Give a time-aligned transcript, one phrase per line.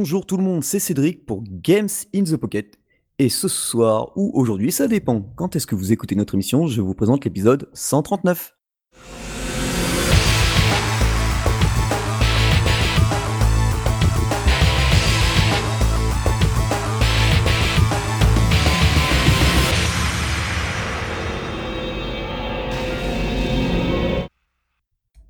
[0.00, 2.78] Bonjour tout le monde, c'est Cédric pour Games in the Pocket.
[3.18, 5.20] Et ce soir, ou aujourd'hui, ça dépend.
[5.36, 6.66] Quand est-ce que vous écoutez notre émission?
[6.66, 8.59] Je vous présente l'épisode 139.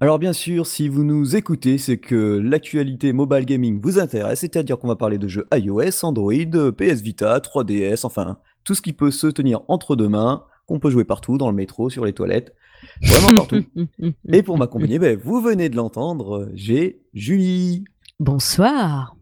[0.03, 4.79] Alors bien sûr, si vous nous écoutez, c'est que l'actualité mobile gaming vous intéresse, c'est-à-dire
[4.79, 6.33] qu'on va parler de jeux iOS, Android,
[6.77, 10.89] PS Vita, 3DS, enfin tout ce qui peut se tenir entre deux mains, qu'on peut
[10.91, 12.55] jouer partout, dans le métro, sur les toilettes,
[13.03, 13.63] vraiment partout.
[14.33, 17.85] Et pour m'accompagner, ben, vous venez de l'entendre, j'ai Julie.
[18.19, 19.17] Bonsoir.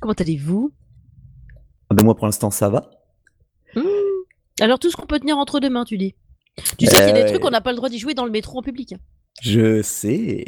[0.00, 0.72] Comment allez-vous?
[1.90, 2.90] Ah ben, moi pour l'instant ça va.
[3.76, 3.82] Hmm.
[4.60, 6.16] Alors tout ce qu'on peut tenir entre deux mains, tu dis
[6.76, 8.14] Tu sais qu'il y a des Euh, trucs qu'on n'a pas le droit d'y jouer
[8.14, 8.94] dans le métro en public.
[9.42, 10.44] Je sais.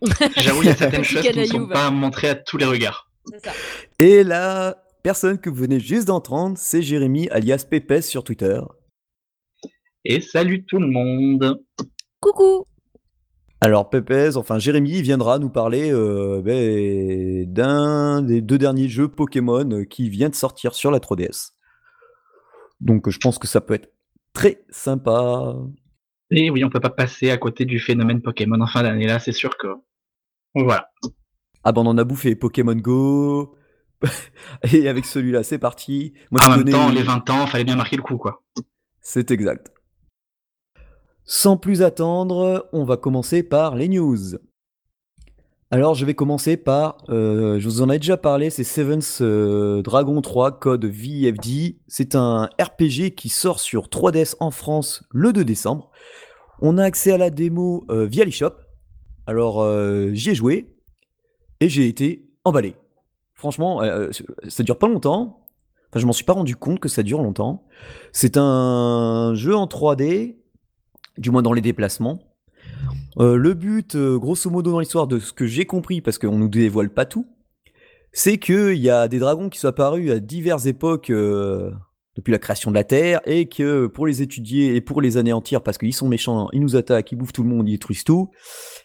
[0.36, 3.10] J'avoue, il y a certaines choses qui ne sont pas montrées à tous les regards.
[3.26, 3.52] C'est ça.
[3.98, 8.60] Et la personne que vous venez juste d'entendre, c'est Jérémy alias Pépès sur Twitter.
[10.04, 11.60] Et salut tout le monde.
[12.20, 12.64] Coucou
[13.60, 19.84] Alors Pépès, enfin Jérémy viendra nous parler euh, ben, d'un des deux derniers jeux Pokémon
[19.84, 21.50] qui vient de sortir sur la 3DS.
[22.80, 23.92] Donc je pense que ça peut être
[24.32, 25.56] très sympa.
[26.30, 29.18] Et oui, on peut pas passer à côté du phénomène Pokémon en fin d'année là,
[29.18, 29.68] c'est sûr que.
[30.54, 30.90] Voilà.
[31.64, 33.54] Ah ben on en a bouffé Pokémon Go.
[34.72, 36.12] Et avec celui-là, c'est parti.
[36.30, 38.44] Moi, en je même connais- temps, les 20 ans, fallait bien marquer le coup, quoi.
[39.00, 39.72] C'est exact.
[41.24, 44.16] Sans plus attendre, on va commencer par les news.
[45.70, 49.82] Alors, je vais commencer par, euh, je vous en ai déjà parlé, c'est Seven's euh,
[49.82, 51.78] Dragon 3 code VFD.
[51.86, 55.90] C'est un RPG qui sort sur 3DS en France le 2 décembre.
[56.62, 58.54] On a accès à la démo euh, via l'eShop.
[59.26, 59.62] Alors,
[60.14, 60.74] j'y ai joué
[61.60, 62.74] et j'ai été emballé.
[63.34, 63.82] Franchement,
[64.48, 65.44] ça dure pas longtemps.
[65.90, 67.66] Enfin, je m'en suis pas rendu compte que ça dure longtemps.
[68.10, 70.38] C'est un jeu en 3D,
[71.18, 72.27] du moins dans les déplacements.
[73.20, 76.38] Euh, le but, euh, grosso modo dans l'histoire, de ce que j'ai compris, parce qu'on
[76.38, 77.26] nous dévoile pas tout,
[78.12, 81.72] c'est qu'il y a des dragons qui sont apparus à diverses époques euh,
[82.16, 85.62] depuis la création de la Terre, et que pour les étudier et pour les anéantir,
[85.62, 88.30] parce qu'ils sont méchants, ils nous attaquent, ils bouffent tout le monde, ils détruisent tout,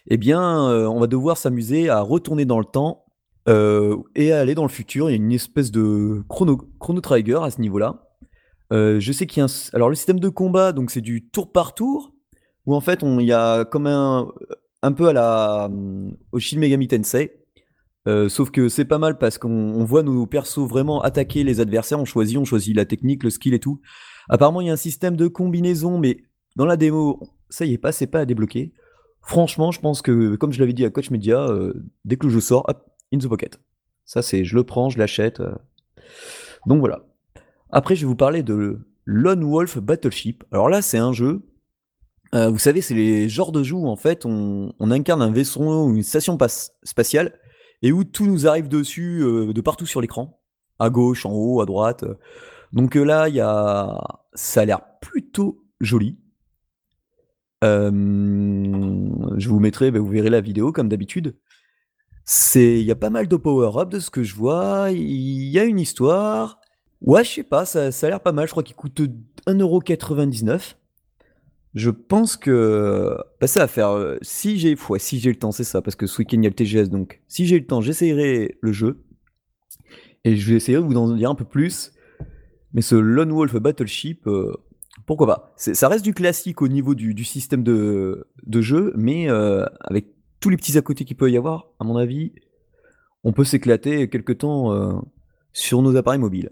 [0.08, 0.42] eh bien,
[0.88, 3.04] on va devoir s'amuser à retourner dans le temps
[3.48, 5.10] et à aller dans le futur.
[5.10, 8.04] Il y a une espèce de chrono, trigger à ce niveau-là.
[8.70, 9.52] Je sais qu'il y a un...
[9.72, 12.13] Alors le système de combat, donc c'est du tour par tour,
[12.66, 14.28] où en fait on- il y a comme un,
[14.82, 15.70] un peu à la
[16.32, 17.32] au Shin Megami Tensei.
[18.06, 21.60] Euh, sauf que c'est pas mal parce qu'on on voit nos persos vraiment attaquer les
[21.60, 23.80] adversaires, on choisit, on choisit la technique, le skill et tout.
[24.28, 26.24] Apparemment il y a un système de combinaison, mais
[26.56, 28.74] dans la démo, ça y est pas, c'est pas à débloquer.
[29.22, 31.72] Franchement, je pense que, comme je l'avais dit à Coach Media, euh,
[32.04, 33.58] dès que le jeu sort, hop, in the pocket.
[34.04, 35.40] Ça c'est, je le prends, je l'achète.
[35.40, 35.54] euh.
[36.66, 37.06] Donc voilà.
[37.70, 40.44] Après, je vais vous parler de Lone Wolf Battleship.
[40.52, 41.42] Alors là, c'est un jeu.
[42.34, 45.86] Euh, vous savez, c'est les genres de jeux où en fait on, incarne un vaisseau
[45.86, 46.36] ou une station
[46.82, 47.38] spatiale
[47.82, 50.40] et où tout nous arrive dessus euh, de partout sur l'écran,
[50.78, 52.02] à gauche, en haut, à droite.
[52.02, 52.14] euh.
[52.72, 54.00] Donc là, y a,
[54.34, 56.18] ça a l'air plutôt joli.
[57.62, 61.38] Je vous mettrai, bah, vous verrez la vidéo comme d'habitude.
[62.56, 64.88] Il y a pas mal de power-up de ce que je vois.
[64.90, 66.58] Il y a une histoire.
[67.00, 68.46] Ouais, je sais pas, ça a l'air pas mal.
[68.46, 69.00] Je crois qu'il coûte
[69.46, 70.74] 1,99€.
[71.74, 73.90] Je pense que bah, ça va faire.
[73.90, 76.46] euh, si j'ai si j'ai le temps, c'est ça, parce que ce week-end il y
[76.46, 79.04] a le TGS, donc si j'ai le temps, j'essayerai le jeu.
[80.24, 81.92] Et je vais essayer de vous en dire un peu plus.
[82.72, 84.54] Mais ce Lone Wolf Battleship, euh,
[85.06, 85.54] pourquoi pas?
[85.56, 90.06] Ça reste du classique au niveau du, système de, jeu, mais euh, avec
[90.40, 92.32] tous les petits à côté qu'il peut y avoir, à mon avis,
[93.24, 95.02] on peut s'éclater quelque temps
[95.52, 96.50] sur nos appareils mobiles.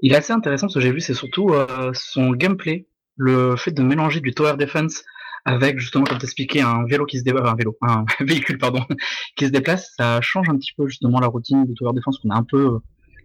[0.00, 1.52] Il est assez intéressant ce que j'ai vu, c'est surtout
[1.92, 2.86] son gameplay,
[3.16, 5.02] le fait de mélanger du tower defense
[5.44, 8.84] avec justement, comme t'expliquais, un vélo qui se déplace, un vélo, un véhicule pardon,
[9.36, 12.30] qui se déplace, ça change un petit peu justement la routine du tower defense qu'on
[12.30, 12.78] a un peu euh,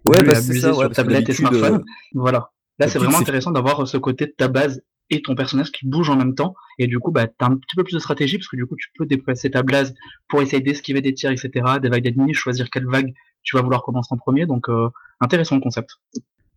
[0.05, 1.75] Ouais, bah, abusé ça, ouais, sur tablette et smartphone.
[1.75, 1.83] euh,
[2.13, 2.51] Voilà.
[2.79, 6.09] Là, c'est vraiment intéressant d'avoir ce côté de ta base et ton personnage qui bouge
[6.09, 6.53] en même temps.
[6.79, 8.75] Et du coup, bah, t'as un petit peu plus de stratégie parce que du coup,
[8.77, 9.93] tu peux déplacer ta base
[10.27, 11.49] pour essayer d'esquiver des tirs, etc.,
[11.81, 13.13] des vagues d'ennemis, choisir quelle vague
[13.43, 14.45] tu vas vouloir commencer en premier.
[14.45, 14.89] Donc, euh,
[15.21, 15.89] intéressant le concept.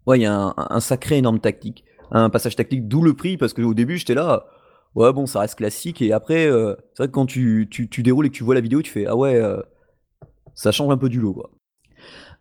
[0.06, 3.36] Ouais, il y a un, un sacré énorme tactique, un passage tactique, d'où le prix,
[3.36, 4.46] parce qu'au début j'étais là,
[4.94, 8.02] ouais bon ça reste classique, et après euh, c'est vrai que quand tu, tu, tu
[8.02, 9.60] déroules et que tu vois la vidéo, tu fais ah ouais, euh,
[10.54, 11.50] ça change un peu du lot quoi.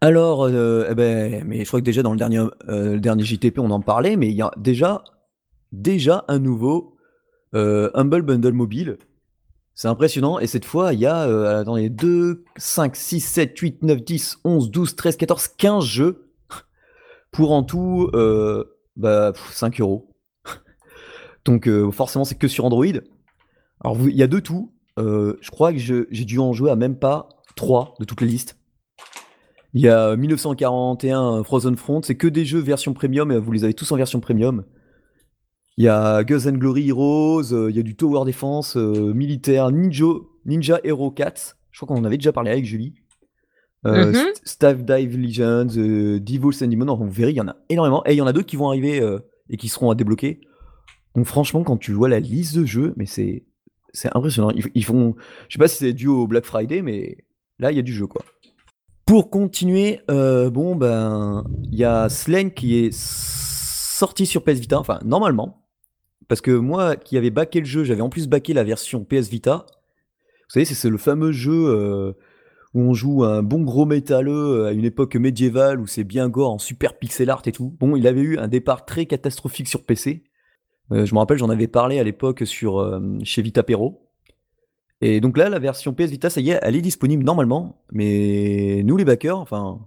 [0.02, 2.40] Alors, euh, eh ben, mais je crois que déjà dans le dernier,
[2.70, 5.04] euh, le dernier JTP on en parlait, mais il y a déjà,
[5.74, 6.96] déjà un nouveau
[7.54, 8.98] euh, Humble Bundle mobile.
[9.76, 10.40] C'est impressionnant.
[10.40, 14.40] Et cette fois, il y a euh, attendez, 2, 5, 6, 7, 8, 9, 10,
[14.44, 16.32] 11, 12, 13, 14, 15 jeux
[17.32, 20.14] pour en tout euh, bah, 5 euros.
[21.46, 22.86] Donc euh, forcément, c'est que sur Android.
[23.84, 24.74] Alors il y a de tout.
[24.98, 28.28] Euh, je crois que j'ai dû en jouer à même pas 3 de toutes les
[28.28, 28.58] listes.
[29.74, 33.64] Il y a 1941 Frozen Front, c'est que des jeux version premium et vous les
[33.64, 34.66] avez tous en version premium.
[35.78, 39.72] Il y a Guns Glory Heroes, euh, il y a du Tower Defense, euh, militaire,
[39.72, 40.06] Ninja,
[40.46, 41.56] Ninja Hero 4.
[41.72, 42.96] Je crois qu'on en avait déjà parlé avec Julie.
[43.86, 44.12] Euh,
[44.44, 48.04] Staff Dive Legends, euh, Devils and Demons, vous verrez, il y en a énormément.
[48.06, 50.42] Et il y en a d'autres qui vont arriver euh, et qui seront à débloquer.
[51.16, 53.46] Donc franchement, quand tu vois la liste de jeux, mais c'est
[53.94, 54.52] c'est impressionnant.
[54.52, 55.16] Ils, ils font,
[55.48, 57.18] je sais pas si c'est dû au Black Friday, mais
[57.58, 58.22] là il y a du jeu quoi.
[59.06, 64.78] Pour continuer, euh, bon ben il y a Slain qui est sorti sur PS Vita,
[64.80, 65.66] enfin normalement,
[66.28, 69.30] parce que moi qui avais backé le jeu, j'avais en plus backé la version PS
[69.30, 69.66] Vita.
[70.48, 72.14] Vous savez, c'est- c'est le fameux jeu euh,
[72.74, 76.52] où on joue un bon gros métalleux à une époque médiévale où c'est bien gore
[76.52, 77.76] en super pixel art et tout.
[77.80, 80.24] Bon, il avait eu un départ très catastrophique sur PC.
[80.92, 84.06] Euh, je me rappelle, j'en avais parlé à l'époque euh, chez Vitapero.
[85.02, 87.84] Et donc là, la version PS Vita, ça y est, elle est disponible normalement.
[87.92, 89.80] Mais nous, les backers, enfin,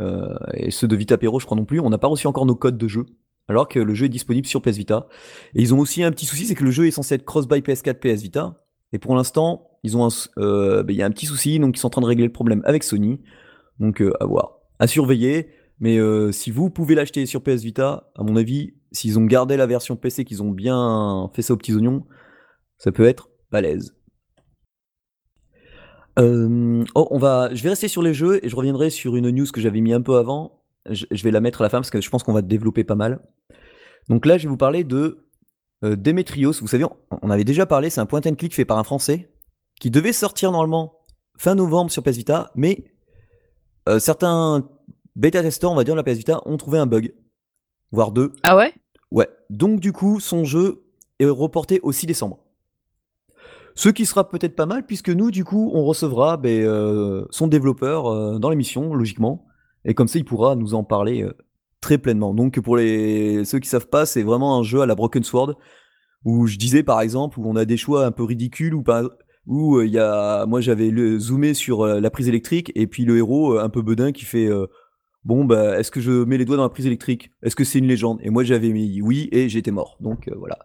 [0.00, 2.56] euh, et ceux de Vitapero, je crois non plus, on n'a pas reçu encore nos
[2.56, 3.06] codes de jeu.
[3.46, 5.06] Alors que le jeu est disponible sur PS Vita.
[5.54, 7.60] Et ils ont aussi un petit souci, c'est que le jeu est censé être cross-buy
[7.60, 8.64] PS4, PS Vita.
[8.92, 10.08] Et pour l'instant, ils ont
[10.38, 12.24] euh, ben, il y a un petit souci, donc ils sont en train de régler
[12.24, 13.20] le problème avec Sony.
[13.78, 15.50] Donc euh, à voir, à surveiller.
[15.78, 19.56] Mais euh, si vous pouvez l'acheter sur PS Vita, à mon avis, s'ils ont gardé
[19.56, 22.06] la version PC, qu'ils ont bien fait ça aux petits oignons,
[22.78, 23.94] ça peut être balèze.
[26.16, 29.46] Oh, on va, je vais rester sur les jeux et je reviendrai sur une news
[29.52, 30.62] que j'avais mis un peu avant.
[30.88, 32.94] Je, vais la mettre à la fin parce que je pense qu'on va développer pas
[32.94, 33.20] mal.
[34.08, 35.26] Donc là, je vais vous parler de
[35.82, 36.52] Demetrios.
[36.60, 38.84] Vous savez, on, on avait déjà parlé, c'est un point and click fait par un
[38.84, 39.28] Français
[39.80, 41.00] qui devait sortir normalement
[41.36, 42.84] fin novembre sur PS Vita, mais
[43.88, 44.68] euh, certains
[45.16, 47.14] bêta testeurs, on va dire, de la PS Vita, ont trouvé un bug,
[47.92, 48.32] voire deux.
[48.42, 48.72] Ah ouais?
[49.10, 50.84] Ouais, donc du coup, son jeu
[51.20, 52.40] est reporté au 6 décembre.
[53.76, 57.48] Ce qui sera peut-être pas mal, puisque nous, du coup, on recevra ben, euh, son
[57.48, 59.46] développeur euh, dans l'émission, logiquement.
[59.84, 61.36] Et comme ça, il pourra nous en parler euh,
[61.80, 62.34] très pleinement.
[62.34, 65.54] Donc, pour les ceux qui savent pas, c'est vraiment un jeu à la Broken Sword,
[66.24, 69.10] où je disais, par exemple, où on a des choix un peu ridicules, où, par-
[69.46, 70.46] où euh, il y a...
[70.46, 73.68] moi, j'avais le- zoomé sur euh, la prise électrique, et puis le héros, euh, un
[73.68, 74.46] peu bedin, qui fait...
[74.46, 74.66] euh,
[75.24, 77.30] Bon, bah, est-ce que je mets les doigts dans la prise électrique?
[77.42, 78.18] Est-ce que c'est une légende?
[78.22, 79.96] Et moi, j'avais mis oui et j'étais mort.
[79.98, 80.58] Donc euh, voilà.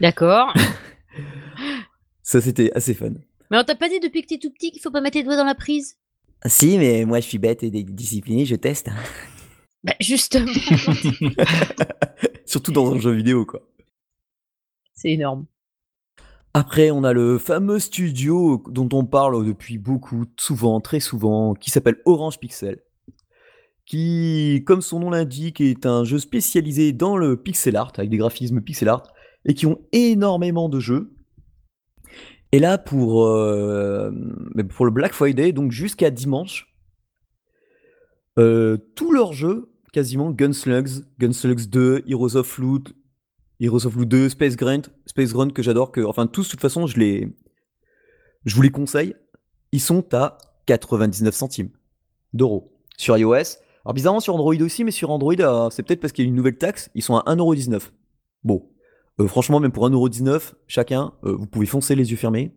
[0.00, 0.52] D'accord.
[2.24, 3.10] Ça, c'était assez fun.
[3.52, 5.22] Mais on t'a pas dit depuis que t'es tout petit qu'il faut pas mettre les
[5.22, 5.96] doigts dans la prise?
[6.46, 8.88] Si, mais moi, je suis bête et discipliné, je teste.
[9.84, 10.52] Bah justement,
[12.44, 13.62] Surtout dans un jeu vidéo, quoi.
[14.92, 15.46] c'est énorme.
[16.52, 21.70] Après, on a le fameux studio dont on parle depuis beaucoup, souvent, très souvent, qui
[21.70, 22.80] s'appelle Orange Pixel.
[23.86, 28.16] Qui, comme son nom l'indique, est un jeu spécialisé dans le pixel art, avec des
[28.16, 29.04] graphismes pixel art,
[29.44, 31.12] et qui ont énormément de jeux.
[32.52, 36.74] Et là, pour, euh, le Black Friday, donc jusqu'à dimanche,
[38.40, 42.92] euh, tous leurs jeux, quasiment Gunslugs, Gunslugs 2, Heroes of Loot,
[43.60, 46.86] Heroes of Loot 2, Space Grunt, Space que j'adore, que, enfin tous, de toute façon,
[46.86, 47.36] je les,
[48.46, 49.14] je vous les conseille.
[49.72, 51.70] Ils sont à 99 centimes
[52.32, 53.58] d'euros sur iOS.
[53.84, 56.30] Alors bizarrement sur Android aussi, mais sur Android, euh, c'est peut-être parce qu'il y a
[56.30, 57.90] une nouvelle taxe, ils sont à 1,19€.
[58.44, 58.68] Bon,
[59.20, 62.54] euh, franchement, même pour 1,19€ chacun, euh, vous pouvez foncer les yeux fermés.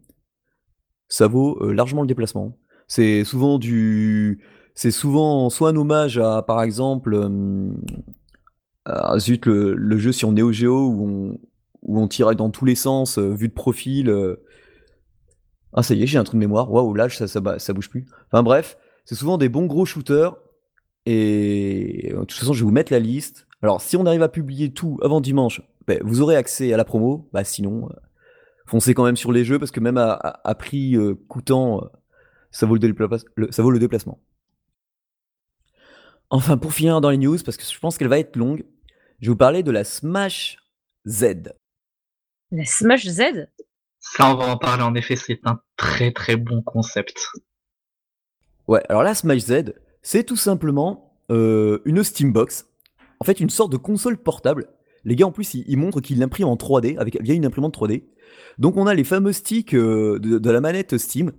[1.10, 2.58] Ça vaut largement le déplacement.
[2.88, 4.44] C'est souvent du.
[4.74, 7.16] C'est souvent soit un hommage à, par exemple,
[8.88, 11.40] euh, à, zut, le, jeu sur Neo Geo où on,
[11.84, 14.10] où on tirait dans tous les sens, euh, vue de profil.
[14.10, 14.38] euh.
[15.74, 16.72] Ah, ça y est, j'ai un trou de mémoire.
[16.72, 18.06] Waouh, là, ça, ça, ba- ça bouge plus.
[18.32, 20.36] Enfin, bref, c'est souvent des bons gros shooters.
[21.06, 23.48] Et euh, de toute façon, je vais vous mettre la liste.
[23.62, 26.86] Alors, si on arrive à publier tout avant dimanche, ben, vous aurez accès à la
[26.86, 27.30] promo.
[27.34, 27.94] Bah, sinon, euh,
[28.68, 31.88] foncez quand même sur les jeux parce que même à, prix euh, coûtant, euh,
[32.52, 34.20] ça, vaut le- ça vaut le déplacement.
[36.30, 38.64] Enfin, pour finir dans les news, parce que je pense qu'elle va être longue,
[39.20, 40.58] je vais vous parler de la Smash
[41.08, 41.54] Z.
[42.52, 43.48] La Smash Z?
[44.00, 47.30] Ça, on va en parler en effet, c'est un très très bon concept.
[48.68, 52.68] Ouais, alors la Smash Z, c'est tout simplement euh, une Steambox.
[53.20, 54.68] En fait, une sorte de console portable.
[55.06, 57.78] Les gars, en plus, ils, ils montrent qu'ils l'impriment en 3D, avec, via une imprimante
[57.78, 58.04] 3D.
[58.58, 61.32] Donc, on a les fameux sticks euh, de, de la manette Steam,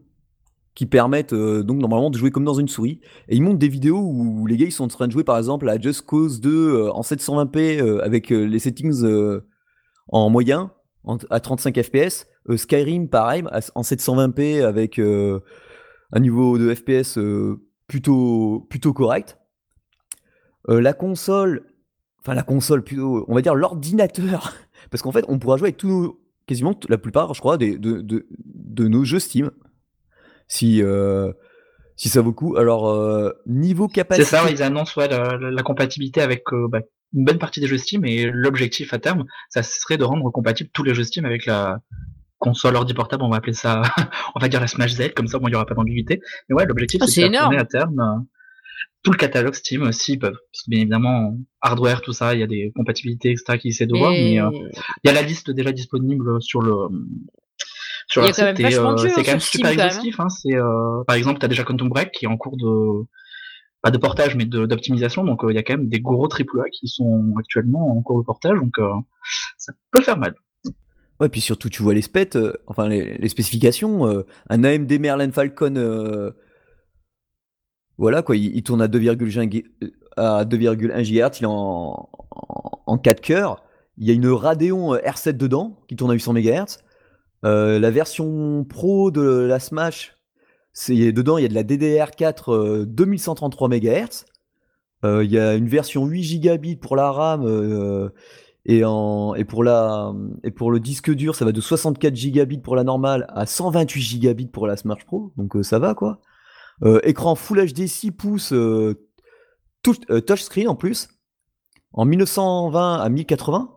[0.75, 3.01] qui permettent euh, donc normalement de jouer comme dans une souris.
[3.29, 5.39] Et ils montrent des vidéos où les gars, ils sont en train de jouer, par
[5.39, 9.05] exemple, à Just Cause 2 euh, en 720p, euh, avec les settings
[10.09, 10.73] en moyen,
[11.05, 12.27] en- à 35 fps.
[12.57, 13.43] Skyrim, pareil,
[13.75, 17.19] en 720p avec un niveau de FPS
[17.87, 19.39] plutôt, plutôt correct.
[20.69, 21.65] la console,
[22.21, 24.53] enfin la console plutôt, on va dire l'ordinateur,
[24.91, 28.03] parce qu'en fait, on pourra jouer avec tous quasiment la plupart, je crois, des, de,
[28.03, 29.51] de, de nos jeux Steam.
[30.55, 30.83] Si,
[31.97, 32.57] si ça vaut le coup.
[32.57, 34.25] Alors, niveau capacité.
[34.25, 36.81] C'est ça, ils annoncent la, compatibilité avec bah,
[37.15, 40.71] une bonne partie des jeux Steam et l'objectif à terme, ça serait de rendre compatible
[40.73, 41.79] tous les jeux Steam avec la
[42.39, 43.83] console ordi portable, on va appeler ça,
[44.35, 46.21] on va dire la Smash Z, comme ça, il n'y aura pas d'ambiguïté.
[46.49, 48.21] Mais ouais, l'objectif, ah, c'est de faire à terme euh,
[49.03, 50.39] tout le catalogue Steam, euh, s'ils peuvent.
[50.53, 53.87] Parce que bien évidemment, hardware, tout ça, il y a des compatibilités extra qui essaient
[53.87, 54.51] de voir, mais euh,
[55.03, 56.75] il y a la liste déjà disponible sur le
[58.15, 60.21] sur la site et c'est quand même super exhaustif.
[60.21, 60.29] Hein.
[60.29, 60.57] c'est
[61.07, 63.07] par exemple, tu as déjà Quantum Break qui est en cours de
[63.83, 66.89] pas de portage mais d'optimisation donc il y a quand même des gros AAA qui
[66.89, 68.75] sont actuellement en cours de portage donc
[69.59, 70.35] ça peut faire mal.
[71.21, 74.07] Ouais, puis surtout, tu vois les specs, euh, enfin les, spécifications.
[74.07, 76.33] Euh, un AMD Merlin Falcon, euh,
[77.99, 79.65] voilà quoi, il, tourne à 2,1
[80.17, 82.09] à 2,1 GHz, il est en,
[82.87, 83.63] en, 4 cœurs.
[83.97, 86.79] Il y a une Radeon R7 dedans qui tourne à 800 MHz.
[87.45, 90.17] La version pro de la Smash,
[90.73, 94.25] c'est dedans il y a de la DDR4 2133 MHz.
[95.05, 98.11] il y a une version 8 gigabits pour la RAM
[98.67, 103.27] et, en, et, pour le disque dur, ça va de 64 gigabits pour la normale
[103.29, 105.33] à 128 gigabits pour la Smash Pro.
[105.37, 106.21] Donc euh, ça va quoi.
[106.83, 108.95] Euh, écran Full HD 6 pouces, euh,
[109.83, 111.09] touchscreen en plus,
[111.93, 113.74] en 1920 à 1080.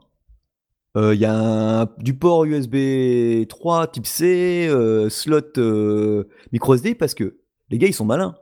[0.97, 4.69] Il y a du port USB 3 type C,
[5.09, 5.53] slot
[6.51, 7.37] micro SD parce que
[7.69, 8.35] les gars ils sont malins.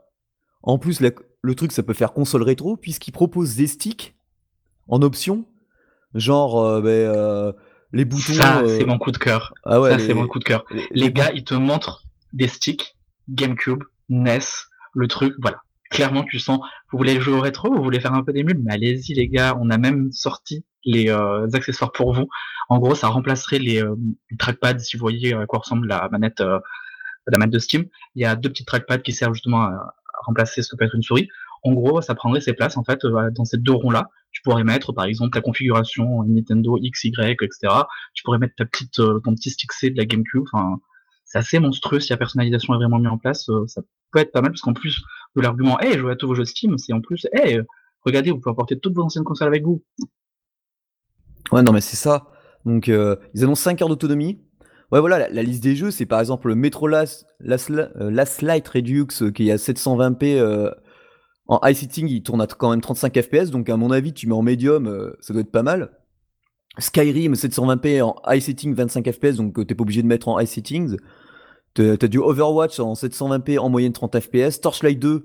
[0.62, 4.16] En plus, le truc ça peut faire console rétro puisqu'ils proposent des sticks
[4.88, 5.44] en option
[6.16, 7.52] Genre, euh, ben, euh,
[7.92, 8.32] les boutons.
[8.32, 9.52] Ça, euh, c'est mon coup de cœur.
[9.64, 10.64] Ah ouais, ça, c'est mon coup de cœur.
[10.90, 12.96] Les, gars, ils te montrent des sticks,
[13.28, 14.40] GameCube, NES,
[14.94, 15.58] le truc, voilà.
[15.90, 16.58] Clairement, tu sens,
[16.90, 19.56] vous voulez jouer au rétro, vous voulez faire un peu d'émule, mais allez-y les gars,
[19.60, 21.10] on a même sorti les
[21.52, 22.26] accessoires pour vous.
[22.68, 23.82] En gros, ça remplacerait les,
[24.38, 27.84] trackpads, si vous voyez à quoi ressemble la manette, de Steam.
[28.14, 30.94] Il y a deux petits trackpads qui servent justement à, remplacer ce que peut être
[30.94, 31.28] une souris.
[31.62, 34.64] En gros, ça prendrait ses places en fait dans ces deux ronds là tu pourrais
[34.64, 37.72] mettre par exemple la configuration Nintendo X, Y, etc.
[38.12, 40.44] Tu pourrais mettre ta petite, euh, ton petit stick C de la GameCube.
[40.52, 40.78] Enfin,
[41.24, 43.48] c'est assez monstrueux si la personnalisation est vraiment mise en place.
[43.48, 43.80] Euh, ça
[44.12, 45.02] peut être pas mal parce qu'en plus
[45.36, 47.62] de l'argument, hey, jouez à tous vos jeux Steam, c'est en plus, hey,
[48.02, 49.82] regardez, vous pouvez apporter toutes vos anciennes consoles avec vous.
[51.52, 52.26] Ouais, non, mais c'est ça.
[52.64, 54.42] Donc, euh, ils annoncent 5 heures d'autonomie.
[54.92, 58.68] Ouais, voilà, la, liste des jeux, c'est par exemple le Metro Last, Last, Last Light
[58.68, 60.74] Redux qui est à 720p
[61.48, 64.26] en high sitting, il tourne à quand même 35 FPS, donc à mon avis, tu
[64.26, 65.90] mets en médium, euh, ça doit être pas mal.
[66.78, 70.38] Skyrim 720p en high setting 25 FPS, donc euh, t'es pas obligé de mettre en
[70.38, 70.96] high settings.
[71.74, 74.60] T'as du Overwatch en 720p en moyenne 30 FPS.
[74.60, 75.24] Torchlight 2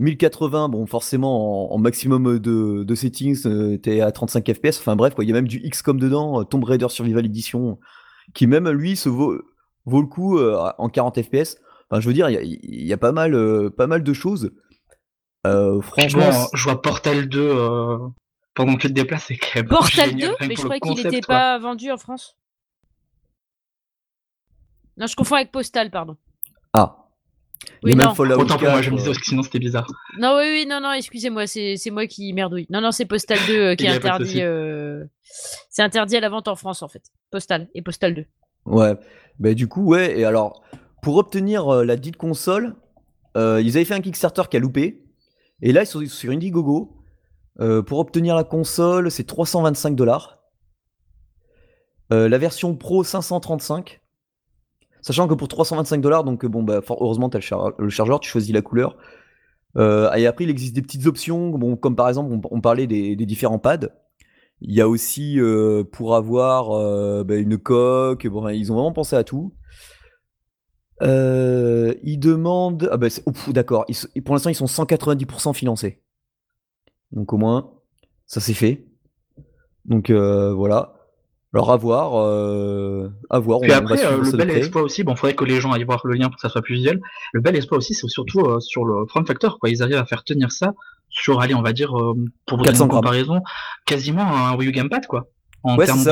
[0.00, 4.78] 1080, bon forcément en, maximum de, de settings, euh, t'es à 35 FPS.
[4.80, 7.78] Enfin bref, quoi, il y a même du XCOM dedans, Tomb Raider Survival Edition,
[8.34, 9.40] qui même lui se vaut,
[9.84, 11.58] vaut le coup en 40 FPS.
[11.90, 14.50] Enfin je veux dire, il y, y a, pas mal, pas mal de choses.
[15.46, 17.98] Euh, franchement, je vois Portal 2 euh,
[18.54, 21.20] pendant que tu te déplaces, c'est quand même Portal 2 Mais je croyais qu'il n'était
[21.20, 22.36] pas vendu en France.
[24.96, 26.16] Non, je confonds avec Postal, pardon.
[26.74, 26.99] Ah.
[27.82, 28.12] Oui, non.
[28.12, 29.86] Autant pour moi, je me disais, parce que sinon c'était bizarre.
[30.18, 32.66] Non, oui, oui, non, non, excusez-moi, c'est moi qui merdouille.
[32.70, 34.42] Non, non, c'est Postal 2 euh, qui est interdit.
[35.68, 37.02] C'est interdit à la vente en France, en fait.
[37.30, 38.24] Postal et Postal 2.
[38.66, 38.94] Ouais.
[39.38, 40.62] Bah, du coup, ouais, et alors,
[41.02, 42.76] pour obtenir la dite console,
[43.36, 45.04] ils avaient fait un Kickstarter qui a loupé.
[45.62, 46.96] Et là, ils sont sur Indiegogo.
[47.60, 50.38] Euh, pour obtenir la console, c'est 325 dollars.
[52.12, 53.99] Euh, la version Pro 535.
[55.02, 58.52] Sachant que pour 325 dollars, donc bon, bah, heureusement, tu as le, chargeur, tu choisis
[58.52, 58.96] la couleur.
[59.76, 63.58] Euh, et après, il existe des petites options, comme par exemple, on, parlait des, différents
[63.58, 63.88] pads.
[64.60, 65.38] Il y a aussi
[65.92, 69.52] pour avoir bah, une coque, bon, ils ont vraiment pensé à tout.
[71.02, 72.88] Euh, ils demandent.
[72.92, 73.08] Ah bah,
[73.48, 73.86] d'accord.
[74.24, 76.02] Pour l'instant, ils sont 190% financés.
[77.12, 77.72] Donc au moins,
[78.26, 78.86] ça c'est fait.
[79.84, 80.94] Donc euh, voilà.
[81.52, 82.14] Alors à voir.
[82.14, 83.60] Euh, à voir.
[83.60, 86.14] Puis après, euh, le bel espoir aussi, bon, faudrait que les gens aillent voir le
[86.14, 87.00] lien pour que ça soit plus visuel.
[87.32, 89.58] Le bel espoir aussi, c'est surtout euh, sur le form factor.
[89.58, 89.70] Quoi.
[89.70, 90.72] Ils arrivent à faire tenir ça
[91.08, 91.90] sur, allez, on va dire,
[92.46, 93.42] pour vous donner une comparaison,
[93.84, 95.26] quasiment un Wii U Gamepad, quoi
[95.62, 96.04] en termes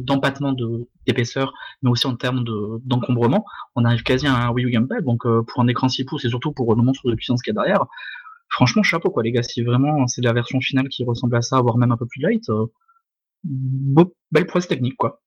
[0.00, 2.44] d'empattement de, d'épaisseur, mais aussi en termes
[2.84, 3.44] d'encombrement,
[3.74, 5.04] on arrive quasi à un Wii U Gamepad.
[5.04, 7.54] Donc euh, pour un écran 6 pouces et surtout pour le monstre de puissance qu'il
[7.54, 7.86] y a derrière,
[8.48, 9.42] franchement chapeau quoi les gars.
[9.42, 12.20] Si vraiment c'est la version finale qui ressemble à ça, voire même un peu plus
[12.20, 12.44] light,
[13.46, 15.22] euh, belle prouesse technique quoi.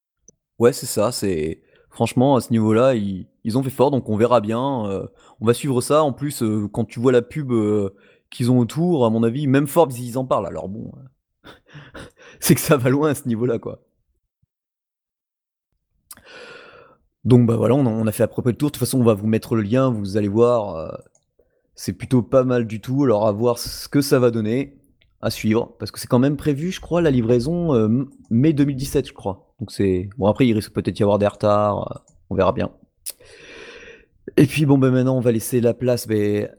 [0.59, 1.11] Ouais c'est ça.
[1.11, 4.59] C'est franchement, à ce niveau-là, ils, ont fait fort, donc on verra bien.
[4.59, 6.03] on va suivre ça.
[6.03, 7.51] En plus, quand tu vois la pub
[8.29, 10.47] qu'ils ont autour, à mon avis, même Forbes, ils en parlent.
[10.47, 10.91] Alors bon,
[12.39, 13.81] c'est que ça va loin à ce niveau-là, quoi.
[17.23, 18.69] Donc bah voilà, on a, fait à peu près le tour.
[18.69, 20.99] De toute façon, on va vous mettre le lien, vous allez voir.
[21.75, 23.03] c'est plutôt pas mal du tout.
[23.03, 24.80] Alors à voir ce que ça va donner
[25.21, 29.07] à suivre, parce que c'est quand même prévu, je crois, la livraison euh, mai 2017,
[29.07, 29.53] je crois.
[29.59, 30.25] Donc c'est bon.
[30.25, 32.71] Après, il risque peut-être y avoir des retards, euh, on verra bien.
[34.37, 36.07] Et puis bon, ben maintenant, on va laisser la place.
[36.07, 36.49] Ben,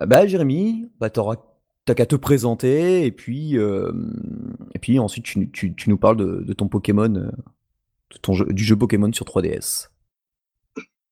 [0.00, 5.98] euh, bah, Jérémy, bah t'as qu'à te présenter, et puis et puis ensuite tu, nous
[5.98, 7.30] parles de, ton Pokémon, de
[8.22, 9.88] ton jeu, du jeu Pokémon sur 3DS.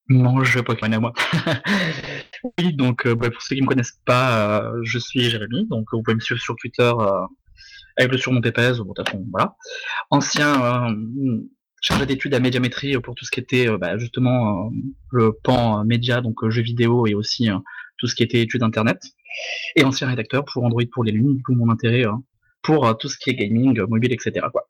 [0.09, 1.13] Mon jeu Pokémon à moi.
[2.59, 5.87] Oui, donc euh, bah, pour ceux qui me connaissent pas, euh, je suis Jérémy, donc
[5.93, 7.27] vous pouvez me suivre sur Twitter euh,
[7.97, 8.93] avec le surnom PPS, bon,
[9.31, 9.57] voilà.
[10.11, 10.95] Ancien
[11.81, 14.71] chargé d'études à médiamétrie pour tout ce qui était bah, justement
[15.11, 17.49] le pan média, donc jeux vidéo et aussi
[17.97, 19.03] tout ce qui était études internet.
[19.77, 22.05] Et ancien rédacteur pour Android pour les lunes, coup mon intérêt
[22.63, 24.47] pour tout ce qui est gaming, mobile, etc.
[24.53, 24.69] Quoi.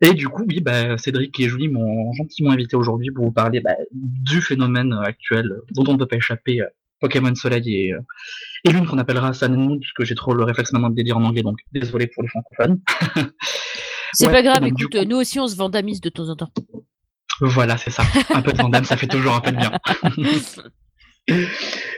[0.00, 3.60] Et du coup, oui, bah, Cédric et Julie m'ont gentiment invité aujourd'hui pour vous parler
[3.60, 6.62] bah, du phénomène actuel dont on ne peut pas échapper
[7.00, 8.00] Pokémon Soleil et, euh,
[8.64, 11.16] et l'une qu'on appellera Sun Moon, puisque j'ai trop le réflexe maintenant de les dire
[11.16, 12.80] en anglais, donc désolé pour les francophones.
[14.12, 16.50] C'est pas grave, écoute, nous aussi on se vandamise de temps en temps.
[17.40, 18.02] Voilà, c'est ça.
[18.30, 19.70] Un peu de vandame, ça fait toujours un peu de bien.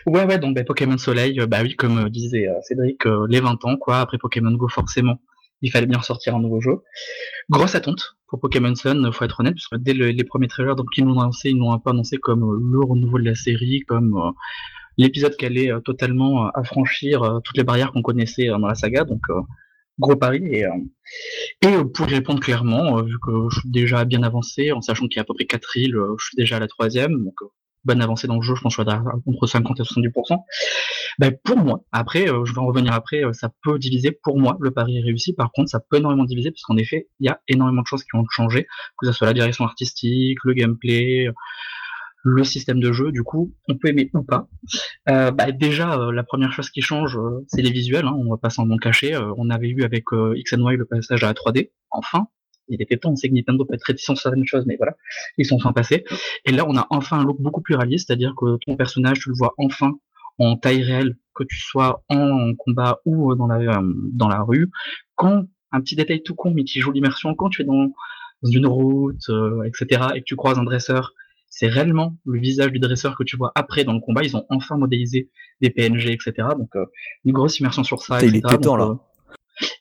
[0.06, 3.64] ouais, ouais, donc bah, Pokémon Soleil, euh, bah oui, comme euh, disait Cédric, les 20
[3.64, 4.00] ans, quoi.
[4.00, 5.20] Après Pokémon Go, forcément,
[5.62, 6.82] il fallait bien ressortir un nouveau jeu.
[7.48, 10.86] Grosse attente pour Pokémon Sun, faut être honnête, parce que dès les premiers trailers, donc
[10.96, 12.40] ils nous ont annoncé, ils nous ont un peu annoncé comme
[12.72, 14.32] le renouveau de la série, comme
[15.00, 18.74] l'épisode qui allait euh, totalement euh, affranchir euh, toutes les barrières qu'on connaissait dans la
[18.74, 19.22] saga, donc
[19.98, 20.42] gros pari.
[20.44, 20.64] Et,
[21.62, 25.18] et pour répondre clairement, vu que je suis déjà bien avancé, en sachant qu'il y
[25.18, 27.34] a à peu près 4 îles, je suis déjà à la troisième, donc
[27.84, 30.38] bonne avancée dans le jeu, je pense que je suis entre 50 et 70%.
[31.18, 34.70] Ben, pour moi, après, je vais en revenir après, ça peut diviser, pour moi, le
[34.70, 37.40] pari est réussi, par contre, ça peut énormément diviser, parce qu'en effet, il y a
[37.48, 38.66] énormément de choses qui ont changé,
[38.98, 41.28] que ce soit la direction artistique, le gameplay,
[42.22, 44.48] le système de jeu, du coup, on peut aimer ou pas.
[45.08, 48.30] Euh, bah, déjà, euh, la première chose qui change, euh, c'est les visuels, hein, on
[48.30, 49.16] va pas s'en cacher.
[49.36, 52.28] on avait eu avec X Y le passage à la 3D, enfin.
[52.72, 54.94] Il était temps, on sait que Nintendo peut être réticent sur certaines choses, mais voilà,
[55.38, 56.04] ils sont enfin passés.
[56.44, 59.28] Et là, on a enfin un look beaucoup plus réaliste, c'est-à-dire que ton personnage, tu
[59.28, 59.94] le vois enfin
[60.40, 63.80] en taille réelle, que tu sois en combat ou dans la,
[64.12, 64.70] dans la rue.
[65.14, 67.92] Quand, un petit détail tout con, mais qui joue l'immersion, quand tu es dans,
[68.42, 69.30] dans une route,
[69.64, 71.14] etc., et que tu croises un dresseur
[71.50, 74.22] c'est réellement le visage du dresseur que tu vois après dans le combat.
[74.22, 76.32] Ils ont enfin modélisé des PNG, etc.
[76.56, 76.86] Donc euh,
[77.24, 78.24] une grosse immersion sur ça.
[78.24, 78.96] Il était temps là.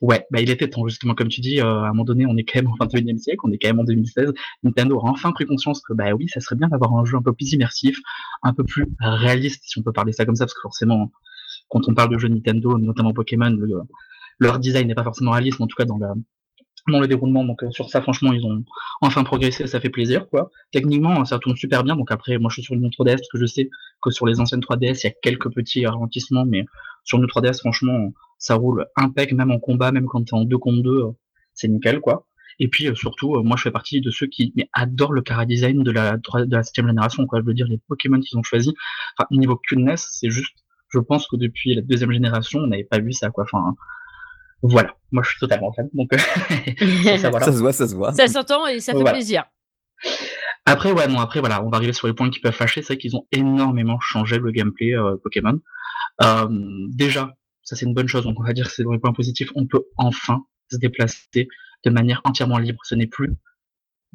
[0.01, 1.59] Ouais, bah il était temps justement comme tu dis.
[1.59, 3.69] Euh, à un moment donné, on est quand même au 21e siècle, on est quand
[3.69, 4.33] même en 2016.
[4.63, 7.21] Nintendo a enfin pris conscience que bah oui, ça serait bien d'avoir un jeu un
[7.21, 7.99] peu plus immersif,
[8.43, 11.11] un peu plus réaliste, si on peut parler ça comme ça, parce que forcément,
[11.69, 13.55] quand on parle de jeux Nintendo, notamment Pokémon,
[14.39, 16.13] leur design n'est pas forcément réaliste, mais en tout cas dans la
[16.87, 17.43] dans le déroulement.
[17.43, 18.63] Donc euh, sur ça, franchement, ils ont
[19.01, 20.51] enfin progressé, ça fait plaisir, quoi.
[20.71, 21.95] Techniquement, ça tourne super bien.
[21.95, 23.69] Donc après, moi, je suis sur une 3DS parce que je sais
[24.01, 26.65] que sur les anciennes 3DS, il y a quelques petits ralentissements, mais
[27.03, 30.57] sur une 3DS, franchement, ça roule impec, même en combat, même quand t'es en 2
[30.57, 31.03] contre 2,
[31.53, 32.25] c'est nickel, quoi.
[32.59, 35.21] Et puis euh, surtout, euh, moi, je fais partie de ceux qui mais, adorent le
[35.21, 37.39] cara design de la de la septième génération, quoi.
[37.39, 38.73] Je veux dire, les Pokémon qu'ils ont choisi,
[39.17, 40.57] enfin, niveau cuteness, c'est juste,
[40.89, 43.43] je pense que depuis la deuxième génération, on n'avait pas vu ça, quoi.
[43.43, 43.75] Enfin,
[44.61, 45.89] voilà, moi je suis totalement fan.
[45.93, 48.13] Donc, ça, ça, se voit, ça se voit.
[48.13, 49.45] Ça s'entend et ça fait plaisir.
[50.65, 52.81] Après, ouais, non, après, voilà, on va arriver sur les points qui peuvent fâcher.
[52.81, 55.59] C'est qu'ils ont énormément changé le gameplay euh, Pokémon.
[56.21, 56.47] Euh,
[56.89, 57.31] déjà,
[57.69, 59.51] ça c'est une bonne chose, donc on va dire que c'est dans les points positifs.
[59.53, 61.47] On peut enfin se déplacer
[61.85, 62.79] de manière entièrement libre.
[62.83, 63.35] Ce n'est plus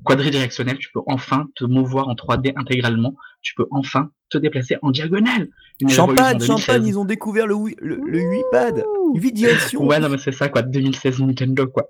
[0.02, 4.90] quadridirectionnel, tu peux enfin te mouvoir en 3D intégralement, tu peux enfin te déplacer en
[4.90, 5.50] diagonale.
[5.88, 9.86] champagne, champagne, ils ont découvert le, le, le 8 pad, 8 directions.
[9.86, 11.84] Ouais, non, mais c'est ça, quoi, 2016 Nintendo, quoi.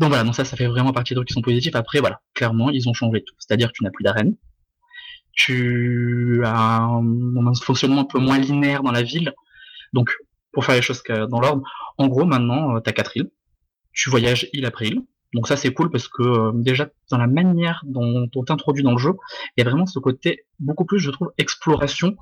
[0.00, 1.74] Donc voilà, donc ça, ça fait vraiment partie de trucs qui sont positifs.
[1.76, 3.34] Après, voilà, clairement, ils ont changé tout.
[3.38, 4.36] C'est-à-dire que tu n'as plus d'arène,
[5.32, 9.32] tu as un, fonctionnement un peu moins linéaire dans la ville.
[9.94, 10.14] Donc,
[10.54, 11.62] pour faire les choses dans l'ordre,
[11.98, 13.30] en gros, maintenant, tu as quatre îles.
[13.92, 15.02] Tu voyages île après île
[15.34, 18.92] donc ça c'est cool parce que euh, déjà dans la manière dont on t'introduit dans
[18.92, 19.12] le jeu,
[19.56, 22.16] il y a vraiment ce côté beaucoup plus, je trouve, exploration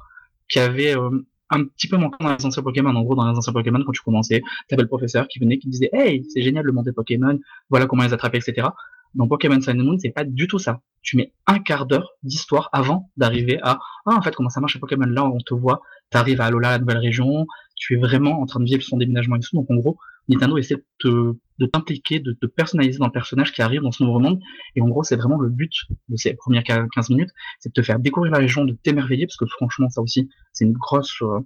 [0.48, 1.10] qui avait euh,
[1.50, 2.94] un petit peu manqué dans les anciens Pokémon.
[2.96, 5.68] En gros, dans les anciens Pokémon, quand tu commençais, t'avais le professeur qui venait, qui
[5.68, 8.68] disait Hey, c'est génial le monde des Pokémon, voilà comment les attraper, etc.
[9.14, 10.80] Dans Pokémon Sun and Moon, c'est pas du tout ça.
[11.02, 14.76] Tu mets un quart d'heure d'histoire avant d'arriver à Ah, en fait, comment ça marche
[14.76, 15.04] à Pokémon?
[15.04, 18.60] Là, on te voit, t'arrives à Alola, la nouvelle région, tu es vraiment en train
[18.60, 19.56] de vivre son déménagement et tout.
[19.56, 19.98] Donc, en gros,
[20.28, 24.20] Nintendo essaie de, t'impliquer, de te personnaliser dans le personnage qui arrive dans ce nouveau
[24.20, 24.40] monde.
[24.76, 25.72] Et en gros, c'est vraiment le but
[26.08, 29.36] de ces premières 15 minutes, c'est de te faire découvrir la région, de t'émerveiller, parce
[29.36, 31.40] que franchement, ça aussi, c'est une grosse euh,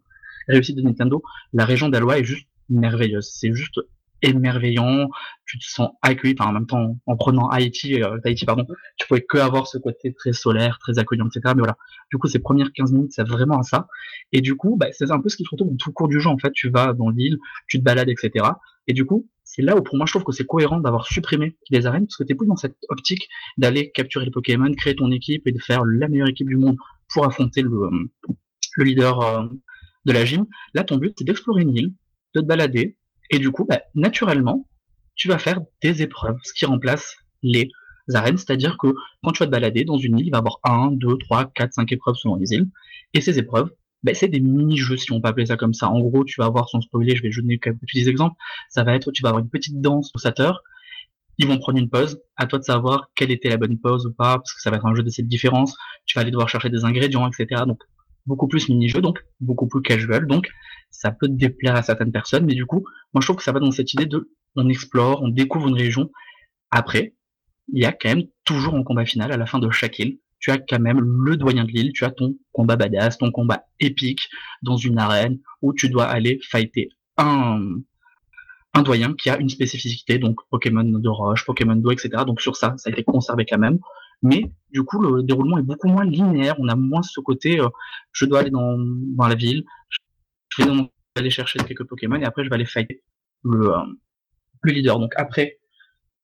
[0.48, 1.22] réussite de Nintendo.
[1.52, 3.30] La région d'Alois est juste merveilleuse.
[3.32, 3.80] C'est juste
[4.22, 5.08] émerveillant,
[5.46, 9.06] tu te sens accueilli, enfin, en même temps, en prenant Haïti, euh, Tahiti, pardon, tu
[9.06, 11.54] pouvais que avoir ce côté très solaire, très accueillant, etc.
[11.54, 11.76] Mais voilà,
[12.10, 13.88] du coup, ces premières 15 minutes, c'est vraiment à ça.
[14.32, 16.08] Et du coup, bah, c'est un peu ce qui se retrouve dans tout le cours
[16.08, 18.46] du jeu, en fait, tu vas dans l'île, tu te balades, etc.
[18.88, 21.56] Et du coup, c'est là où pour moi je trouve que c'est cohérent d'avoir supprimé
[21.70, 25.10] les arènes, parce que t'es plus dans cette optique d'aller capturer les Pokémon, créer ton
[25.10, 26.76] équipe et de faire la meilleure équipe du monde
[27.08, 28.10] pour affronter le, euh,
[28.76, 29.46] le leader euh,
[30.04, 30.46] de la gym.
[30.74, 31.94] Là, ton but, c'est d'explorer une île,
[32.34, 32.96] de te balader,
[33.30, 34.66] et du coup, bah, naturellement,
[35.14, 37.70] tu vas faire des épreuves, ce qui remplace les
[38.14, 40.58] arènes, c'est-à-dire que quand tu vas te balader dans une île, il va y avoir
[40.64, 42.68] 1, 2, 3, 4, 5 épreuves selon les îles,
[43.14, 43.70] et ces épreuves,
[44.02, 45.88] bah, c'est des mini-jeux, si on peut appeler ça comme ça.
[45.88, 48.36] En gros, tu vas avoir, sans spoiler, je vais donner quelques petits exemples,
[48.68, 50.62] ça va être, tu vas avoir une petite danse poussateur,
[51.38, 54.12] ils vont prendre une pause, à toi de savoir quelle était la bonne pause ou
[54.12, 56.48] pas, parce que ça va être un jeu de cette différence, tu vas aller devoir
[56.48, 57.64] chercher des ingrédients, etc.
[58.26, 60.48] beaucoup plus mini-jeu, donc beaucoup plus casual, donc
[60.90, 63.60] ça peut déplaire à certaines personnes, mais du coup, moi je trouve que ça va
[63.60, 66.10] dans cette idée de on explore, on découvre une région.
[66.70, 67.14] Après,
[67.72, 70.18] il y a quand même toujours un combat final à la fin de chaque île.
[70.38, 73.64] Tu as quand même le doyen de l'île, tu as ton combat badass, ton combat
[73.80, 74.28] épique
[74.62, 77.78] dans une arène où tu dois aller fighter un,
[78.74, 82.24] un doyen qui a une spécificité, donc Pokémon de roche, Pokémon d'eau, etc.
[82.26, 83.78] Donc sur ça, ça a été conservé quand même.
[84.22, 86.56] Mais du coup, le déroulement est beaucoup moins linéaire.
[86.58, 87.68] On a moins ce côté, euh,
[88.12, 89.64] je dois aller dans, dans la ville,
[90.50, 93.02] je vais aller chercher quelques Pokémon et après je vais aller fighter
[93.42, 93.78] le, euh,
[94.62, 94.98] le leader.
[94.98, 95.58] Donc après,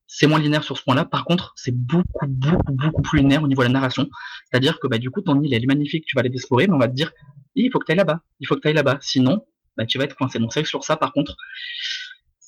[0.07, 1.07] c'est moins linéaire sur ce point-là.
[1.07, 4.09] Par contre, c'est beaucoup, beaucoup, beaucoup plus linéaire au niveau de la narration.
[4.51, 6.75] C'est-à-dire que bah, du coup, ton île, elle est magnifique, tu vas aller explorer, mais
[6.75, 7.13] on va te dire,
[7.55, 8.99] il faut que tu ailles là-bas, il faut que là-bas.
[9.01, 10.39] Sinon, bah, tu vas être coincé.
[10.39, 11.35] Donc c'est sur ça, par contre,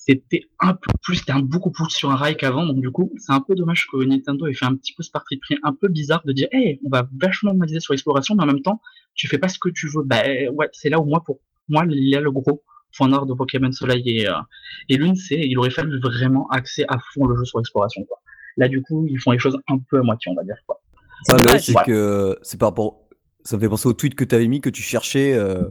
[0.07, 2.65] c'était un peu plus, c'était un beaucoup plus sur un rail qu'avant.
[2.65, 5.09] Donc du coup, c'est un peu dommage que Nintendo ait fait un petit peu ce
[5.09, 8.43] parti pris un peu bizarre de dire, hey, on va vachement miser sur l'exploration, mais
[8.43, 8.81] en même temps,
[9.15, 10.03] tu fais pas ce que tu veux.
[10.03, 10.21] Bah
[10.53, 11.39] ouais, c'est là où moi, pour
[11.69, 12.63] moi, il y a le gros
[12.95, 14.33] point nord de Pokémon Soleil et, euh,
[14.89, 18.03] et Lune, c'est il aurait fallu vraiment axer à fond le jeu sur l'exploration.
[18.03, 18.19] Quoi.
[18.57, 20.57] Là, du coup, ils font les choses un peu à moitié, on va dire.
[20.67, 20.79] Quoi.
[21.59, 23.01] c'est que c'est par rapport.
[23.43, 25.33] Ça me fait penser au tweet que tu avais mis que tu cherchais.
[25.33, 25.65] Euh,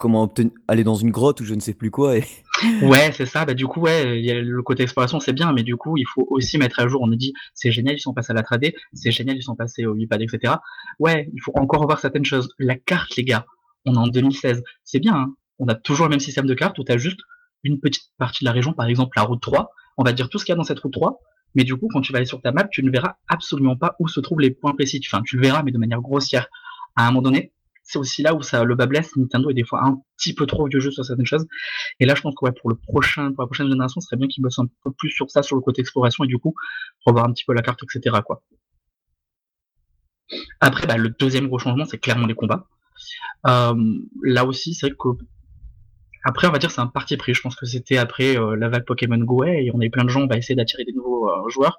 [0.00, 2.16] comment obtenir, aller dans une grotte ou je ne sais plus quoi.
[2.16, 2.24] Et...
[2.82, 3.44] ouais, c'est ça.
[3.44, 5.96] Bah, du coup, ouais, il y a le côté exploration, c'est bien, mais du coup,
[5.96, 7.00] il faut aussi mettre à jour.
[7.02, 9.56] On nous dit, c'est génial, ils sont passés à la 3D, c'est génial, ils sont
[9.56, 10.54] passés au iPad, etc.
[10.98, 12.52] Ouais, il faut encore revoir certaines choses.
[12.58, 13.46] La carte, les gars,
[13.86, 14.62] on est en 2016.
[14.84, 15.34] C'est bien, hein.
[15.58, 17.20] on a toujours le même système de carte où tu as juste
[17.62, 19.70] une petite partie de la région, par exemple la route 3.
[19.96, 21.20] On va dire tout ce qu'il y a dans cette route 3.
[21.54, 23.96] Mais du coup, quand tu vas aller sur ta map, tu ne verras absolument pas
[23.98, 25.00] où se trouvent les points précis.
[25.04, 26.46] Enfin, tu le verras, mais de manière grossière.
[26.94, 27.52] À un moment donné,
[27.90, 29.16] c'est aussi là où ça le bas blesse.
[29.16, 31.46] Nintendo est des fois un petit peu trop vieux jeu sur certaines choses.
[31.98, 34.68] Et là, je pense que pour la prochaine génération, ce serait bien qu'ils bossent un
[34.84, 36.54] peu plus sur ça, sur le côté exploration et du coup
[37.04, 38.16] revoir un petit peu la carte, etc.
[40.60, 42.68] Après, bah, le deuxième gros changement, c'est clairement les combats.
[43.48, 43.74] Euh,
[44.22, 45.08] là aussi, c'est vrai que
[46.22, 47.34] après, on va dire c'est un parti pris.
[47.34, 50.10] Je pense que c'était après euh, la vague Pokémon Go et on avait plein de
[50.10, 51.76] gens, on va essayer d'attirer des nouveaux euh, joueurs.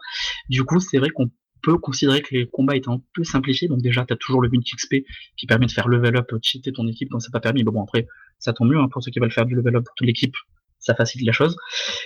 [0.50, 1.30] Du coup, c'est vrai qu'on
[1.62, 3.68] peut considérer que les combats étaient un peu simplifiés.
[3.68, 5.06] Donc déjà, tu as toujours le multi XP
[5.38, 7.64] qui permet de faire level up, cheater ton équipe quand c'est pas permis.
[7.64, 8.08] Mais bon, après,
[8.40, 10.36] ça tombe mieux hein, pour ceux qui veulent faire du level up pour toute l'équipe.
[10.80, 11.56] Ça facilite la chose.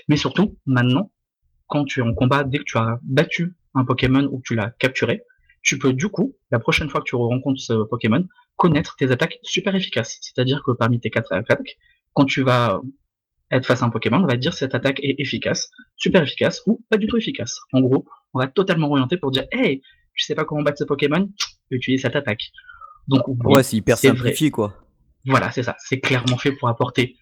[0.08, 1.12] Mais surtout, maintenant,
[1.68, 4.56] quand tu es en combat, dès que tu as battu un Pokémon ou que tu
[4.56, 5.24] l'as capturé,
[5.62, 9.40] tu peux du coup, la prochaine fois que tu rencontres ce Pokémon, connaître tes attaques
[9.44, 10.20] super efficaces.
[10.22, 11.78] C'est-à-dire que parmi tes quatre attaques,
[12.14, 12.82] quand tu vas
[13.52, 16.84] être face à un Pokémon, on va dire cette attaque est efficace, super efficace ou
[16.90, 17.60] pas du tout efficace.
[17.74, 18.06] En gros,
[18.36, 19.82] on va totalement orienter pour dire hey,
[20.14, 21.30] tu sais pas comment battre ce Pokémon,
[21.72, 22.52] utilise cette attaque.
[23.08, 24.74] Donc ouais, c'est hyper simplifié quoi.
[25.26, 25.76] Voilà, c'est ça.
[25.80, 27.16] C'est clairement fait pour apporter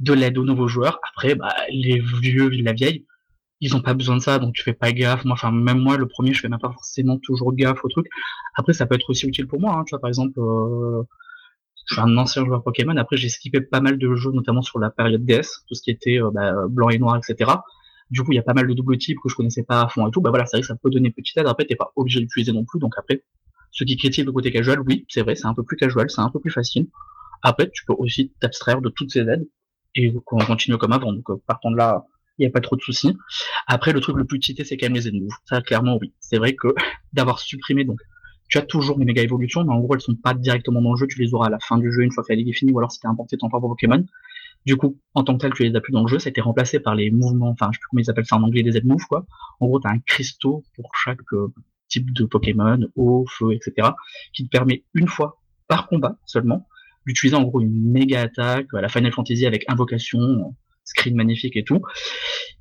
[0.00, 0.98] de l'aide aux nouveaux joueurs.
[1.10, 3.06] Après, bah, les vieux, la vieille,
[3.60, 5.24] ils ont pas besoin de ça, donc tu fais pas gaffe.
[5.24, 8.06] Moi, enfin, même moi, le premier, je fais même pas forcément toujours gaffe au truc.
[8.56, 9.74] Après, ça peut être aussi utile pour moi.
[9.74, 11.02] Hein, tu vois, par exemple, euh,
[11.88, 12.96] je suis un ancien joueur Pokémon.
[12.96, 15.90] Après, j'ai skippé pas mal de jeux, notamment sur la période DS, tout ce qui
[15.90, 17.52] était euh, bah, blanc et noir, etc.
[18.10, 19.88] Du coup, il y a pas mal de double types que je connaissais pas à
[19.88, 20.20] fond et tout.
[20.20, 21.46] Bah voilà, c'est vrai que ça peut donner petite aide.
[21.46, 22.78] Après, t'es pas obligé d'utiliser non plus.
[22.78, 23.22] Donc après,
[23.70, 26.20] ceux qui critiquent le côté casual, oui, c'est vrai, c'est un peu plus casual, c'est
[26.20, 26.86] un peu plus facile.
[27.42, 29.46] Après, tu peux aussi t'abstraire de toutes ces aides
[29.94, 31.12] et continuer comme avant.
[31.12, 32.06] Donc, euh, partant de là,
[32.38, 33.16] il n'y a pas trop de soucis.
[33.66, 35.28] Après, le truc le plus cheaté, c'est quand même les ennemis.
[35.44, 36.12] Ça, clairement, oui.
[36.20, 36.68] C'est vrai que
[37.12, 38.00] d'avoir supprimé, donc,
[38.48, 40.96] tu as toujours les méga évolutions, mais en gros, elles sont pas directement dans le
[40.96, 41.06] jeu.
[41.06, 42.72] Tu les auras à la fin du jeu, une fois que la ligue est finie,
[42.72, 44.04] ou alors si t'es importé ton Pokémon.
[44.66, 46.18] Du coup, en tant que tel, tu les as dans le jeu.
[46.18, 48.36] Ça a été remplacé par les mouvements, enfin, je sais plus comment ils appellent ça
[48.36, 49.26] en anglais, les Z-moves, quoi.
[49.60, 51.52] En gros, tu as un cristaux pour chaque euh,
[51.88, 53.90] type de Pokémon, eau, feu, etc.,
[54.32, 56.66] qui te permet une fois par combat seulement
[57.06, 61.64] d'utiliser en gros une méga attaque à la Final Fantasy avec invocation, screen magnifique et
[61.64, 61.80] tout,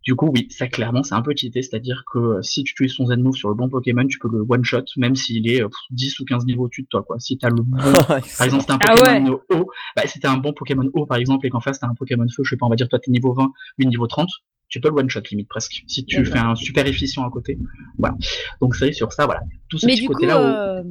[0.04, 2.98] Du coup, oui, ça clairement, c'est un peu cheaté, c'est-à-dire que euh, si tu utilises
[2.98, 6.26] ton Z-Move sur le bon Pokémon, tu peux le one-shot, même s'il est 10 ou
[6.26, 7.20] 15 niveaux au-dessus de toi, quoi.
[7.20, 10.38] Si t'as le bon, par exemple, t'as un Ah Pokémon haut, bah, si t'as un
[10.38, 12.66] bon Pokémon haut, par exemple, et qu'en face t'as un Pokémon feu, je sais pas,
[12.66, 14.30] on va dire toi t'es niveau 20, lui niveau 30,
[14.74, 17.60] tu peux le one shot limite presque si tu fais un super efficient à côté.
[18.00, 18.16] Voilà.
[18.60, 19.42] Donc c'est sur ça voilà.
[19.70, 20.82] Tout ce Mais du coup euh,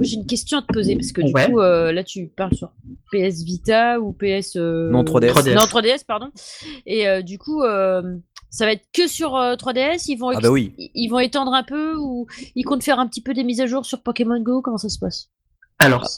[0.00, 2.72] j'ai une question à te poser parce que du coup euh, là tu parles sur
[3.12, 5.54] PS Vita ou PS euh, non 3DS.
[5.54, 6.30] non 3DS pardon.
[6.84, 10.74] Et du coup ça va être que sur 3DS ils vont ah bah oui.
[10.76, 13.66] ils vont étendre un peu ou ils comptent faire un petit peu des mises à
[13.66, 14.62] jour sur Pokémon Go?
[14.62, 15.30] Comment ça se passe?
[15.80, 16.08] Alors,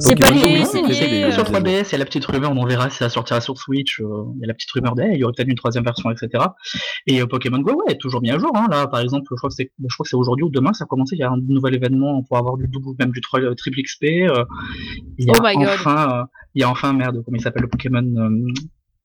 [0.00, 1.30] c'est pas lié, c'est lié.
[1.32, 4.00] Sur 3DS, il y a la petite rumeur, on verra si ça sortira sur Switch.
[4.00, 6.44] Euh, il y a la petite rumeur il y aurait peut-être une troisième version, etc.
[7.06, 8.50] Et euh, Pokémon Go, ouais, toujours mis à jour.
[8.54, 10.72] Hein, là, par exemple, je crois que c'est, je crois que c'est aujourd'hui ou demain,
[10.72, 11.14] ça a commencé.
[11.16, 14.02] Il y a un nouvel événement pour avoir du double, même du euh, triple XP.
[14.02, 14.26] il
[15.18, 16.26] y a oh my enfin, God.
[16.54, 18.02] il y a enfin, merde, comment il s'appelle le Pokémon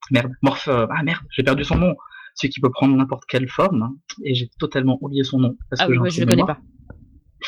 [0.09, 0.69] Merde, Morph.
[0.69, 1.95] ah merde, j'ai perdu son nom.
[2.35, 3.81] Celui qui peut prendre n'importe quelle forme.
[3.81, 5.57] Hein, et j'ai totalement oublié son nom.
[5.69, 6.59] Parce ah que oui, je le connais pas.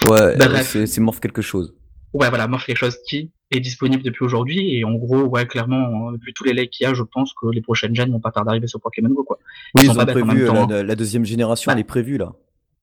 [0.09, 1.73] Ouais, bah, c'est Morph quelque chose
[2.13, 4.75] ouais, voilà, Morph quelque chose qui est disponible depuis aujourd'hui.
[4.75, 7.47] Et en gros, ouais, clairement, vu tous les leaks qu'il y a, je pense que
[7.47, 9.39] les prochaines gènes vont pas tarder d'arriver sur Pokémon Go, quoi.
[9.75, 10.83] Oui, ils, ont prévu, la, hein.
[10.83, 12.33] la, deuxième génération, elle est prévue, là.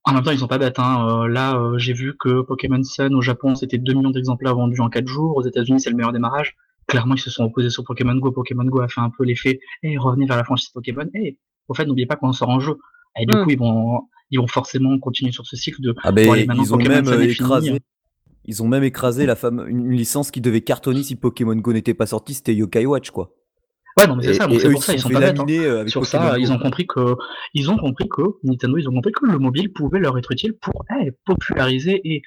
[0.05, 0.79] En même temps, ils sont pas bêtes.
[0.79, 1.25] Hein.
[1.25, 4.81] Euh, là, euh, j'ai vu que Pokémon Sun au Japon, c'était 2 millions d'exemplaires vendus
[4.81, 5.37] en 4 jours.
[5.37, 6.57] Aux États-Unis, c'est le meilleur démarrage.
[6.87, 8.31] Clairement, ils se sont opposés sur Pokémon Go.
[8.31, 11.07] Pokémon Go a fait un peu l'effet, et hey, revenez vers la franchise Pokémon.
[11.15, 12.79] Et hey, au fait, n'oubliez pas qu'on sort en jeu.
[13.21, 13.43] Et du hmm.
[13.43, 15.93] coup, ils vont, ils vont forcément continuer sur ce cycle de.
[16.05, 17.81] Ah ben, ils ont même euh, écrasé.
[18.47, 21.95] Ils ont même écrasé la femme, une licence qui devait cartonner si Pokémon Go n'était
[21.95, 23.33] pas sorti, c'était Yokai Watch, quoi.
[23.99, 25.47] Ouais, non, mais c'est ça, c'est pour ça, ils sont pas bêtes, hein.
[25.49, 27.17] Euh, Sur ça, ils ont compris que,
[27.55, 30.53] ils ont compris que, Nintendo, ils ont compris que le mobile pouvait leur être utile
[30.53, 32.23] pour eh, populariser et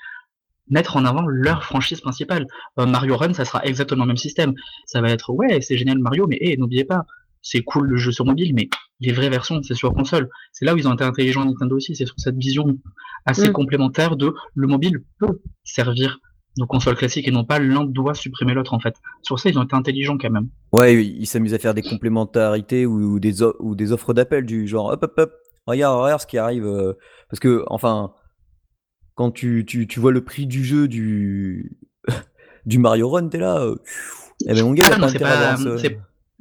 [0.67, 2.47] mettre en avant leur franchise principale.
[2.79, 4.53] Euh, Mario Run, ça sera exactement le même système.
[4.85, 7.05] Ça va être, ouais, c'est génial Mario, mais eh, n'oubliez pas,
[7.41, 10.29] c'est cool le jeu sur mobile, mais les vraies versions, c'est sur console.
[10.51, 12.77] C'est là où ils ont été intelligents Nintendo aussi, c'est sur cette vision
[13.25, 13.53] assez mm.
[13.53, 16.19] complémentaire de le mobile peut servir
[16.57, 18.95] nos consoles classiques et non pas l'un doit supprimer l'autre en fait.
[19.21, 20.49] Sur ça, ils ont été intelligents quand même.
[20.73, 24.91] Ouais, ils s'amusent à faire des complémentarités ou, des, ou des offres d'appel du genre
[24.91, 25.33] hop hop hop,
[25.67, 26.65] regarde, regarde ce qui arrive.
[26.65, 26.93] Euh,
[27.29, 28.13] parce que, enfin,
[29.15, 31.77] quand tu, tu, tu, vois le prix du jeu du,
[32.65, 33.61] du Mario Run, t'es là.
[33.61, 33.75] Euh,
[34.47, 35.55] eh ben mon gars, ah, pas,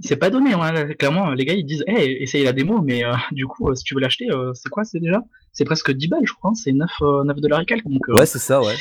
[0.01, 0.95] c'est pas donné, hein.
[0.99, 3.85] clairement, les gars ils disent, hey, essayez la démo, mais euh, du coup, euh, si
[3.85, 5.23] tu veux l'acheter, euh, c'est quoi, c'est déjà?
[5.53, 6.55] C'est presque 10 balles, je crois, hein.
[6.55, 6.91] c'est 9,
[7.25, 7.89] 9 dollars et quelques.
[7.89, 8.75] Donc, ouais, c'est ça, ouais.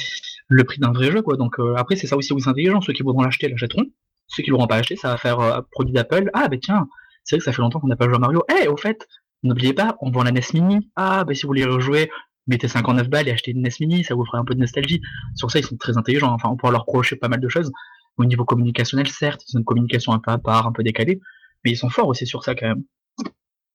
[0.47, 1.35] Le prix d'un vrai jeu, quoi.
[1.35, 3.85] Donc après, c'est ça aussi où c'est intelligent, ceux qui voudront l'acheter l'achèteront,
[4.27, 6.29] ceux qui l'auront pas acheté, ça va faire produit d'Apple.
[6.33, 6.87] Ah, bah tiens,
[7.23, 8.43] c'est vrai que ça fait longtemps qu'on n'a pas joué à Mario.
[8.61, 9.07] Eh, au fait,
[9.43, 10.89] n'oubliez pas, on vend la NES Mini.
[10.95, 12.09] Ah, bah si vous voulez rejouer,
[12.47, 15.01] mettez 59 balles et achetez une NES Mini, ça vous fera un peu de nostalgie.
[15.35, 17.71] Sur ça, ils sont très intelligents, enfin, on pourra leur reprocher pas mal de choses.
[18.17, 21.19] Au niveau communicationnel, certes, ils ont une communication un peu à part, un peu décalée,
[21.63, 22.83] mais ils sont forts aussi sur ça quand même.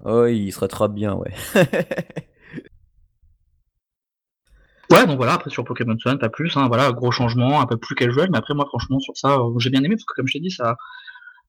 [0.05, 1.33] Oh, il se rattrape bien, ouais.
[4.91, 7.77] ouais, donc voilà, après sur Pokémon Sun, pas plus, hein, voilà, gros changement, un peu
[7.77, 10.27] plus casual, mais après moi franchement sur ça, euh, j'ai bien aimé parce que comme
[10.27, 10.77] je t'ai dit, ça,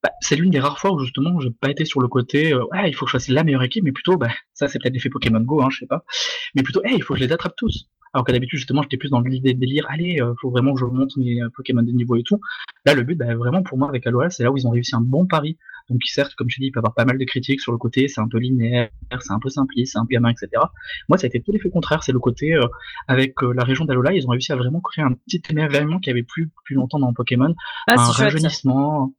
[0.03, 2.63] bah, c'est l'une des rares fois où justement j'ai pas été sur le côté, euh,
[2.71, 4.93] ouais, il faut que je fasse la meilleure équipe, mais plutôt, bah, ça c'est peut-être
[4.93, 6.03] l'effet Pokémon Go, hein, je sais pas,
[6.53, 7.89] mais plutôt, hey, il faut que je les attrape tous.
[8.13, 10.73] Alors qu'à d'habitude, justement, j'étais plus dans l'idée de délire, allez, il euh, faut vraiment
[10.73, 12.39] que je monte mes Pokémon des niveaux et tout.
[12.85, 14.95] Là, le but, bah, vraiment pour moi avec Alola, c'est là où ils ont réussi
[14.95, 15.57] un bon pari
[15.89, 18.07] donc certes, comme je dis, il peut avoir pas mal de critiques sur le côté,
[18.07, 20.49] c'est un peu linéaire, c'est un peu simpliste, c'est un peu gamin, etc.
[21.09, 22.65] Moi, ça a été tout l'effet contraire, c'est le côté, euh,
[23.07, 26.09] avec euh, la région d'Alola, ils ont réussi à vraiment créer un petit émerveillement qui
[26.09, 27.53] avait plus plus longtemps dans Pokémon,
[27.87, 29.13] ah, un rajeunissement.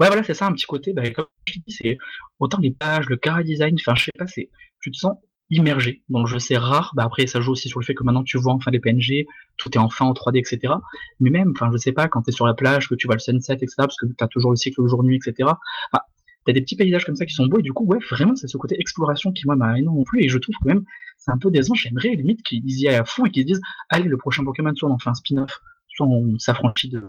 [0.00, 1.98] Ouais, voilà, c'est ça, un petit côté, bah, comme je dis, c'est
[2.38, 5.16] autant les pages, le cara design, enfin, je sais pas, c'est, tu te sens
[5.50, 6.38] immergé dans le jeu.
[6.38, 6.92] C'est rare.
[6.94, 9.26] Bah après, ça joue aussi sur le fait que maintenant tu vois enfin les PNG,
[9.56, 10.74] tout est enfin en 3D, etc.
[11.20, 13.20] Mais même, enfin, je sais pas, quand tu sur la plage, que tu vois le
[13.20, 15.50] sunset, etc., parce que tu as toujours le cycle jour-nuit, etc.
[15.92, 16.02] Enfin,
[16.44, 18.48] t'as des petits paysages comme ça qui sont beaux et du coup, ouais, vraiment, c'est
[18.48, 20.84] ce côté exploration qui, moi, m'a énormément plu et je trouve que même,
[21.18, 21.74] c'est un peu décevant.
[21.74, 24.74] J'aimerais limite qu'ils y aillent à fond et qu'ils se disent, allez, le prochain Pokémon,
[24.74, 27.02] soit on en fait un spin-off, soit on s'affranchit de,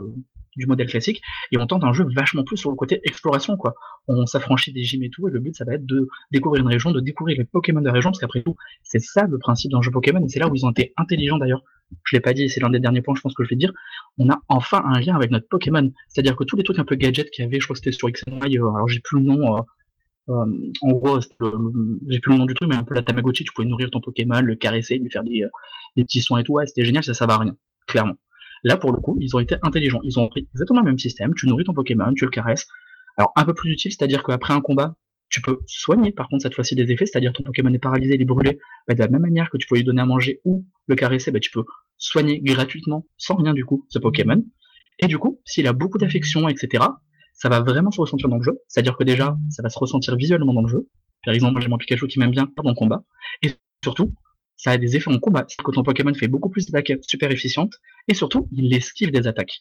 [0.55, 3.75] du modèle classique, et on tente un jeu vachement plus sur le côté exploration, quoi.
[4.07, 6.69] On s'affranchit des gyms et tout, et le but, ça va être de découvrir une
[6.69, 9.71] région, de découvrir les Pokémon de la région, parce qu'après tout, c'est ça le principe
[9.71, 11.63] d'un jeu Pokémon, et c'est là où ils ont été intelligents d'ailleurs.
[12.03, 13.71] Je l'ai pas dit, c'est l'un des derniers points, je pense que je vais dire.
[14.17, 15.91] On a enfin un lien avec notre Pokémon.
[16.07, 17.91] C'est-à-dire que tous les trucs un peu gadgets qu'il y avait, je crois que c'était
[17.91, 19.61] sur XY, euh, alors j'ai plus le nom, euh,
[20.29, 23.53] euh, en gros, j'ai plus le nom du truc, mais un peu la Tamagotchi, tu
[23.53, 25.45] pouvais nourrir ton Pokémon, le caresser, lui faire des,
[25.95, 27.55] des petits soins et tout, ouais, c'était génial, ça, ça va à rien,
[27.87, 28.15] clairement.
[28.65, 30.01] Là, pour le coup, ils ont été intelligents.
[30.03, 31.35] Ils ont pris exactement le même système.
[31.35, 32.67] Tu nourris ton Pokémon, tu le caresses.
[33.15, 34.95] Alors, un peu plus utile, c'est-à-dire qu'après un combat,
[35.29, 38.21] tu peux soigner, par contre, cette fois-ci des effets, c'est-à-dire ton Pokémon est paralysé, il
[38.21, 38.57] est brûlé.
[38.87, 41.31] Bah, de la même manière que tu peux lui donner à manger ou le caresser,
[41.31, 41.63] bah, tu peux
[41.97, 44.43] soigner gratuitement, sans rien du coup, ce Pokémon.
[44.97, 46.85] Et du coup, s'il a beaucoup d'affection, etc.,
[47.33, 48.57] ça va vraiment se ressentir dans le jeu.
[48.67, 50.89] C'est-à-dire que déjà, ça va se ressentir visuellement dans le jeu
[51.23, 53.03] Par exemple, j'ai mon Pikachu qui m'aime bien dans le combat.
[53.43, 53.51] Et
[53.83, 54.13] surtout,
[54.57, 55.45] ça a des effets en combat.
[55.63, 57.73] Que ton Pokémon fait beaucoup plus d'attaques super efficientes.
[58.07, 59.59] Et surtout, il esquive des attaques.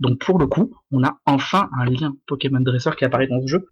[0.00, 3.46] Donc pour le coup, on a enfin un lien Pokémon Dresseur qui apparaît dans ce
[3.46, 3.68] jeu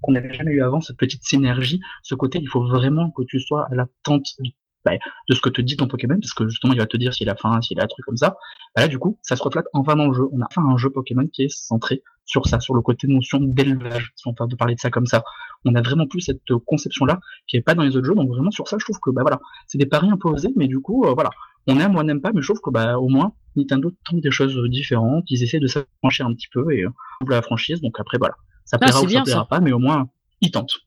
[0.00, 3.40] qu'on n'avait jamais eu avant, cette petite synergie, ce côté, il faut vraiment que tu
[3.40, 4.36] sois à l'attente
[4.84, 4.92] bah,
[5.28, 7.28] de ce que te dit ton Pokémon, parce que justement, il va te dire s'il
[7.28, 8.36] a faim, s'il a un truc comme ça.
[8.74, 10.28] Bah là, du coup, ça se reflète enfin dans le jeu.
[10.32, 13.40] On a enfin un jeu Pokémon qui est centré sur ça, sur le côté notion
[13.40, 15.24] d'élevage, si on peut parler de ça comme ça.
[15.64, 18.50] On a vraiment plus cette conception-là qui est pas dans les autres jeux, donc vraiment
[18.50, 21.14] sur ça, je trouve que bah voilà, c'est des paris imposés, mais du coup, euh,
[21.14, 21.30] voilà,
[21.66, 24.20] on aime ou on n'aime pas, mais je trouve que bah au moins Nintendo tente
[24.20, 26.90] des choses différentes, ils essaient de s'affranchir un petit peu et euh,
[27.26, 30.08] la franchise, donc après voilà, ça plaira ou ça plaira pas, mais au moins
[30.42, 30.78] ils tentent.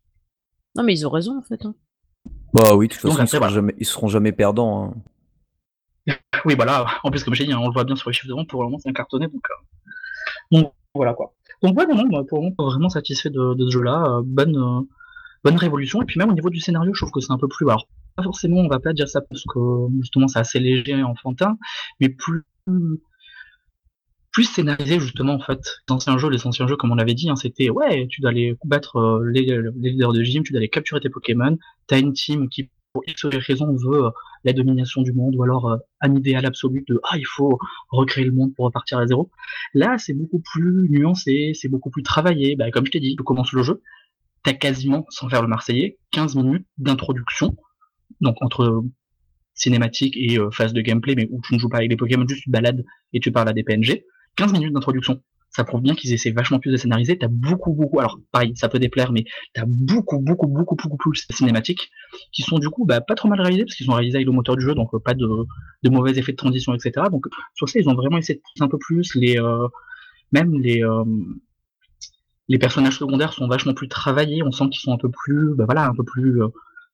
[0.76, 1.66] Non mais ils ont raison en fait.
[1.66, 1.76] Hein.
[2.54, 4.94] Bah oui, de toute façon, ils, seront jamais, seront jamais perdants.
[6.08, 6.16] Hein.
[6.46, 6.88] Oui, voilà.
[7.04, 8.50] En plus, comme j'ai dit, hein, on le voit bien sur les chiffres de vente,
[8.50, 9.28] pour le moment, c'est un cartonné.
[9.28, 9.56] Donc, euh,
[10.52, 11.34] donc voilà quoi.
[11.62, 14.04] Donc ouais, non, bah, pour le moment, vraiment satisfait de, de ce jeu-là.
[14.08, 14.82] Euh, bonne, euh,
[15.44, 16.02] bonne révolution.
[16.02, 17.70] Et puis même au niveau du scénario, je trouve que c'est un peu plus.
[17.70, 19.60] Alors, pas forcément, on va pas dire ça parce que
[20.00, 21.58] justement, c'est assez léger et enfantin,
[22.00, 22.44] mais plus
[24.32, 25.60] plus scénarisé justement en fait.
[25.88, 28.32] Les anciens jeux, les anciens jeux comme on l'avait dit, hein, c'était ouais, tu dois
[28.32, 32.14] aller combattre les, les, leaders de gym, tu dois aller capturer tes Pokémon, t'as une
[32.14, 34.10] team qui pour X raison veut
[34.44, 37.58] la domination du monde ou alors un idéal absolu de ah il faut
[37.90, 39.32] recréer le monde pour repartir à zéro.
[39.74, 42.56] Là c'est beaucoup plus nuancé, c'est beaucoup plus travaillé.
[42.56, 43.82] Bah, comme je t'ai dit, tu commences le jeu,
[44.44, 47.56] t'as quasiment, sans faire le Marseillais, 15 minutes d'introduction,
[48.20, 48.84] donc entre
[49.54, 52.44] cinématique et phase de gameplay, mais où tu ne joues pas avec les Pokémon, juste
[52.44, 54.04] tu balades et tu parles à des PNG.
[54.36, 57.18] 15 minutes d'introduction ça prouve bien qu'ils essaient vachement plus de scénariser.
[57.18, 61.28] T'as beaucoup, beaucoup, alors pareil, ça peut déplaire, mais t'as beaucoup, beaucoup, beaucoup, beaucoup plus
[61.28, 61.92] de cinématiques
[62.32, 64.32] qui sont du coup bah, pas trop mal réalisées parce qu'ils sont réalisés avec le
[64.32, 65.28] moteur du jeu, donc euh, pas de,
[65.90, 67.08] mauvais effets de transition, etc.
[67.12, 69.14] Donc sur ça, ils ont vraiment essayé de pousser un peu plus.
[69.16, 69.68] Les, euh,
[70.32, 71.04] même les, euh,
[72.48, 74.44] les personnages secondaires sont vachement plus travaillés.
[74.44, 76.42] On sent qu'ils sont un peu plus, bah, voilà, un peu plus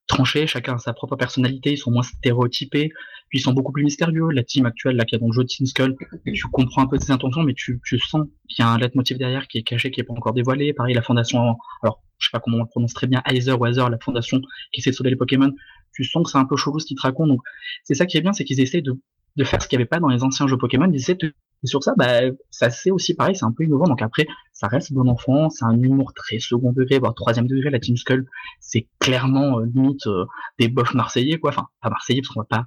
[0.07, 2.89] tranchés, chacun a sa propre personnalité, ils sont moins stéréotypés,
[3.29, 4.29] puis ils sont beaucoup plus mystérieux.
[4.31, 7.43] La team actuelle, là, qui a dans le Skull, tu comprends un peu ses intentions,
[7.43, 10.03] mais tu, tu sens qu'il y a un leitmotiv derrière qui est caché, qui est
[10.03, 10.73] pas encore dévoilé.
[10.73, 13.63] Pareil, la fondation, alors, je sais pas comment on le prononce très bien, Heiser ou
[13.65, 14.39] la fondation
[14.71, 15.51] qui essaie de sauver les Pokémon,
[15.93, 17.33] tu sens que c'est un peu chelou ce qu'ils te racontent.
[17.33, 17.41] Donc,
[17.83, 18.97] c'est ça qui est bien, c'est qu'ils essaient de,
[19.37, 21.33] de faire ce qu'il n'y avait pas dans les anciens jeux Pokémon, ils essaient de
[21.63, 22.19] sur ça, bah,
[22.51, 23.85] ça c'est aussi pareil, c'est un peu innovant.
[23.85, 27.69] Donc après, ça reste bon enfant, c'est un humour très second degré, voire troisième degré.
[27.69, 28.27] La Team Skull,
[28.59, 30.25] c'est clairement euh, limite euh,
[30.59, 31.49] des bofs marseillais, quoi.
[31.49, 32.65] Enfin, pas marseillais parce qu'on va pas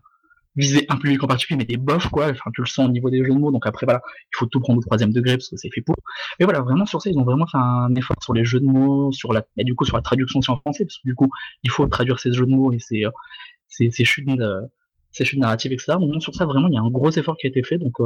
[0.56, 2.30] viser un public en particulier, mais des bofs, quoi.
[2.30, 3.52] Enfin, tu le sens au niveau des jeux de mots.
[3.52, 4.00] Donc après, voilà,
[4.32, 5.96] il faut tout prendre au troisième degré parce que c'est fait pour.
[6.38, 8.66] Mais voilà, vraiment sur ça, ils ont vraiment fait un effort sur les jeux de
[8.66, 11.14] mots, sur la, et du coup sur la traduction aussi en français, parce que du
[11.14, 11.30] coup,
[11.62, 13.10] il faut traduire ces jeux de mots et ces, euh,
[13.68, 14.62] ces, ces chutes, euh,
[15.12, 15.94] ces chutes narratives, etc.
[15.98, 17.78] Donc sur ça, vraiment, il y a un gros effort qui a été fait.
[17.78, 17.98] Donc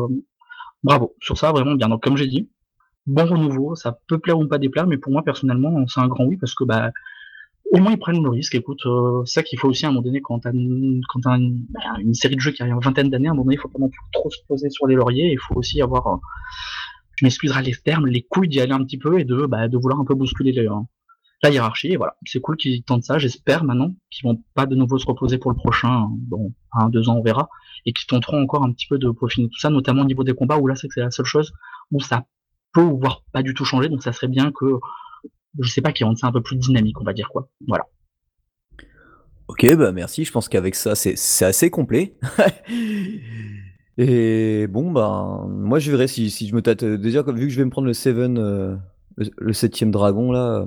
[0.84, 1.14] bravo.
[1.20, 1.88] Sur ça, vraiment bien.
[1.88, 2.48] Donc, comme j'ai dit,
[3.06, 3.74] bon renouveau.
[3.74, 6.54] Ça peut plaire ou pas déplaire, mais pour moi, personnellement, c'est un grand oui parce
[6.54, 6.90] que, bah,
[7.72, 8.54] au moins ils prennent le risque.
[8.54, 11.26] Écoute, euh, c'est ça qu'il faut aussi à un moment donné quand t'as une, quand
[11.26, 13.56] une, bah, une, série de jeux qui a une vingtaine d'années, à un moment donné,
[13.56, 15.32] il faut pas non plus trop se poser sur les lauriers.
[15.32, 16.16] Il faut aussi avoir, euh,
[17.16, 19.76] je m'excuserai les termes, les couilles d'y aller un petit peu et de, bah, de
[19.76, 20.80] vouloir un peu bousculer les, euh,
[21.42, 21.92] la hiérarchie.
[21.92, 23.18] Et voilà, c'est cool qu'ils tentent ça.
[23.18, 26.08] J'espère maintenant qu'ils vont pas de nouveau se reposer pour le prochain.
[26.10, 27.48] Bon, un, deux ans, on verra.
[27.86, 30.34] Et qu'ils tenteront encore un petit peu de peaufiner tout ça, notamment au niveau des
[30.34, 31.52] combats où là, c'est la seule chose
[31.90, 32.24] où ça
[32.72, 33.88] peut voire pas du tout changer.
[33.88, 34.66] Donc ça serait bien que,
[35.58, 37.48] je sais pas, qu'ils rendent ça un peu plus dynamique, on va dire quoi.
[37.66, 37.84] Voilà.
[39.48, 40.24] Ok, bah merci.
[40.24, 42.16] Je pense qu'avec ça, c'est assez complet.
[43.98, 46.84] Et bon, bah, moi je verrai si, je me tâte.
[46.84, 48.76] Déjà, vu que je vais me prendre le 7, euh,
[49.16, 50.66] le septième dragon là,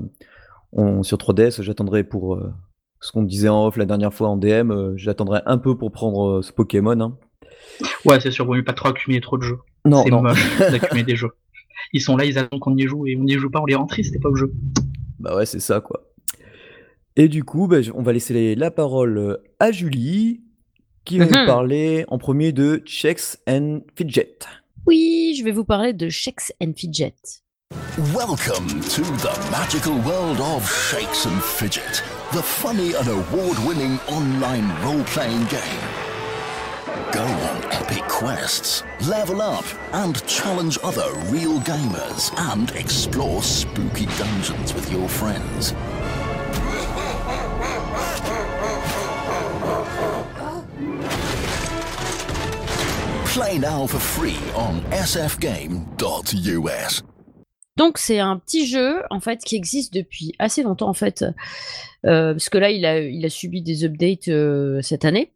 [1.03, 2.53] sur 3DS, j'attendrai pour euh,
[2.99, 5.91] ce qu'on disait en off la dernière fois en DM, euh, j'attendrai un peu pour
[5.91, 6.99] prendre euh, ce Pokémon.
[6.99, 7.17] Hein.
[8.05, 9.59] Ouais, c'est sûr, vaut mieux pas trop accumuler trop de jeux.
[9.85, 11.31] Non, c'est moche d'accumuler des jeux.
[11.93, 13.75] Ils sont là, ils attendent qu'on y joue et on n'y joue pas, on les
[13.75, 14.51] rend tristes, c'était pas au jeu.
[15.19, 16.03] Bah ouais, c'est ça quoi.
[17.15, 20.41] Et du coup, bah, on va laisser la parole à Julie,
[21.03, 21.45] qui va nous mhm.
[21.47, 24.37] parler en premier de Checks and Fidget.
[24.85, 27.15] Oui, je vais vous parler de Checks and Fidget.
[28.13, 34.69] Welcome to the magical world of Shakes and Fidget, the funny and award winning online
[34.83, 35.81] role playing game.
[37.11, 44.75] Go on epic quests, level up, and challenge other real gamers, and explore spooky dungeons
[44.75, 45.73] with your friends.
[53.33, 55.87] Play now for free on sfgame.us.
[57.77, 61.23] Donc c'est un petit jeu en fait qui existe depuis assez longtemps en fait,
[62.05, 65.31] euh, parce que là il a, il a subi des updates euh, cette année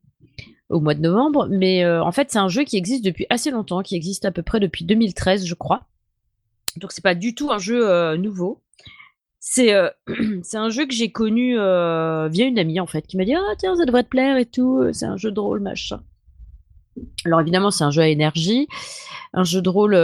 [0.70, 3.52] au mois de novembre, mais euh, en fait c'est un jeu qui existe depuis assez
[3.52, 5.86] longtemps, qui existe à peu près depuis 2013 je crois.
[6.78, 8.62] Donc c'est pas du tout un jeu nouveau.
[9.44, 13.56] C'est un jeu que j'ai connu via une amie en fait, qui m'a dit ah
[13.58, 14.84] tiens ça devrait te plaire et tout.
[14.94, 16.02] C'est un jeu de rôle machin.
[17.26, 18.68] Alors évidemment c'est un jeu à énergie,
[19.34, 19.96] un jeu de rôle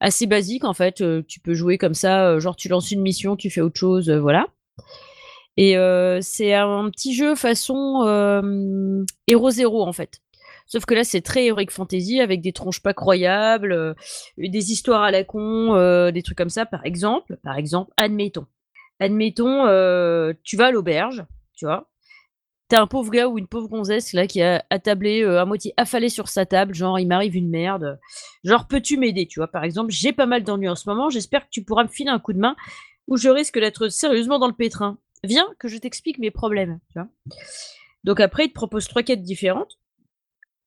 [0.00, 1.00] assez basique en fait.
[1.00, 3.78] Euh, tu peux jouer comme ça, euh, genre tu lances une mission, tu fais autre
[3.78, 4.46] chose, euh, voilà.
[5.56, 5.74] Et
[6.22, 8.04] c'est un petit jeu façon
[9.26, 10.20] Hero Zero en fait.
[10.68, 13.96] Sauf que là, c'est très Heroic Fantasy avec des tronches pas croyables,
[14.36, 16.64] des histoires à la con, des trucs comme ça.
[16.64, 18.46] Par exemple, par exemple, admettons,
[19.00, 19.64] admettons,
[20.44, 21.24] tu vas à l'auberge,
[21.56, 21.90] tu vois.
[22.68, 25.72] T'as un pauvre gars ou une pauvre gonzesse là qui a attablé euh, à moitié
[25.78, 27.98] affalé sur sa table, genre il m'arrive une merde.
[28.44, 31.44] Genre peux-tu m'aider, tu vois Par exemple, j'ai pas mal d'ennuis en ce moment, j'espère
[31.44, 32.56] que tu pourras me filer un coup de main
[33.06, 34.98] ou je risque d'être sérieusement dans le pétrin.
[35.24, 37.00] Viens que je t'explique mes problèmes, tu.
[38.04, 39.78] Donc après, il te propose trois quêtes différentes.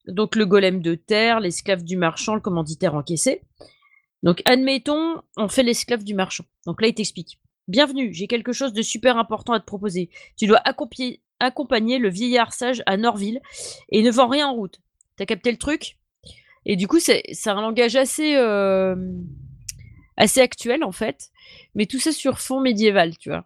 [0.08, 3.44] Donc le golem de terre, l'esclave du marchand, le commanditaire encaissé.
[4.24, 6.46] Donc admettons, on fait l'esclave du marchand.
[6.66, 7.40] Donc là, il t'explique.
[7.68, 10.10] Bienvenue, j'ai quelque chose de super important à te proposer.
[10.36, 13.42] Tu dois accompli- accompagner le vieillard sage à Norville
[13.90, 14.80] et ne vends rien en route.
[15.18, 15.98] T'as capté le truc?
[16.66, 18.96] Et du coup, c'est un langage assez, euh,
[20.18, 21.30] assez actuel en fait,
[21.76, 23.46] mais tout ça sur fond médiéval, tu vois.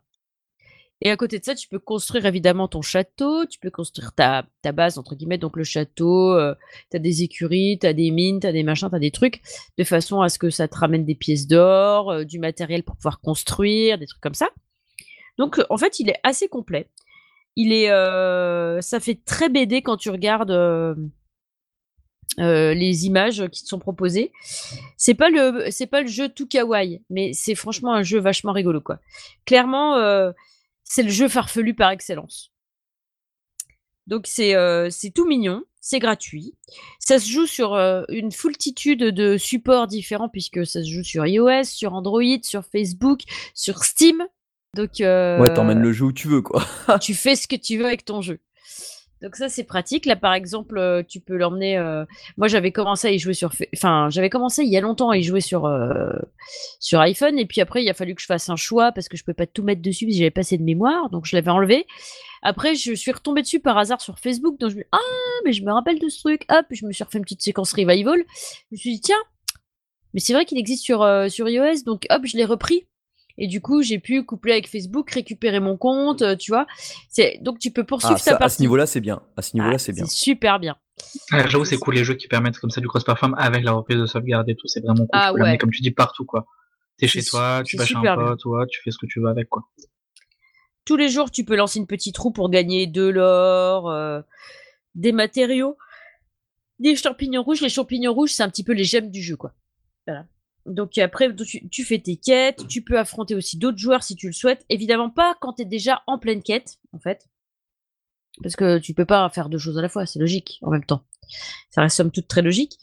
[1.01, 4.47] Et à côté de ça, tu peux construire évidemment ton château, tu peux construire ta,
[4.71, 6.55] base, entre guillemets, donc le château, euh,
[6.89, 9.11] tu as des écuries, tu as des mines, tu as des machins, tu as des
[9.11, 9.41] trucs,
[9.77, 12.95] de façon à ce que ça te ramène des pièces d'or, euh, du matériel pour
[12.95, 14.49] pouvoir construire, des trucs comme ça.
[15.37, 16.89] Donc en fait, il est assez complet.
[17.55, 20.93] Il est, euh, ça fait très BD quand tu regardes euh,
[22.39, 24.31] euh, les images qui te sont proposées.
[24.97, 28.81] C'est pas le, pas le jeu tout kawaii, mais c'est franchement un jeu vachement rigolo
[28.81, 28.99] quoi.
[29.45, 29.95] Clairement,
[30.83, 32.51] c'est le jeu farfelu par excellence.
[34.07, 34.53] Donc c'est
[35.15, 36.55] tout mignon, c'est gratuit.
[36.99, 37.75] Ça se joue sur
[38.09, 43.21] une foultitude de supports différents puisque ça se joue sur iOS, sur Android, sur Facebook,
[43.53, 44.25] sur Steam.
[44.75, 46.63] Donc euh, Ouais, t'emmènes le jeu où tu veux, quoi.
[47.01, 48.39] tu fais ce que tu veux avec ton jeu.
[49.21, 50.05] Donc ça c'est pratique.
[50.05, 51.77] Là par exemple, euh, tu peux l'emmener.
[51.77, 52.05] euh,
[52.37, 55.17] Moi j'avais commencé à y jouer sur, enfin j'avais commencé il y a longtemps à
[55.17, 56.11] y jouer sur euh,
[56.81, 59.15] sur iPhone et puis après il a fallu que je fasse un choix parce que
[59.17, 61.35] je pouvais pas tout mettre dessus parce que j'avais pas assez de mémoire, donc je
[61.35, 61.87] l'avais enlevé.
[62.43, 64.97] Après je suis retombée dessus par hasard sur Facebook, donc je me ah
[65.45, 66.45] mais je me rappelle de ce truc.
[66.51, 68.19] Hop, je me suis refait une petite séquence revival.
[68.27, 69.23] Je me suis dit tiens,
[70.13, 72.85] mais c'est vrai qu'il existe sur euh, sur iOS, donc hop je l'ai repris.
[73.37, 76.65] Et du coup, j'ai pu coupler avec Facebook, récupérer mon compte, euh, tu vois.
[77.09, 78.55] C'est donc tu peux poursuivre Ah, ta ça, à partie.
[78.57, 79.21] ce niveau-là, c'est bien.
[79.35, 80.05] À ce niveau-là, Ah, c'est bien.
[80.05, 80.77] super bien.
[81.33, 83.97] Ouais, J'avoue, c'est cool les jeux qui permettent comme ça du cross-platform avec la reprise
[83.97, 84.67] de sauvegarde et tout.
[84.67, 85.09] C'est vraiment cool.
[85.11, 85.57] Ah tu peux l'amener, ouais.
[85.57, 86.45] comme tu dis, partout, quoi.
[86.97, 89.27] T'es chez toi, tu vas chez un pote, ouais, tu fais ce que tu veux
[89.27, 89.63] avec, quoi.
[90.85, 94.21] Tous les jours, tu peux lancer une petite roue pour gagner de l'or, euh,
[94.93, 95.77] des matériaux,
[96.79, 97.59] des champignons rouges.
[97.59, 99.51] Les champignons rouges, c'est un petit peu les gemmes du jeu, quoi.
[100.07, 100.25] Voilà.
[100.65, 104.33] Donc après, tu, fais tes quêtes, tu peux affronter aussi d'autres joueurs si tu le
[104.33, 104.65] souhaites.
[104.69, 107.27] Évidemment pas quand tu es déjà en pleine quête, en fait.
[108.41, 110.83] Parce que tu peux pas faire deux choses à la fois, c'est logique en même
[110.83, 111.05] temps.
[111.69, 112.79] Ça reste somme toute très logique.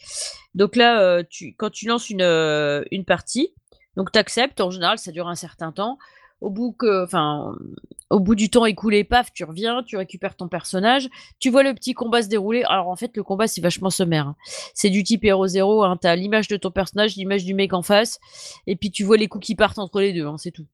[0.55, 3.55] Donc là, euh, tu, quand tu lances une, euh, une partie,
[3.97, 5.99] donc tu acceptes, en général ça dure un certain temps.
[6.43, 11.72] Au bout, du temps écoulé, paf, tu reviens, tu récupères ton personnage, tu vois le
[11.72, 12.64] petit combat se dérouler.
[12.64, 14.26] Alors en fait, le combat c'est vachement sommaire.
[14.26, 14.36] hein.
[14.74, 15.97] C'est du type héros 0, hein.
[16.01, 18.18] t'as l'image de ton personnage, l'image du mec en face,
[18.66, 20.66] et puis tu vois les coups qui partent entre les deux, hein, c'est tout.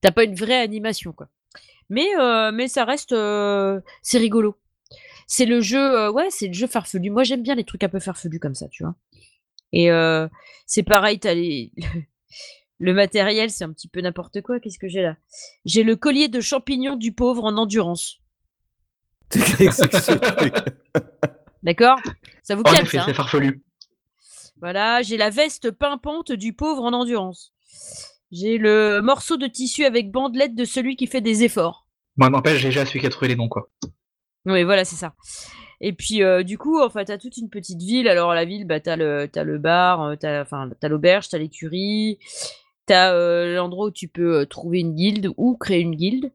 [0.00, 1.28] T'as pas une vraie animation, quoi.
[1.88, 4.56] Mais, euh, mais ça reste, euh, c'est rigolo.
[5.26, 7.10] C'est le jeu, euh, ouais, c'est le jeu farfelu.
[7.10, 8.94] Moi, j'aime bien les trucs un peu farfelus comme ça, tu vois.
[9.72, 9.88] Et
[10.66, 11.72] c'est pareil, t'as les...
[12.80, 14.58] le matériel, c'est un petit peu n'importe quoi.
[14.58, 15.16] Qu'est-ce que j'ai là?
[15.66, 18.20] J'ai le collier de champignons du pauvre en endurance.
[19.30, 20.54] C'est que ce truc.
[21.62, 22.00] D'accord?
[22.42, 23.04] Ça vous En calme, ça hein?
[23.06, 23.62] c'est farfelu.
[24.60, 27.52] Voilà, j'ai la veste pimpante du pauvre en endurance.
[28.32, 31.86] J'ai le morceau de tissu avec bandelette de celui qui fait des efforts.
[32.16, 33.70] Moi, n'empêche, j'ai déjà celui qui a trouvé les noms, quoi.
[34.46, 35.14] Oui, voilà, c'est ça.
[35.82, 38.08] Et puis, euh, du coup, en fait, t'as toute une petite ville.
[38.08, 41.38] Alors, la ville, bah, t'as le, t'as le bar, euh, t'as, enfin, t'as l'auberge, t'as
[41.38, 42.18] l'écurie,
[42.92, 46.32] euh, l'endroit où tu peux euh, trouver une guilde ou créer une guilde.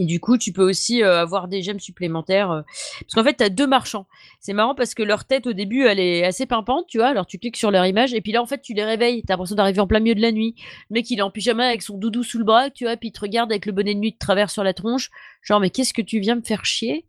[0.00, 2.52] Et du coup, tu peux aussi euh, avoir des gemmes supplémentaires.
[2.52, 2.62] euh,
[3.00, 4.06] parce qu'en fait, t'as deux marchands.
[4.38, 7.08] C'est marrant parce que leur tête, au début, elle est assez pimpante, tu vois.
[7.08, 9.24] Alors, tu cliques sur leur image et puis là, en fait, tu les réveilles.
[9.24, 10.54] T'as l'impression d'arriver en plein milieu de la nuit.
[10.88, 13.08] Le mec, il est en pyjama avec son doudou sous le bras, tu vois, puis
[13.08, 15.10] il te regarde avec le bonnet de nuit de travers sur la tronche.
[15.42, 17.04] Genre, mais qu'est-ce que tu viens me faire chier?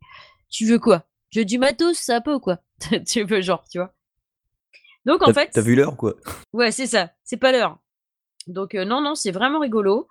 [0.50, 1.04] Tu veux quoi?
[1.30, 2.58] Je veux du matos, ça va pas ou quoi?
[3.08, 3.94] Tu veux genre, tu vois?
[5.06, 6.16] Donc, en fait, t'as vu l'heure, quoi?
[6.54, 7.12] Ouais, c'est ça.
[7.24, 7.78] C'est pas l'heure.
[8.50, 10.08] Donc, euh, non, non, c'est vraiment rigolo.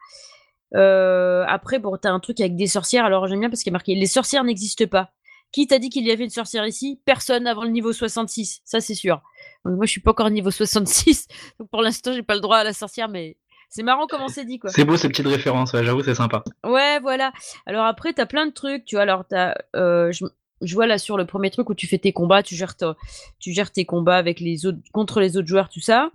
[0.75, 3.05] Euh, après, bon, t'as un truc avec des sorcières.
[3.05, 5.11] Alors, j'aime bien parce qu'il y a marqué Les sorcières n'existent pas.
[5.51, 7.01] Qui t'a dit qu'il y avait une sorcière ici?
[7.07, 8.61] Personne avant le niveau 66.
[8.65, 9.23] Ça, c'est sûr.
[9.65, 11.27] Donc, moi, je suis pas encore niveau 66.
[11.59, 13.39] Donc, pour l'instant, j'ai pas le droit à la sorcière, mais
[13.71, 14.71] c'est marrant comment c'est dit, quoi.
[14.71, 16.45] C'est beau ces petites références, ouais, j'avoue, c'est sympa.
[16.65, 17.33] Ouais, voilà.
[17.67, 19.03] Alors après, t'as plein de trucs, tu vois.
[19.03, 20.25] Alors, t'as, euh, je,
[20.63, 22.97] je vois là sur le premier truc où tu fais tes combats, tu gères, ta-
[23.39, 26.11] tu gères tes combats avec les autres, contre les autres joueurs, tout ça.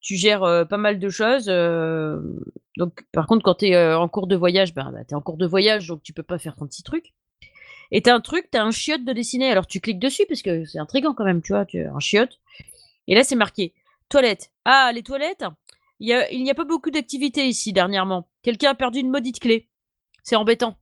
[0.00, 1.46] Tu gères pas mal de choses.
[2.76, 5.36] donc, par contre, quand t'es euh, en cours de voyage, ben, bah, t'es en cours
[5.36, 7.12] de voyage, donc tu peux pas faire ton petit truc.
[7.90, 9.50] Et t'as un truc, t'as un chiotte de dessiner.
[9.50, 12.38] Alors, tu cliques dessus parce que c'est intriguant quand même, tu vois, tu un chiotte.
[13.08, 13.72] Et là, c'est marqué
[14.08, 14.50] toilette.
[14.64, 15.44] Ah, les toilettes.
[16.00, 18.28] Il y a- il n'y a pas beaucoup d'activités ici dernièrement.
[18.42, 19.68] Quelqu'un a perdu une maudite clé.
[20.22, 20.76] C'est embêtant.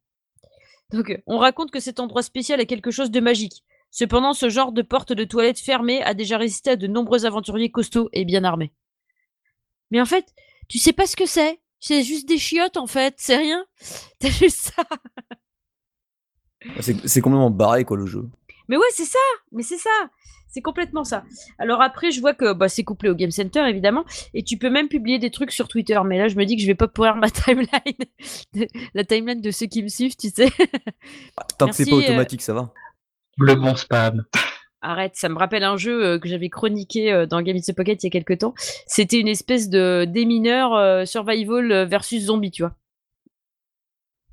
[0.93, 3.64] Donc, euh, on raconte que cet endroit spécial a quelque chose de magique.
[3.91, 7.71] Cependant, ce genre de porte de toilette fermée a déjà résisté à de nombreux aventuriers
[7.71, 8.73] costauds et bien armés.
[9.91, 10.34] Mais en fait,
[10.68, 11.61] tu sais pas ce que c'est.
[11.78, 13.14] C'est juste des chiottes, en fait.
[13.18, 13.64] C'est rien.
[14.18, 14.84] T'as juste ça?
[16.82, 18.28] C'est complètement barré, quoi, le jeu.
[18.68, 19.18] Mais ouais, c'est ça.
[19.53, 19.91] Mais c'est ça.
[20.49, 21.22] C'est complètement ça.
[21.59, 24.05] Alors après, je vois que bah, c'est couplé au Game Center, évidemment.
[24.32, 26.01] Et tu peux même publier des trucs sur Twitter.
[26.05, 27.68] Mais là, je me dis que je vais pas pouvoir ma timeline.
[28.95, 30.51] La timeline de ceux qui me suivent, tu sais.
[31.59, 32.72] Tant que c'est pas Merci, euh, automatique, ça va.
[33.39, 34.24] Le bon spam.
[34.83, 37.74] Arrête, ça me rappelle un jeu euh, que j'avais chroniqué euh, dans Game in the
[37.74, 38.55] Pocket il y a quelques temps.
[38.87, 42.74] C'était une espèce de démineur euh, survival versus zombie, tu vois.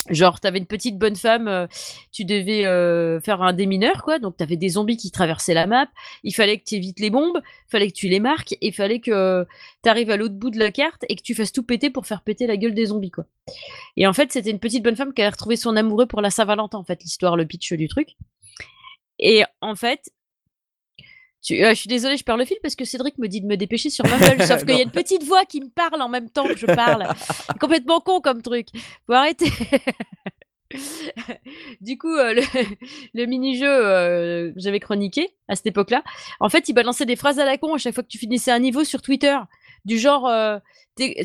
[0.10, 1.66] Genre, t'avais une petite bonne femme,
[2.12, 2.64] tu devais
[3.22, 4.20] faire un démineur, quoi.
[4.20, 5.88] Donc, t'avais des zombies qui traversaient la map.
[6.24, 9.00] Il fallait que tu évites les bombes, fallait que tu les marques, et il fallait
[9.00, 9.48] que
[9.82, 12.22] t'arrives à l'autre bout de la carte et que tu fasses tout péter pour faire
[12.22, 13.24] péter la gueule des zombies, quoi.
[13.96, 16.32] Et en fait, c'était une petite bonne femme qui avait retrouvé son amoureux pour la
[16.32, 18.18] Saint-Valentin, en fait, l'histoire, le pitch du truc.
[19.20, 20.12] Et en fait,
[21.44, 23.46] tu- euh, je suis désolée, je perds le fil parce que Cédric me dit de
[23.48, 26.10] me dépêcher sur Mumble, sauf qu'il y a une petite voix qui me parle en
[26.10, 27.08] même temps que je parle.
[27.60, 28.68] Complètement con comme truc.
[29.06, 29.52] Faut arrêter.
[31.82, 32.42] du coup, euh, le,
[33.14, 36.04] le mini-jeu euh, j'avais chroniqué à cette époque-là,
[36.40, 38.52] en fait, il balançait des phrases à la con à chaque fois que tu finissais
[38.52, 39.38] un niveau sur Twitter.
[39.86, 40.58] Du genre, euh,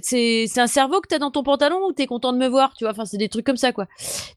[0.03, 2.75] c'est c'est un cerveau que t'as dans ton pantalon ou t'es content de me voir,
[2.75, 2.93] tu vois?
[2.93, 3.87] Enfin, c'est des trucs comme ça, quoi.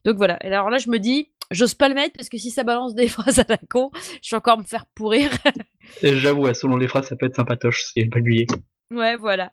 [0.04, 0.38] Donc voilà.
[0.44, 2.94] Et alors là, je me dis, j'ose pas le mettre parce que si ça balance
[2.94, 3.90] des phrases à la con,
[4.22, 5.30] je vais encore me faire pourrir.
[6.02, 8.46] J'avoue, selon les phrases, ça peut être sympatoche si elle pas oublié.
[8.92, 9.52] Ouais, voilà.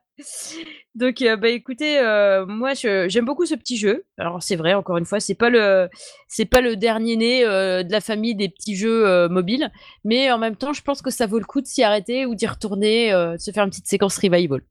[0.95, 4.03] Donc, euh, bah écoutez, euh, moi, je- j'aime beaucoup ce petit jeu.
[4.17, 5.87] Alors, c'est vrai, encore une fois, c'est pas le,
[6.27, 9.71] c'est pas le dernier né euh, de la famille des petits jeux euh, mobiles,
[10.03, 12.35] mais en même temps, je pense que ça vaut le coup de s'y arrêter ou
[12.35, 14.61] d'y retourner, euh, de se faire une petite séquence revival.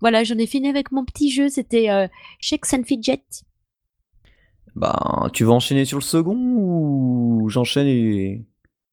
[0.00, 1.48] Voilà, j'en ai fini avec mon petit jeu.
[1.50, 2.06] C'était euh,
[2.40, 3.22] Shakes and Fidget.
[4.74, 8.44] Bah, tu vas enchaîner sur le second ou j'enchaîne et.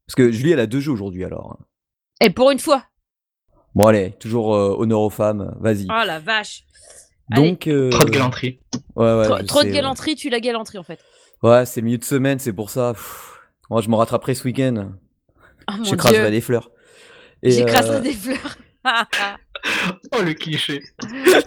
[0.08, 1.60] Parce que Julie, elle a deux jeux aujourd'hui alors.
[2.22, 2.84] Et pour une fois.
[3.76, 5.86] Bon, allez, toujours euh, honneur aux femmes, vas-y.
[5.90, 6.64] Oh la vache.
[7.30, 7.68] Donc.
[7.68, 8.60] euh, Trop de galanterie.
[8.96, 9.74] Ouais, ouais, trop de ouais.
[9.74, 11.00] galanterie, tu la galanterie en fait.
[11.42, 12.94] Ouais, c'est milieu de semaine, c'est pour ça.
[12.94, 14.92] Pff, Moi, je me rattraperai ce week-end.
[15.70, 16.70] Oh J'écraserai des fleurs.
[17.42, 18.58] J'écraserai euh, des fleurs.
[20.12, 20.82] Oh, le cliché.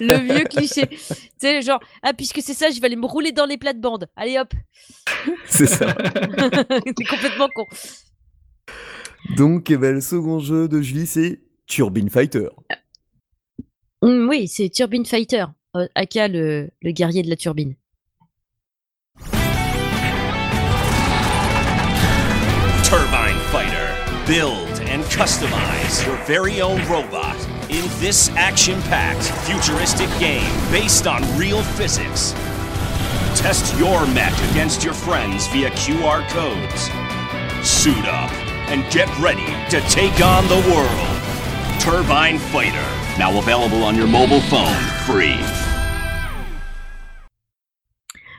[0.00, 0.86] le vieux cliché.
[0.88, 0.96] Tu
[1.38, 4.08] sais, genre, ah, puisque c'est ça, je vais aller me rouler dans les plates-bandes.
[4.16, 4.54] Allez hop.
[5.46, 5.94] c'est ça.
[6.96, 7.66] c'est complètement con.
[9.36, 12.48] Donc, eh ben, le second jeu de Julie, c'est Turbine Fighter.
[14.02, 15.46] Mm, oui, c'est Turbine Fighter.
[15.76, 17.74] euh, aka le, le guerrier de la turbine.
[22.84, 23.92] Turbine Fighter.
[24.26, 27.36] Build and customize your very own robot
[27.68, 32.32] in this action packed, futuristic game based on real physics.
[33.34, 36.90] Test your mech against your friends via QR codes.
[37.68, 38.30] Suit up
[38.70, 41.25] and get ready to take on the world.
[41.78, 42.86] Turbine Fighter.
[43.18, 44.74] Now available on your mobile phone,
[45.06, 45.38] free.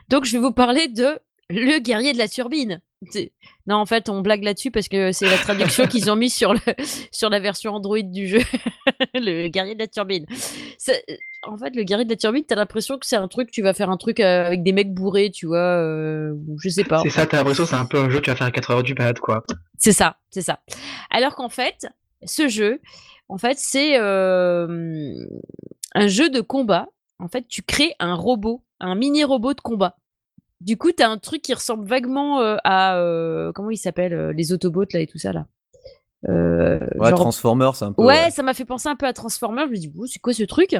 [0.09, 1.19] Donc, je vais vous parler de
[1.49, 2.81] le guerrier de la turbine.
[3.67, 6.53] Non, en fait, on blague là-dessus parce que c'est la traduction qu'ils ont mis sur,
[6.53, 6.59] le,
[7.11, 8.41] sur la version Android du jeu.
[9.13, 10.25] le guerrier de la turbine.
[11.43, 13.73] En fait, le guerrier de la turbine, t'as l'impression que c'est un truc, tu vas
[13.73, 17.01] faire un truc euh, avec des mecs bourrés, tu vois, euh, je sais pas.
[17.03, 18.51] C'est ça, t'as l'impression que c'est un peu un jeu que tu vas faire à
[18.51, 19.43] 4 heures du mat, quoi.
[19.77, 20.59] C'est ça, c'est ça.
[21.11, 21.87] Alors qu'en fait,
[22.25, 22.81] ce jeu,
[23.29, 25.07] en fait, c'est un
[26.07, 26.87] jeu de combat.
[27.19, 29.97] En fait, tu crées un robot, un mini robot de combat.
[30.61, 34.13] Du coup, tu as un truc qui ressemble vaguement euh, à euh, comment il s'appelle
[34.13, 35.47] euh, les Autobots là et tout ça là.
[36.27, 38.03] Ouais, genre- Transformers, c'est un peu.
[38.03, 39.67] Ouais, ça m'a fait penser un peu à Transformers.
[39.67, 40.75] Je me dis, c'est quoi ce truc?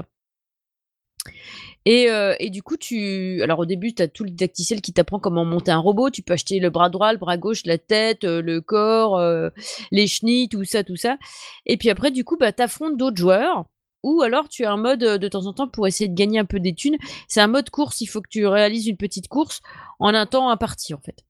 [1.89, 3.41] Et, euh, et du coup, tu.
[3.41, 6.09] Alors, au début, tu as tout le didacticiel qui t'apprend comment monter un robot.
[6.09, 9.51] Tu peux acheter le bras droit, le bras gauche, la tête, euh, le corps, euh,
[9.91, 11.17] les chenilles, tout ça, tout ça.
[11.65, 13.63] Et puis après, du coup, bah, tu affrontes d'autres joueurs.
[14.03, 16.45] Ou alors, tu as un mode de temps en temps pour essayer de gagner un
[16.45, 16.97] peu des thunes.
[17.29, 18.01] C'est un mode course.
[18.01, 19.61] Il faut que tu réalises une petite course
[19.99, 21.23] en un temps imparti, en fait.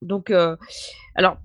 [0.00, 0.32] Donc,
[1.16, 1.38] alors,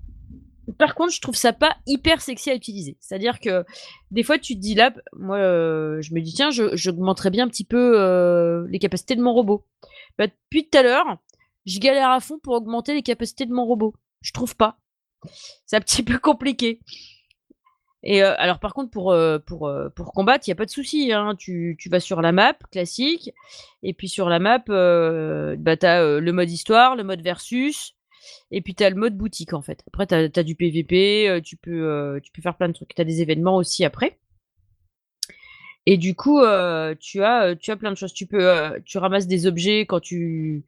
[0.76, 2.96] par contre, je trouve ça pas hyper sexy à utiliser.
[3.00, 3.64] C'est-à-dire que
[4.10, 7.48] des fois, tu te dis là, moi, euh, je me dis tiens, j'augmenterais bien un
[7.48, 9.64] petit peu euh, les capacités de mon robot.
[10.18, 11.18] Bah, depuis tout à l'heure,
[11.64, 13.94] je galère à fond pour augmenter les capacités de mon robot.
[14.20, 14.78] Je trouve pas.
[15.64, 16.80] C'est un petit peu compliqué.
[18.04, 21.12] Et euh, alors par contre pour combattre, il y a pas de souci.
[21.12, 21.34] Hein.
[21.36, 23.32] Tu, vas sur la map classique
[23.82, 27.96] et puis sur la map, bah as le mode histoire, le mode versus,
[28.50, 29.82] et puis tu as le mode boutique en fait.
[29.86, 32.94] Après, tu as, du PVP, euh, tu, peux, euh, faire plein de trucs.
[32.94, 34.18] Tu as des événements aussi après.
[35.86, 38.12] Et du coup, euh, tu, as, tu as plein de choses.
[38.12, 40.64] Tu peux, tu ramasses des objets quand tu,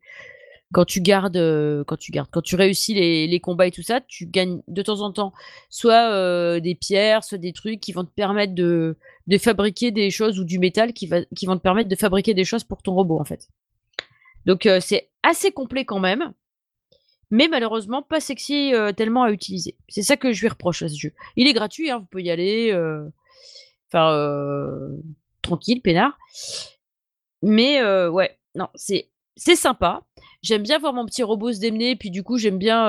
[0.97, 5.13] gardes, quand tu réussis les, les, combats et tout ça, tu gagnes de temps en
[5.13, 5.33] temps
[5.69, 8.97] soit des pierres, soit des trucs qui vont te permettre de,
[9.27, 12.33] de fabriquer des choses ou du métal qui, va, qui vont te permettre de fabriquer
[12.33, 13.49] des choses pour ton robot en fait.
[14.47, 16.33] Donc c'est assez complet quand même
[17.31, 19.77] mais malheureusement pas sexy euh, tellement à utiliser.
[19.89, 21.13] C'est ça que je lui reproche à ce jeu.
[21.37, 23.09] Il est gratuit, hein, vous pouvez y aller, euh,
[23.89, 24.97] enfin euh,
[25.43, 26.19] tranquille, peinard.
[27.43, 30.03] Mais ouais, non, c'est c'est sympa.
[30.43, 32.87] J'aime bien voir mon petit robot se démener, puis du coup j'aime bien.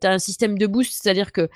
[0.00, 1.48] T'as un système de boost, c'est-à-dire que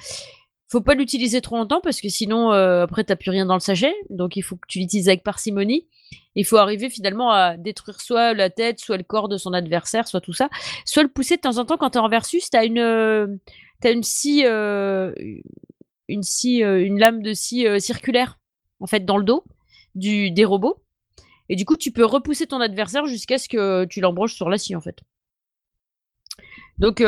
[0.69, 3.95] faut pas l'utiliser trop longtemps parce que sinon après t'as plus rien dans le sachet,
[4.11, 5.87] donc il faut que tu l'utilises avec parcimonie.
[6.35, 10.09] Il faut arriver finalement à détruire soit la tête, soit le corps de son adversaire,
[10.09, 10.49] soit tout ça,
[10.85, 12.79] soit le pousser de temps en temps quand tu es en versus, tu as une,
[12.79, 13.27] euh,
[13.85, 15.13] une scie, euh,
[16.09, 18.39] une, scie euh, une lame de scie circulaire
[18.81, 19.45] en fait dans le dos
[19.95, 20.83] du, des robots.
[21.49, 24.57] Et du coup, tu peux repousser ton adversaire jusqu'à ce que tu l'embroches sur la
[24.57, 25.01] scie en fait.
[26.79, 26.99] Donc,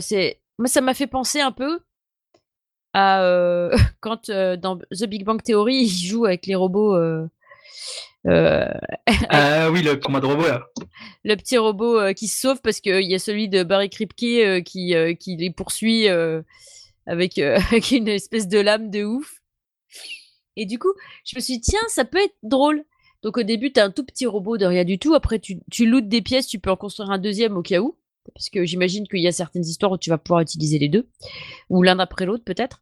[0.00, 1.80] c'est moi, ça m'a fait penser un peu
[2.94, 6.96] à quand dans The Big Bang Theory, il joue avec les robots
[8.26, 8.68] euh,
[9.30, 10.66] ah oui, le combat de robot là.
[11.24, 14.22] Le petit robot euh, qui se sauve parce qu'il y a celui de Barry Kripke
[14.22, 16.08] euh, qui, qui les poursuit
[17.06, 19.40] avec, avec, une espèce de lame de ouf.
[20.56, 20.92] Et du coup,
[21.24, 22.84] je me suis dit, tiens, ça peut être drôle.
[23.22, 25.14] Donc au début, tu as un tout petit robot de rien du tout.
[25.14, 27.96] Après, tu, tu lootes des pièces, tu peux en construire un deuxième au cas où.
[28.34, 31.08] Parce que j'imagine qu'il y a certaines histoires où tu vas pouvoir utiliser les deux.
[31.70, 32.80] Ou l'un après l'autre, peut-être.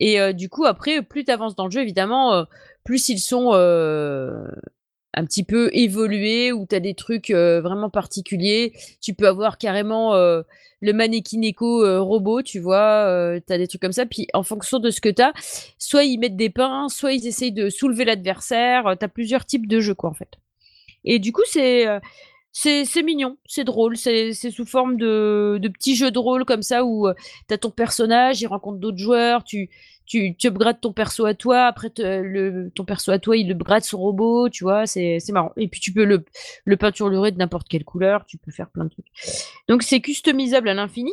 [0.00, 2.46] Et du coup, après, plus tu avances dans le jeu, évidemment,
[2.88, 8.72] plus ils sont un petit peu évolués, où tu as des trucs vraiment particuliers.
[9.02, 13.92] Tu peux avoir carrément le mannequin éco robot, tu vois, tu as des trucs comme
[13.92, 14.06] ça.
[14.06, 15.34] Puis en fonction de ce que tu as,
[15.78, 18.96] soit ils mettent des pains, soit ils essayent de soulever l'adversaire.
[18.98, 20.30] tu as plusieurs types de jeux, quoi, en fait.
[21.04, 21.84] Et du coup, c'est
[22.52, 26.84] c'est mignon, c'est drôle, c'est sous forme de, de, petits jeux de rôle comme ça
[26.84, 27.14] où euh,
[27.48, 29.70] tu as ton personnage, il rencontre d'autres joueurs, tu,
[30.06, 33.84] tu, tu upgrades ton perso à toi, après le, ton perso à toi, il upgrade
[33.84, 35.52] son robot, tu vois, c'est marrant.
[35.56, 36.24] Et puis tu peux le,
[36.64, 39.10] le peinturer de n'importe quelle couleur, tu peux faire plein de trucs.
[39.68, 41.12] Donc c'est customisable à l'infini.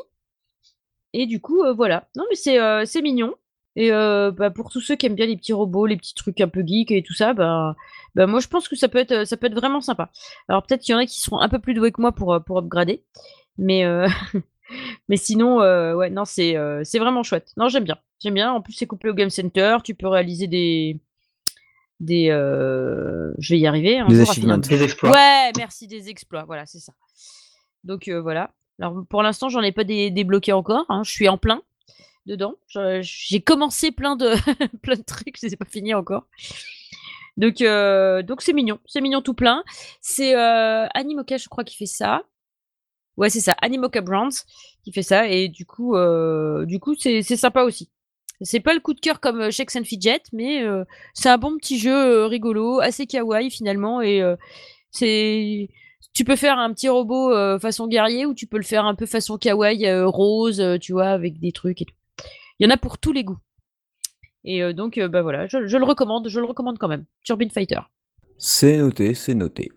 [1.13, 2.09] Et du coup, euh, voilà.
[2.15, 3.35] Non mais c'est euh, mignon.
[3.75, 6.47] Et bah, pour tous ceux qui aiment bien les petits robots, les petits trucs un
[6.47, 7.75] peu geeks et tout ça, bah,
[8.15, 10.11] bah moi je pense que ça peut être ça peut être vraiment sympa.
[10.47, 12.41] Alors peut-être qu'il y en a qui seront un peu plus doués que moi pour
[12.45, 13.03] pour upgrader,
[13.57, 13.83] mais
[15.09, 17.51] mais sinon ouais non c'est c'est vraiment chouette.
[17.57, 18.53] Non j'aime bien, j'aime bien.
[18.53, 21.01] En plus c'est couplé au Game Center, tu peux réaliser des
[21.99, 24.01] des je vais y arriver.
[24.07, 25.11] des achievements, des exploits.
[25.11, 26.93] Ouais merci des exploits, voilà c'est ça.
[27.83, 28.51] Donc voilà.
[28.79, 31.03] Alors pour l'instant j'en ai pas débloqué encore, hein.
[31.03, 31.61] je suis en plein
[32.25, 32.55] dedans.
[33.01, 34.31] J'ai commencé plein de,
[34.81, 36.25] plein de trucs, je les ai pas finis encore.
[37.37, 39.63] Donc, euh, donc c'est mignon, c'est mignon tout plein.
[40.01, 42.23] C'est euh, Animoca, je crois, qui fait ça.
[43.17, 44.29] Ouais, c'est ça, Animoca Brands
[44.83, 47.89] qui fait ça, et du coup, euh, du coup, c'est sympa aussi.
[48.41, 50.63] C'est pas le coup de cœur comme Shakes and Fidget, mais
[51.13, 54.21] c'est un bon petit jeu rigolo, assez kawaii finalement, et
[54.91, 55.69] c'est
[56.13, 59.05] tu peux faire un petit robot façon guerrier ou tu peux le faire un peu
[59.05, 61.95] façon kawaii rose, tu vois, avec des trucs et tout.
[62.59, 63.37] Il y en a pour tous les goûts.
[64.43, 67.05] Et euh, donc, euh, bah voilà, je, le recommande, je le recommande quand même.
[67.23, 67.79] Turbine Fighter.
[68.37, 69.71] C'est noté, c'est noté.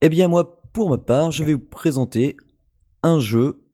[0.00, 2.36] Eh bien, moi, pour ma part, je vais vous présenter
[3.02, 3.64] un jeu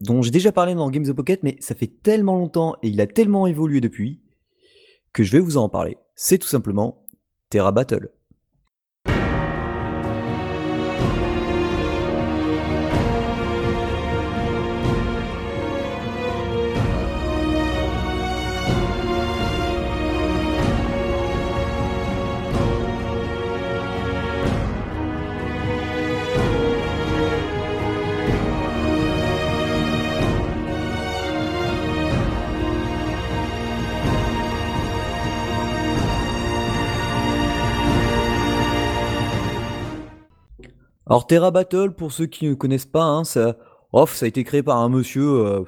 [0.00, 3.00] dont j'ai déjà parlé dans Games of Pocket, mais ça fait tellement longtemps et il
[3.00, 4.22] a tellement évolué depuis
[5.12, 5.98] que je vais vous en parler.
[6.14, 7.06] C'est tout simplement
[7.50, 8.10] Terra Battle.
[41.10, 43.56] Alors Terra Battle, pour ceux qui ne connaissent pas, hein, ça,
[44.06, 45.64] ça a été créé par un monsieur, euh,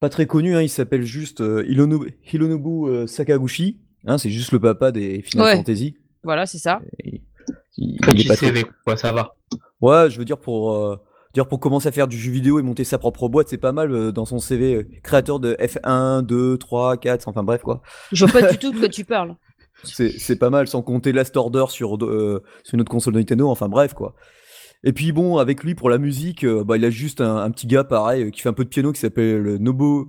[0.00, 3.78] pas très connu, hein, il s'appelle juste euh, Hilonobu, Hilonobu, euh, Sakaguchi.
[4.06, 5.56] Hein, c'est juste le papa des Final Ouais.
[5.56, 5.96] Fantasy.
[6.24, 6.80] Voilà, c'est ça.
[7.04, 7.22] Et
[7.76, 9.36] il, il est pas CV, quoi, ça va.
[9.80, 10.96] Ouais, je veux dire pour euh,
[11.34, 13.70] dire pour commencer à faire du jeu vidéo et monter sa propre boîte, c'est pas
[13.72, 14.74] mal euh, dans son CV.
[14.74, 17.80] euh, créateur de F1, 2, 3, 4, enfin bref quoi.
[18.10, 19.36] Je vois pas du tout de quoi tu parles.
[19.84, 23.20] C'est c'est pas mal sans compter Last Order sur, euh, sur une autre console de
[23.20, 24.16] Nintendo, enfin bref quoi.
[24.84, 27.66] Et puis bon, avec lui pour la musique, euh, bah, il a juste un, petit
[27.66, 30.08] gars pareil euh, qui fait un peu de piano qui s'appelle Nobuo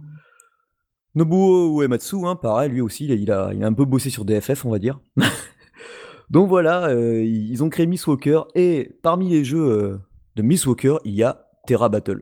[1.15, 4.79] Nobuo Uematsu, hein, pareil, lui aussi, il a, un peu bossé sur DFF, on va
[4.79, 4.99] dire.
[6.29, 9.97] Donc voilà, euh, ils ont créé Miss Walker et parmi les jeux euh,
[10.35, 12.21] de Miss Walker, il y a Terra Battle.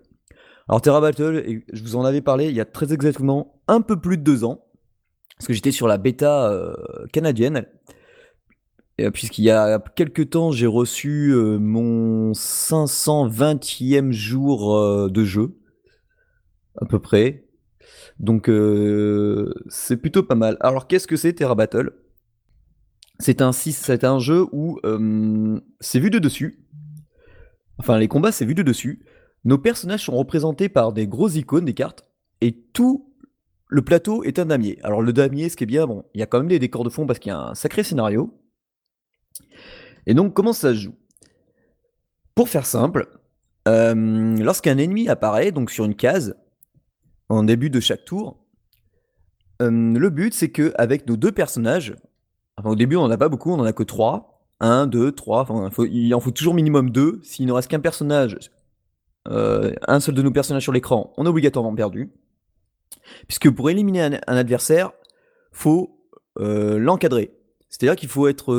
[0.70, 4.00] Alors Terra Battle, je vous en avais parlé il y a très exactement un peu
[4.00, 4.66] plus de deux ans,
[5.38, 6.74] parce que j'étais sur la bêta euh,
[7.12, 7.66] canadienne.
[9.00, 15.58] Euh, Puisqu'il y a quelques temps, j'ai reçu euh, mon 520e jour euh, de jeu,
[16.82, 17.46] à peu près.
[18.20, 18.50] Donc
[19.68, 20.58] c'est plutôt pas mal.
[20.60, 21.92] Alors qu'est-ce que c'est Terra Battle?
[23.20, 24.80] C'est un, un jeu où
[25.80, 26.66] c'est vu de dessus.
[27.78, 29.06] Enfin les combats c'est vu de dessus.
[29.46, 32.08] Nos personnages sont représentés par des grosses icônes, des cartes,
[32.42, 33.14] et tout
[33.68, 34.80] le plateau est un damier.
[34.82, 36.84] Alors le damier, ce qui est bien, bon, il y a quand même des décors
[36.84, 38.34] de fond parce qu'il y a un sacré scénario.
[40.06, 40.96] Et donc comment ça se joue?
[42.36, 43.08] Pour faire simple,
[43.68, 46.36] euh, lorsqu'un ennemi apparaît donc sur une case
[47.30, 48.46] en début de chaque tour,
[49.62, 51.96] euh, le but c'est que avec nos deux personnages,
[52.58, 55.12] enfin au début on n'en a pas beaucoup, on en a que trois, un, deux,
[55.12, 55.46] trois,
[55.92, 57.20] il en faut toujours minimum deux.
[57.24, 58.38] S'il ne reste qu'un personnage,
[59.28, 62.12] euh, un seul de nos personnages sur l'écran, on est obligatoirement perdu.
[63.28, 64.94] Puisque pour éliminer un, un adversaire,
[65.52, 65.94] faut
[66.40, 67.36] l'encadrer.
[67.70, 68.54] C'est-à-dire qu'il faut être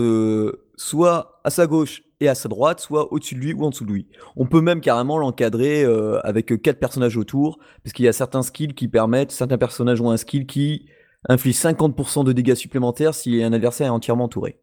[0.79, 3.85] soit à sa gauche et à sa droite, soit au-dessus de lui ou en dessous
[3.85, 4.09] de lui.
[4.37, 8.43] On peut même carrément l'encadrer euh, avec quatre personnages autour, parce qu'il y a certains
[8.43, 10.87] skills qui permettent, certains personnages ont un skill qui
[11.29, 14.61] inflige 50% de dégâts supplémentaires si un adversaire est entièrement entouré.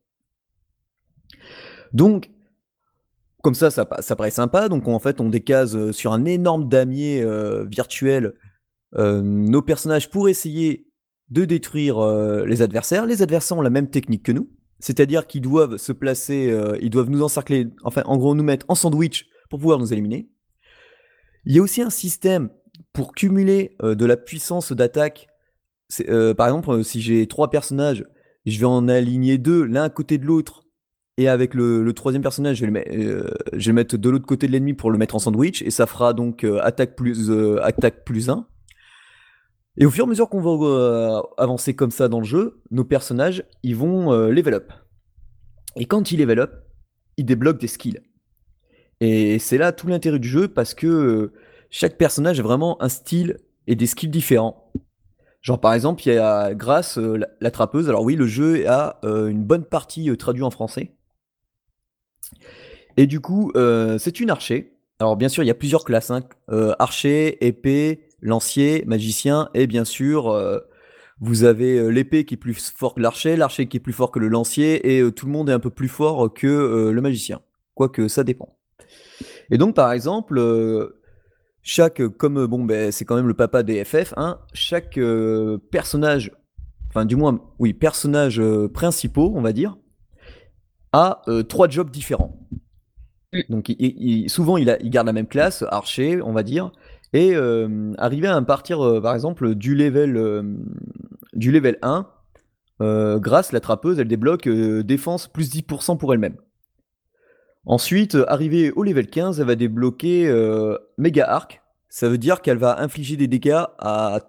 [1.94, 2.32] Donc,
[3.44, 4.70] comme ça, ça, pa- ça paraît sympa.
[4.70, 8.34] Donc, en fait, on décase euh, sur un énorme damier euh, virtuel
[8.98, 10.88] nos personnages pour essayer
[11.30, 12.00] de détruire
[12.46, 13.06] les adversaires.
[13.06, 14.50] Les adversaires ont la même technique que nous,
[14.80, 18.66] c'est-à-dire qu'ils doivent se placer, euh, ils doivent nous encercler, enfin, en gros, nous mettre
[18.70, 20.30] en sandwich pour pouvoir nous éliminer.
[21.46, 22.50] Il y a aussi un système
[22.92, 25.28] pour cumuler euh, de la puissance d'attaque.
[26.10, 28.06] Euh, par exemple, si j'ai trois personnages,
[28.46, 30.64] je vais en aligner deux, l'un à côté de l'autre,
[31.18, 34.92] et avec le, troisième personnage, je vais, le mettre de l'autre côté de l'ennemi pour
[34.92, 38.46] le mettre en sandwich, et ça fera donc attaque plus attaque plus 1.
[39.78, 42.62] Et au fur et à mesure qu'on va euh, avancer comme ça dans le jeu,
[42.72, 44.72] nos personnages, ils vont euh, level up.
[45.76, 46.52] Et quand ils level up,
[47.18, 48.00] ils débloquent des skills.
[49.02, 51.34] Et c'est là tout l'intérêt du jeu parce que euh,
[51.70, 54.72] chaque personnage a vraiment un style et des skills différents.
[55.42, 57.90] Genre par exemple, il y a Grâce, euh, la, la trappeuse.
[57.90, 60.96] Alors oui, le jeu a une bonne partie euh, traduit en français.
[62.96, 63.52] Et du coup,
[64.00, 64.78] c'est une archer.
[65.00, 66.12] Alors bien sûr, il y a plusieurs classes.
[66.12, 66.24] hein.
[66.80, 69.50] Archer, épée, lancier, magicien.
[69.54, 70.60] Et bien sûr, euh,
[71.20, 74.12] vous avez euh, l'épée qui est plus fort que l'archer, l'archer qui est plus fort
[74.12, 74.96] que le lancier.
[74.96, 77.42] Et euh, tout le monde est un peu plus fort que euh, le magicien.
[77.74, 78.58] Quoique ça dépend.
[79.52, 80.40] Et donc par exemple,
[81.62, 85.00] chaque, comme bon, ben, c'est quand même le papa des FF, hein, chaque
[85.72, 86.32] personnage,
[86.90, 88.42] enfin du moins, oui, personnage
[88.74, 89.78] principaux, on va dire,
[90.94, 92.40] a trois jobs différents.
[93.50, 96.44] Donc il- il- il- souvent il, a- il garde la même classe, archer, on va
[96.44, 96.72] dire,
[97.16, 100.44] et euh, arriver à partir, euh, par exemple, du level, euh,
[101.32, 102.10] du level 1,
[102.82, 106.36] euh, grâce la trappeuse, elle débloque défense plus 10% pour elle-même.
[107.66, 110.30] Ensuite, euh, arrivé au level 15, elle va débloquer
[110.98, 111.62] Mega Arc.
[111.88, 114.20] Ça veut dire qu'elle va infliger des dégâts à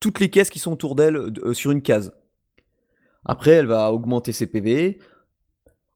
[0.00, 2.12] toutes les caisses qui sont autour d'elle sur une case.
[3.24, 4.98] Après, elle va augmenter ses PV.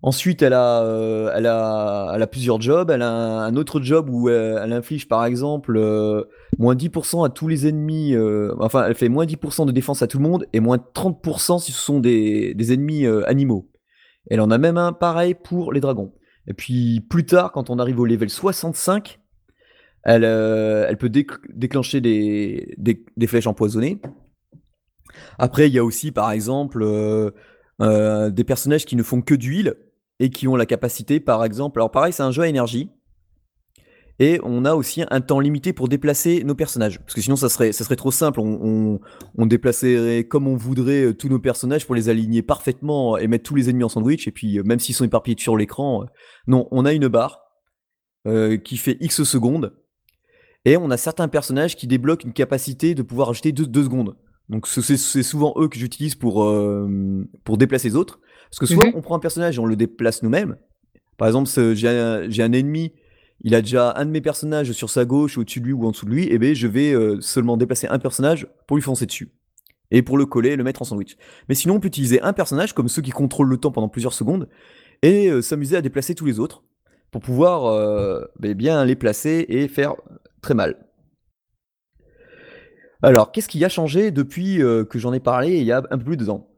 [0.03, 2.91] Ensuite, elle a, euh, elle a, elle a plusieurs jobs.
[2.91, 6.25] Elle a un, autre job où elle, elle inflige, par exemple, euh,
[6.59, 8.15] moins 10% à tous les ennemis.
[8.15, 11.59] euh, enfin, elle fait moins 10% de défense à tout le monde et moins 30%
[11.61, 13.71] si ce sont des, des ennemis euh, animaux.
[14.31, 16.13] Elle en a même un pareil pour les dragons.
[16.47, 19.21] Et puis plus tard, quand on arrive au level 65,
[20.05, 24.01] elle, euh, elle peut déc- déclencher des, des- des flèches empoisonnées.
[25.39, 27.31] Après, il y a aussi, par exemple, euh,
[27.83, 29.75] euh, des personnages qui ne font que d'huile
[30.21, 31.81] et qui ont la capacité, par exemple.
[31.81, 32.91] Alors, pareil, c'est un jeu à énergie.
[34.19, 36.99] Et on a aussi un temps limité pour déplacer nos personnages.
[37.01, 38.39] Parce que sinon, ça serait, ça serait trop simple.
[38.39, 39.01] On,
[39.47, 43.55] déplacerait comme on voudrait euh, tous nos personnages pour les aligner parfaitement et mettre tous
[43.55, 44.29] les ennemis en sandwich.
[44.29, 46.07] Et puis, euh, même s'ils sont éparpillés sur l'écran, euh,
[46.47, 47.41] non, on a une barre
[48.65, 49.75] qui fait X secondes.
[50.67, 54.15] Et on a certains personnages qui débloquent une capacité de pouvoir ajouter 2 secondes.
[54.51, 56.47] Donc ce- c'est souvent eux que j'utilise pour,
[57.45, 58.21] pour déplacer les autres.
[58.51, 58.93] Parce que soit Mhm.
[58.97, 60.57] on prend un personnage et on le déplace nous-mêmes.
[61.17, 62.93] Par exemple, j'ai un, ennemi,
[63.43, 65.91] il a déjà un de mes personnages sur sa gauche, au-dessus de lui ou en
[65.91, 69.07] dessous de lui, et ben je vais euh, seulement déplacer un personnage pour lui foncer
[69.07, 69.31] dessus.
[69.91, 71.17] Et pour le coller, le mettre en sandwich.
[71.49, 74.13] Mais sinon, on peut utiliser un personnage comme ceux qui contrôlent le temps pendant plusieurs
[74.13, 74.49] secondes
[75.03, 76.63] et euh, s'amuser à déplacer tous les autres
[77.11, 79.95] pour pouvoir euh, ben, bien les placer et faire
[80.43, 80.77] très mal.
[83.03, 85.99] Alors, qu'est-ce qui a changé depuis euh, que j'en ai parlé il y a un
[85.99, 86.50] peu plus de deux ans?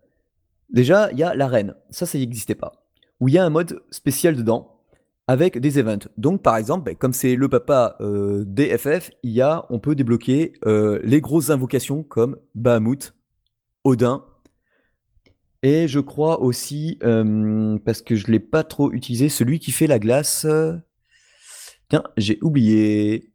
[0.73, 1.75] Déjà, il y a l'arène.
[1.91, 2.73] Ça, ça n'existait pas.
[3.21, 4.81] Où il y a un mode spécial dedans
[5.29, 6.09] avec des events.
[6.17, 8.45] Donc, par exemple, ben, comme c'est le papa euh,
[9.23, 13.15] y a, on peut débloquer euh, les grosses invocations comme Bahamut,
[13.85, 14.25] Odin.
[15.63, 19.71] Et je crois aussi, euh, parce que je ne l'ai pas trop utilisé, celui qui
[19.71, 20.45] fait la glace.
[20.45, 20.77] euh,
[21.89, 23.29] Tiens, j'ai oublié.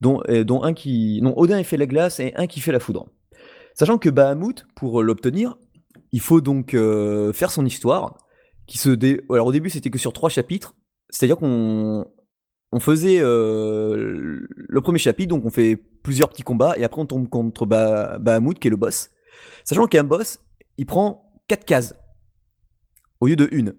[0.00, 1.20] Dont, dont un qui.
[1.22, 3.06] Non, Odin fait la glace et un qui fait la foudre.
[3.74, 5.56] Sachant que Bahamut, pour l'obtenir,
[6.12, 8.18] il faut donc euh, faire son histoire.
[8.66, 9.20] Qui se dé...
[9.30, 10.74] Alors au début, c'était que sur trois chapitres.
[11.10, 12.06] C'est-à-dire qu'on
[12.70, 17.06] on faisait euh, le premier chapitre, donc on fait plusieurs petits combats, et après on
[17.06, 19.10] tombe contre bah, Bahamut, qui est le boss.
[19.64, 20.38] Sachant qu'un boss,
[20.78, 21.94] il prend 4 cases
[23.20, 23.74] au lieu de une.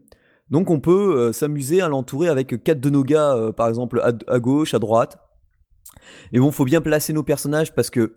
[0.49, 4.39] Donc on peut euh, s'amuser à l'entourer avec quatre de nos gars, par exemple à,
[4.39, 5.17] gauche, à droite.
[6.33, 8.15] Et bon, faut bien placer nos personnages parce que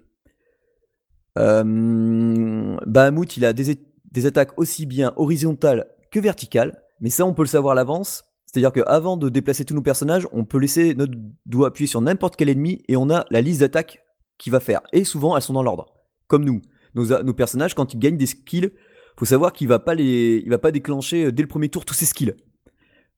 [1.37, 3.79] Bahamut, il a des,
[4.17, 6.83] des attaques aussi bien horizontales que verticales.
[7.01, 8.25] Mais ça, on peut le savoir à l'avance.
[8.47, 11.13] C'est-à-dire qu'avant de déplacer tous nos personnages, on peut laisser notre
[11.45, 14.03] doigt appuyer sur n'importe quel ennemi et on a la liste d'attaques
[14.39, 14.81] qu'il va faire.
[14.95, 15.93] Et souvent, elles sont dans l'ordre.
[16.29, 16.63] Comme nous.
[16.95, 18.71] Nos, personnages, quand ils gagnent des skills,
[19.19, 21.93] faut savoir qu'il va pas les, il va pas déclencher dès le premier tour tous
[21.93, 22.35] ses skills.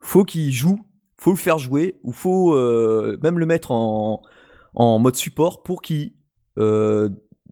[0.00, 0.80] Faut qu'il joue,
[1.16, 4.22] faut le faire jouer, ou faut euh, même le mettre en,
[4.74, 6.14] en mode support pour qu'il
[6.58, 7.08] euh,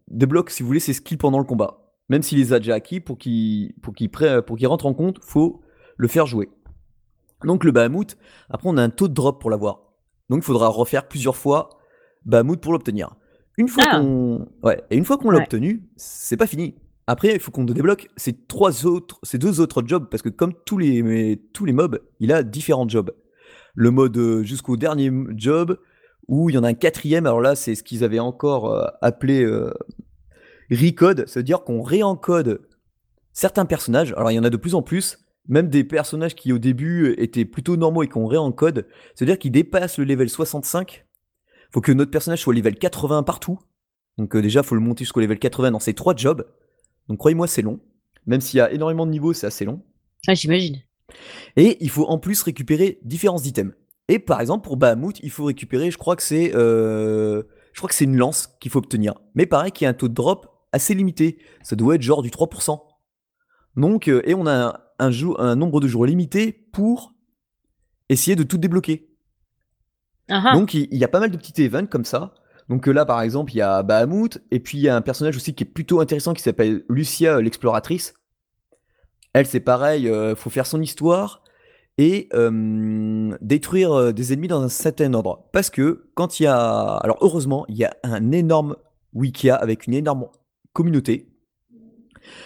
[0.09, 1.86] débloque, si vous voulez, ses skills pendant le combat.
[2.09, 5.61] Même s'il les a déjà acquis, pour qu'il pour qu'il rentre en compte, faut
[5.97, 6.49] le faire jouer.
[7.43, 8.17] Donc le Bahamut,
[8.49, 9.81] après on a un taux de drop pour l'avoir.
[10.29, 11.69] Donc il faudra refaire plusieurs fois
[12.25, 13.15] Bahamut pour l'obtenir.
[13.57, 13.99] Une fois ah.
[13.99, 15.43] qu'on ouais, et une fois qu'on l'a ouais.
[15.43, 16.75] obtenu, c'est pas fini.
[17.07, 20.53] Après, il faut qu'on débloque ces trois autres, ces deux autres jobs parce que comme
[20.65, 23.11] tous les mais, tous les mobs, il a différents jobs.
[23.75, 25.77] Le mode euh, jusqu'au dernier job
[26.27, 27.25] où il y en a un quatrième.
[27.25, 29.73] Alors là, c'est ce qu'ils avaient encore euh, appelé euh,
[30.71, 32.61] recode, c'est-à-dire qu'on réencode
[33.33, 34.13] certains personnages.
[34.13, 37.13] Alors il y en a de plus en plus, même des personnages qui au début
[37.17, 41.05] étaient plutôt normaux et qu'on réencode, c'est-à-dire qu'ils dépassent le level 65.
[41.71, 43.59] Faut que notre personnage soit level 80 partout.
[44.17, 46.45] Donc euh, déjà, faut le monter jusqu'au level 80 dans ces trois jobs.
[47.07, 47.79] Donc croyez-moi, c'est long.
[48.25, 49.81] Même s'il y a énormément de niveaux, c'est assez long.
[50.27, 50.81] Ah, j'imagine.
[51.55, 53.73] Et il faut en plus récupérer différents items.
[54.09, 57.43] Et par exemple, pour Bahamut, il faut récupérer, je crois que c'est, euh,
[57.73, 59.15] je crois que c'est une lance qu'il faut obtenir.
[59.35, 61.39] Mais pareil, qu'il y a un taux de drop assez limité.
[61.63, 62.79] Ça doit être genre du 3%.
[63.75, 67.13] Donc, euh, et on a un, un, jour, un nombre de jours limité pour
[68.09, 69.09] essayer de tout débloquer.
[70.29, 70.53] Uh -huh.
[70.53, 72.33] Donc, il, y a pas mal de petits events comme ça.
[72.69, 75.01] Donc euh, là, par exemple, il y a Bahamut, et puis il y a un
[75.01, 78.13] personnage aussi qui est plutôt intéressant qui s'appelle Lucia, l'exploratrice.
[79.33, 81.43] Elle, c'est pareil, il euh, faut faire son histoire
[81.97, 85.45] et euh, détruire des ennemis dans un certain ordre.
[85.51, 86.95] Parce que quand il y a...
[86.97, 88.75] Alors heureusement, il y a un énorme
[89.13, 90.27] Wikia avec une énorme
[90.77, 91.27] communauté.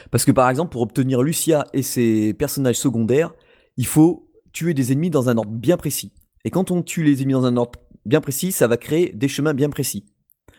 [0.09, 3.33] Parce que par exemple, pour obtenir Lucia et ses personnages secondaires,
[3.75, 6.13] il faut tuer des ennemis dans un ordre bien précis.
[6.45, 9.27] Et quand on tue les ennemis dans un ordre bien précis, ça va créer des
[9.27, 10.05] chemins bien précis.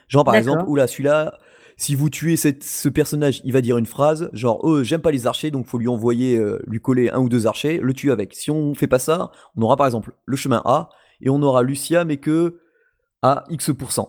[0.09, 1.39] Genre par exemple, oula, celui-là,
[1.79, 5.11] si vous tuez cette, ce personnage, il va dire une phrase, genre oh, j'aime pas
[5.11, 8.13] les archers, donc faut lui envoyer, euh, lui coller un ou deux archers, le tuer
[8.13, 8.35] avec.
[8.35, 10.91] Si on fait pas ça, on aura par exemple le chemin A,
[11.23, 12.61] et on aura Lucia, mais que
[13.23, 14.09] à X%.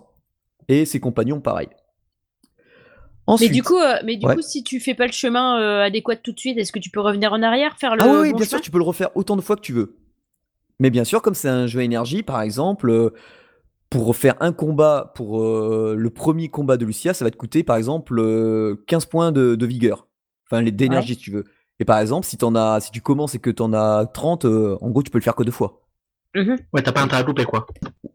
[0.67, 1.69] Et ses compagnons, pareil.
[3.27, 4.35] Ensuite, mais du coup, euh, mais du ouais.
[4.35, 6.89] coup, si tu fais pas le chemin euh, adéquat tout de suite, est-ce que tu
[6.89, 8.45] peux revenir en arrière, faire le Ah oui, bon bien chemin?
[8.45, 9.97] sûr, tu peux le refaire autant de fois que tu veux.
[10.79, 13.11] Mais bien sûr, comme c'est un jeu à énergie, par exemple, euh,
[13.89, 17.63] pour faire un combat, pour euh, le premier combat de Lucia, ça va te coûter
[17.63, 20.07] par exemple euh, 15 points de, de vigueur.
[20.49, 21.15] Enfin, d'énergie ouais.
[21.15, 21.45] si tu veux.
[21.79, 24.45] Et par exemple, si, en as, si tu commences et que tu en as 30,
[24.45, 25.81] euh, en gros, tu peux le faire que deux fois.
[26.35, 26.55] Mmh.
[26.73, 27.67] Ouais, t'as pas intérêt à louper quoi.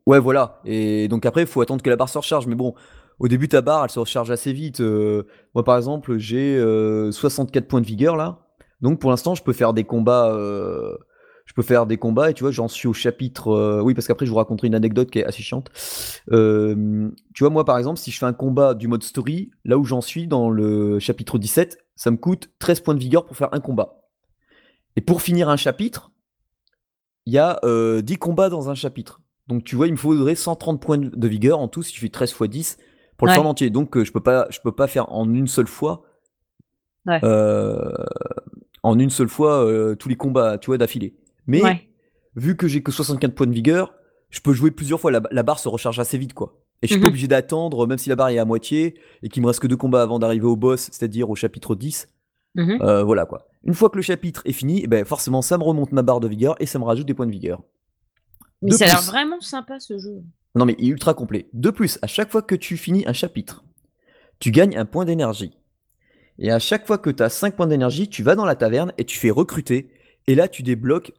[0.07, 0.61] Ouais, voilà.
[0.65, 2.47] Et donc après, il faut attendre que la barre se recharge.
[2.47, 2.75] Mais bon,
[3.19, 4.81] au début, ta barre, elle se recharge assez vite.
[4.81, 6.59] Euh, moi, par exemple, j'ai
[7.11, 8.47] 64 points de vigueur là.
[8.81, 10.97] Donc pour l'instant, je peux faire des combats euh,
[11.49, 14.07] je peux faire des combats et tu vois j'en suis au chapitre euh, oui parce
[14.07, 15.71] qu'après je vous raconterai une anecdote qui est assez chiante
[16.31, 19.79] euh, tu vois moi par exemple si je fais un combat du mode story là
[19.79, 23.35] où j'en suis dans le chapitre 17 ça me coûte 13 points de vigueur pour
[23.35, 24.03] faire un combat
[24.97, 26.13] et pour finir un chapitre
[27.25, 30.35] il y a euh, 10 combats dans un chapitre Donc tu vois, il me faudrait
[30.35, 32.79] 130 points de vigueur en tout si tu fais 13 x 10
[33.19, 33.37] pour le Ouais.
[33.37, 33.69] faire en entier.
[33.69, 36.05] Donc euh, je peux pas je peux pas faire en une seule fois
[37.07, 37.21] Ouais.
[37.25, 37.93] euh,
[38.83, 41.15] en une seule fois euh, tous les combats, tu vois, d'affilée.
[41.47, 41.89] Mais Ouais.
[42.37, 43.95] vu que j'ai que 64 points de vigueur,
[44.31, 45.11] je peux jouer plusieurs fois.
[45.11, 46.57] La, la barre se recharge assez vite, quoi.
[46.83, 47.13] Et je suis pas Mhm.
[47.13, 49.77] obligé d'attendre, même si la barre est à moitié et qu'il me reste que deux
[49.77, 52.09] combats avant d'arriver au boss, c'est-à-dire au chapitre 10.
[52.55, 52.79] Mhm.
[52.83, 53.47] Euh, voilà quoi.
[53.65, 56.21] Une fois que le chapitre est fini, eh ben forcément ça me remonte ma barre
[56.21, 57.63] de vigueur et ça me rajoute des points de vigueur.
[58.63, 60.23] Mais De ça a l'air vraiment sympa ce jeu.
[60.59, 61.49] Non mais il est ultra complet.
[61.53, 63.65] De plus, à chaque fois que tu finis un chapitre,
[64.41, 65.57] tu gagnes un point d'énergie.
[66.41, 68.93] Et à chaque fois que tu as 5 points d'énergie, tu vas dans la taverne
[68.99, 69.93] et tu fais recruter.
[70.27, 71.13] Et là, tu débloques.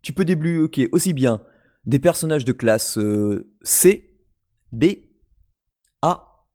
[0.00, 1.42] Tu peux débloquer aussi bien
[1.84, 4.18] des personnages de classe euh, C,
[4.72, 4.84] B,
[6.00, 6.46] A,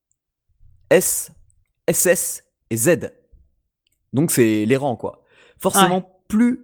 [0.90, 1.32] S,
[1.88, 3.12] SS et Z.
[4.14, 5.24] Donc c'est les rangs quoi.
[5.60, 6.64] Forcément, plus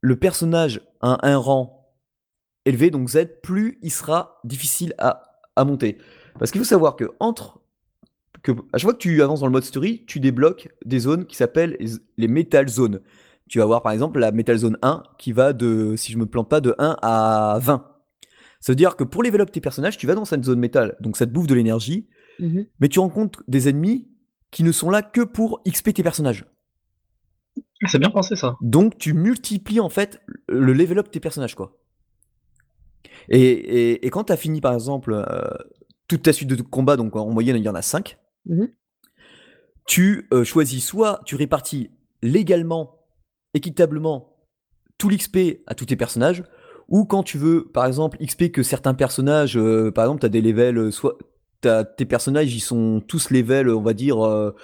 [0.00, 1.75] le personnage a un rang
[2.66, 5.96] élevé, donc Z, plus il sera difficile à, à monter.
[6.38, 7.60] Parce qu'il faut savoir que entre
[8.42, 11.24] que à chaque fois que tu avances dans le mode story, tu débloques des zones
[11.24, 13.00] qui s'appellent les- les Metal Zones.
[13.48, 16.26] Tu vas avoir par exemple la Metal Zone 1 qui va de, si je me
[16.26, 17.86] plante pas, de 1 à 20.
[18.60, 20.96] Ça veut dire que pour level up tes personnages, tu vas dans cette zone métal,
[21.00, 22.08] donc ça te bouffe de l'énergie,
[22.40, 22.66] Mhm.
[22.80, 24.08] mais tu rencontres des ennemis
[24.50, 26.44] qui ne sont là que pour XP tes personnages.
[27.86, 28.56] C'est bien pensé ça.
[28.60, 31.78] Donc tu multiplies en fait le level up tes personnages quoi.
[33.28, 35.24] Et, et, et quand tu as fini par exemple euh,
[36.08, 38.18] toute ta suite de combats, donc en moyenne il y en a 5,
[38.48, 38.68] Mhm.
[39.86, 41.90] tu euh, choisis soit tu répartis
[42.22, 43.00] légalement,
[43.54, 44.36] équitablement
[44.98, 46.44] tout l'XP à tous tes personnages,
[46.88, 50.30] ou quand tu veux par exemple XP que certains personnages, euh, par exemple tu as
[50.30, 51.18] des levels, soit
[51.60, 54.54] tes personnages ils sont tous level on va dire euh,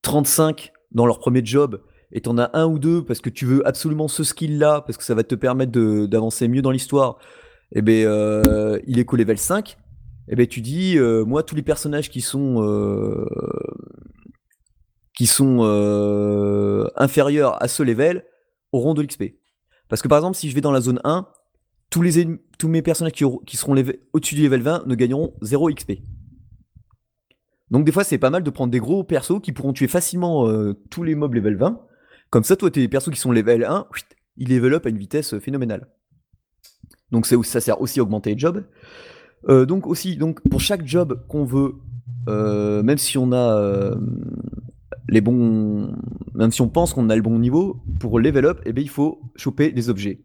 [0.00, 3.66] 35 dans leur premier job, et t'en as un ou deux parce que tu veux
[3.66, 5.72] absolument ce skill là, parce que ça va te permettre
[6.06, 7.18] d'avancer mieux dans l'histoire,
[7.72, 9.76] et ben euh, il est qu'au level 5,
[10.28, 12.62] et ben tu dis, euh, moi tous les personnages qui sont
[15.64, 18.24] euh, inférieurs à ce level
[18.72, 19.34] auront de l'XP.
[19.88, 21.28] Parce que par exemple, si je vais dans la zone 1,
[21.90, 22.02] tous,
[22.68, 23.74] mes personnages qui, qui seront
[24.12, 25.92] au-dessus du level 20 ne gagneront 0 XP.
[27.70, 30.48] Donc des fois, c'est pas mal de prendre des gros persos qui pourront tuer facilement
[30.90, 31.80] tous les mobs level 20.
[32.30, 34.06] Comme ça, toi, tes persos qui sont level 1, whitt,
[34.36, 35.88] ils level up à une vitesse phénoménale.
[37.12, 38.64] Donc ça sert aussi à augmenter les jobs.
[39.48, 41.74] Euh, donc aussi, donc pour chaque job qu'on veut,
[42.28, 43.94] euh, même si on a euh,
[45.08, 45.92] les bons,
[46.34, 48.90] même si on pense qu'on a le bon niveau, pour level up, eh bien, il
[48.90, 50.20] faut choper des objets.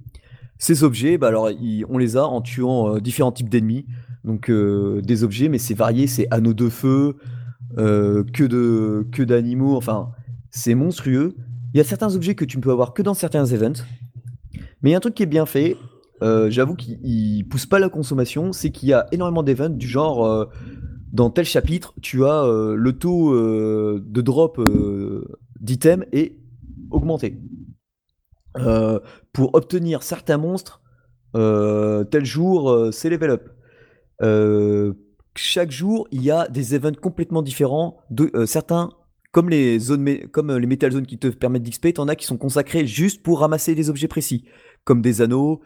[0.58, 1.50] Ces objets, bah alors,
[1.90, 3.86] on les a en tuant différents types d'ennemis.
[4.24, 7.18] Donc des objets, mais c'est varié, c'est anneaux de feu,
[7.76, 10.12] que de que d'animaux, enfin
[10.52, 11.36] c'est monstrueux.
[11.74, 13.84] Il y a certains objets que tu ne peux avoir que dans certains events.
[14.84, 15.78] Mais il y a un truc qui est bien fait,
[16.22, 19.88] euh, j'avoue qu'il il pousse pas la consommation, c'est qu'il y a énormément d'events du
[19.88, 20.46] genre euh,
[21.12, 24.62] dans tel chapitre, tu as euh, le taux de drop
[25.60, 26.38] d'items est
[26.90, 27.38] augmenté.
[29.34, 30.82] Pour obtenir certains monstres,
[31.34, 33.40] tel jour, c'est level
[34.22, 34.94] up.
[35.36, 37.98] Chaque jour, il y a des events complètement différents.
[38.46, 38.90] Certains,
[39.32, 42.38] comme les zones, comme les metal zones qui te permettent d'XP, t'en as qui sont
[42.38, 44.46] consacrés juste pour ramasser des objets précis,
[44.84, 45.62] comme des anneaux,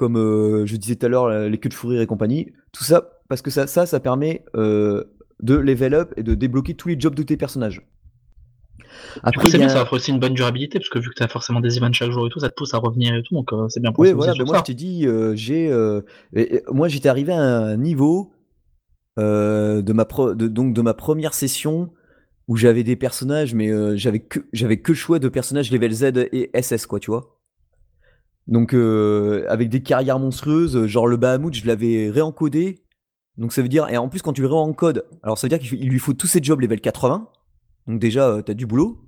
[0.00, 2.52] comme euh, je disais tout à l'heure, les queues de fourrure et compagnie.
[2.72, 5.04] Tout ça, parce que ça, ça, ça permet euh,
[5.42, 7.86] de level up et de débloquer tous les jobs de tes personnages.
[9.22, 11.22] Après, c'est a bien, ça offre aussi une bonne durabilité, parce que vu que tu
[11.22, 13.34] as forcément des events chaque jour et tout, ça te pousse à revenir et tout,
[13.34, 14.60] donc euh, c'est bien pensé Oui, voilà, ben moi ça.
[14.60, 16.00] je t'ai dit, euh, j'ai, euh,
[16.72, 18.32] moi j'étais arrivé à un niveau
[19.18, 21.90] de ma pro- de, donc de ma première session
[22.48, 26.04] où j'avais des personnages, mais j'avais que j'avais que le choix de personnages level Z
[26.32, 27.39] et SS quoi, tu vois.
[28.50, 32.82] Donc euh, avec des carrières monstrueuses, genre le Bahamut, je l'avais réencodé.
[33.38, 35.60] Donc ça veut dire, et en plus quand tu le réencodes, alors ça veut dire
[35.60, 37.28] qu'il lui faut tous ses jobs level 80.
[37.86, 38.98] Donc déjà, euh, t'as du boulot.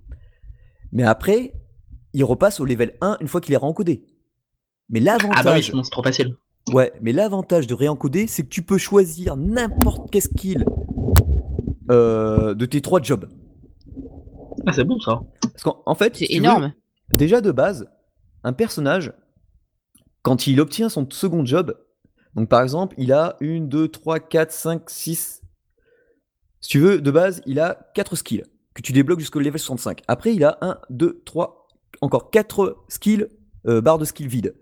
[0.93, 1.53] Mais après,
[2.15, 4.07] il repasse au level 1 une fois qu'il est réencodé.
[4.91, 6.37] Mais l'avantage, Ah bah oui, sinon c'est trop facile.
[6.73, 10.65] Ouais, mais l'avantage de réencoder, c'est que tu peux choisir n'importe quel skill
[11.91, 13.29] euh, de tes trois jobs.
[14.67, 15.21] Ah, c'est bon ça.
[15.43, 16.73] Parce qu'en en fait, C'est si tu veux, énorme.
[17.17, 17.89] déjà de base,
[18.45, 19.13] un personnage,
[20.23, 21.77] quand il obtient son second job,
[22.35, 25.43] donc par exemple, il a une, deux, trois, quatre, cinq, six.
[26.61, 28.45] Si tu veux, de base, il a quatre skills
[28.75, 30.03] que tu débloques jusqu'au level 65.
[30.09, 31.69] Après, il a 1, 2, 3,
[32.01, 33.29] encore 4 skills,
[33.67, 34.55] euh, barres de skills vides.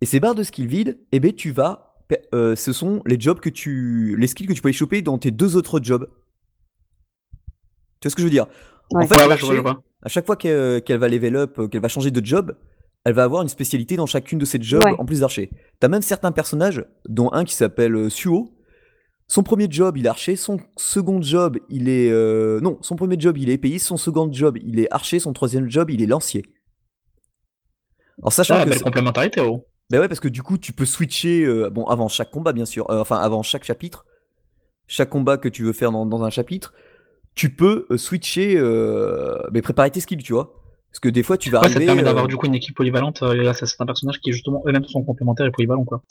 [0.00, 1.96] Et ces barres de skills vides, eh ben, tu vas.
[2.34, 4.16] euh, ce sont les jobs que tu.
[4.18, 6.08] les skills que tu peux aller choper dans tes deux autres jobs.
[8.00, 8.46] Tu vois ce que je veux dire?
[8.98, 9.06] En Ouais.
[9.06, 9.82] fait, ouais, le ouais, je vois, marché, je vois.
[10.02, 12.56] à chaque fois qu'elle qu'elle va level up, euh, qu'elle va changer de job,
[13.04, 14.94] elle va avoir une spécialité dans chacune de ses jobs Ouais.
[14.98, 15.50] en plus d'archer.
[15.78, 18.52] T'as même certains personnages, dont un qui s'appelle euh, Suo.
[19.26, 20.34] Son premier job, il est archer.
[20.36, 22.10] Son second job, il est.
[22.10, 23.86] euh, Non, son premier job, il est épéiste.
[23.86, 25.18] Son second job, il est archer.
[25.20, 26.44] Son troisième job, il est lancier.
[28.20, 28.70] Alors, sachant Ah, que.
[28.70, 29.66] belle ça- complémentarité, oh.
[29.88, 31.44] Ben ouais, parce que du coup, tu peux switcher.
[31.44, 32.90] euh, bon, avant chaque combat, bien sûr.
[32.90, 34.04] euh, enfin, avant chaque chapitre.
[34.86, 36.74] Chaque combat que tu veux faire dans, dans un chapitre,
[37.36, 38.56] tu peux euh, switcher.
[38.58, 40.59] Euh, mais préparer tes skills, tu vois.
[40.92, 41.86] Parce que des fois, tu vas Ouais, ça te arriver.
[41.86, 44.62] permet euh, d'avoir du coup une équipe polyvalente euh, grâce à certains personnages qui justement
[44.66, 46.02] eux-mêmes sont complémentaires et polyvalents quoi.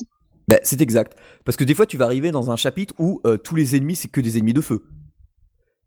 [0.48, 1.16] Ben, c'est exact.
[1.46, 3.96] Parce que des fois, tu vas arriver dans un chapitre où euh, tous les ennemis,
[3.96, 4.84] c'est que des ennemis de feu.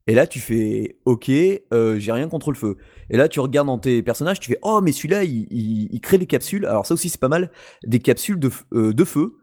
[0.06, 2.76] Et là, tu fais OK, euh, j'ai rien contre le feu.
[3.08, 6.00] Et là, tu regardes dans tes personnages, tu fais Oh, mais celui-là, il, il- il
[6.00, 6.66] crée des capsules.
[6.66, 7.50] Alors, ça aussi, c'est pas mal.
[7.86, 9.34] Des capsules de, euh, feu.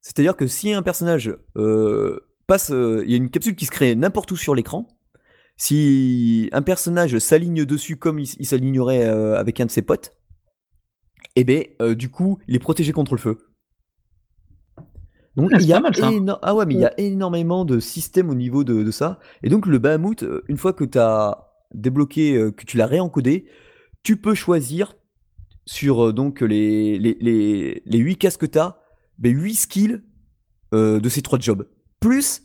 [0.00, 2.70] C'est-à-dire que si un personnage euh, passe.
[2.70, 4.88] euh, Il y a une capsule qui se crée n'importe où sur l'écran.
[5.58, 10.14] Si un personnage s'aligne dessus comme il, il s'alignerait euh, avec un de ses potes,
[11.36, 13.38] et ben, euh, du coup, il est protégé contre le feu.
[15.36, 16.10] Donc Ah, il y a mal, ça.
[16.42, 19.20] ah ouais, mais il y a énormément de systèmes au niveau de, de ça.
[19.42, 21.44] Et donc le Bahamut, euh, une fois que tu as
[21.74, 23.46] débloqué, que tu l'as réencodé,
[24.02, 24.94] tu peux choisir
[25.66, 28.80] sur donc les, les, les, les 8 casques que tu as,
[29.22, 30.00] 8 skills
[30.74, 31.68] euh, de ces trois jobs.
[32.00, 32.42] Plus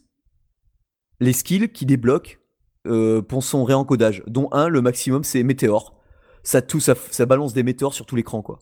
[1.20, 2.38] les skills qui débloquent
[2.86, 6.00] euh, pour son réencodage, dont un, le maximum, c'est météore.
[6.44, 8.60] Ça, tout, ça, ça balance des météores sur tout l'écran, quoi.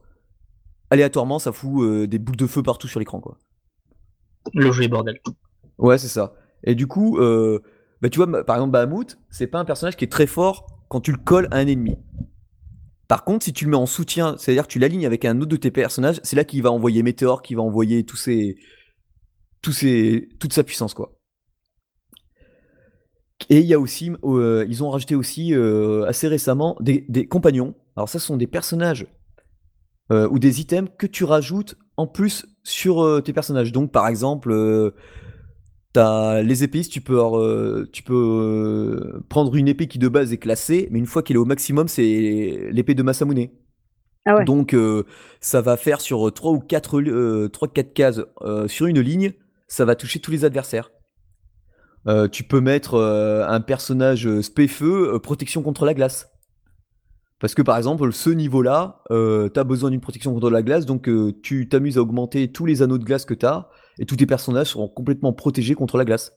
[0.89, 3.38] Aléatoirement, ça fout euh, des boules de feu partout sur l'écran, quoi.
[4.53, 5.19] Le jeu est bordel.
[5.78, 6.34] Ouais, c'est ça.
[6.63, 7.59] Et du coup, euh,
[8.01, 11.01] bah, tu vois, par exemple, Bahamut, c'est pas un personnage qui est très fort quand
[11.01, 11.97] tu le colles à un ennemi.
[13.07, 15.49] Par contre, si tu le mets en soutien, c'est-à-dire que tu l'alignes avec un autre
[15.49, 18.57] de tes personnages, c'est là qu'il va envoyer Météore, qu'il va envoyer tous ses,
[19.61, 21.17] tous ses, toute sa puissance, quoi.
[23.50, 27.28] Et il y a aussi, euh, ils ont rajouté aussi euh, assez récemment des, des
[27.28, 27.76] compagnons.
[27.96, 29.08] Alors ça, ce sont des personnages
[30.12, 33.72] euh, ou des items que tu rajoutes en plus sur tes personnages.
[33.72, 34.94] Donc par exemple,
[35.94, 40.88] t'as les épéistes, tu peux, tu peux prendre une épée qui de base est classée,
[40.92, 43.50] mais une fois qu'elle est au maximum, c'est l'épée de Masamune.
[44.26, 44.46] Ah ouais.
[44.46, 44.76] Donc
[45.39, 48.22] ça va faire sur 3 ou 4, euh, 3 4 cases
[48.68, 49.34] sur une ligne,
[49.68, 50.92] ça va toucher tous les adversaires.
[52.08, 56.32] Euh, tu peux mettre euh, un personnage euh, spé feu, euh, protection contre la glace.
[57.39, 61.10] Parce que par exemple, ce niveau-là, tu as besoin d'une protection contre la glace, donc
[61.41, 64.28] tu t'amuses à augmenter tous les anneaux de glace que tu as, et tous tes
[64.28, 66.34] personnages seront complètement protégés contre la glace.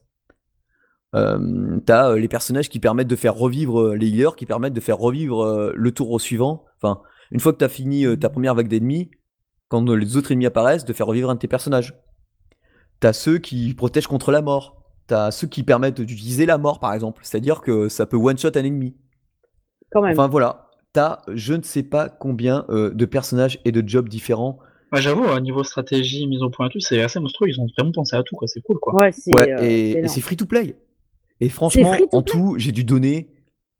[1.13, 4.79] Euh, tu as les personnages qui permettent de faire revivre les healers, qui permettent de
[4.79, 6.65] faire revivre le tour suivant.
[6.81, 9.11] Enfin, une fois que tu as fini ta première vague d'ennemis,
[9.67, 11.93] quand les autres ennemis apparaissent, de faire revivre un de tes personnages.
[12.99, 14.84] T'as ceux qui protègent contre la mort.
[15.07, 17.21] T'as ceux qui permettent d'utiliser la mort, par exemple.
[17.23, 18.95] C'est-à-dire que ça peut one-shot un ennemi.
[19.91, 20.11] Quand même.
[20.13, 24.57] Enfin voilà, t'as je ne sais pas combien euh, de personnages et de jobs différents.
[24.91, 27.49] Ouais, J'avoue, au niveau stratégie, mise au point et tout, c'est assez monstrueux.
[27.49, 28.47] Ils ont vraiment pensé à tout, quoi.
[28.47, 28.95] C'est cool, quoi.
[28.95, 29.33] ouais, c'est.
[29.33, 30.75] Ouais, euh, et, c'est free to play.
[31.41, 33.29] Et franchement, en tout, j'ai dû donner,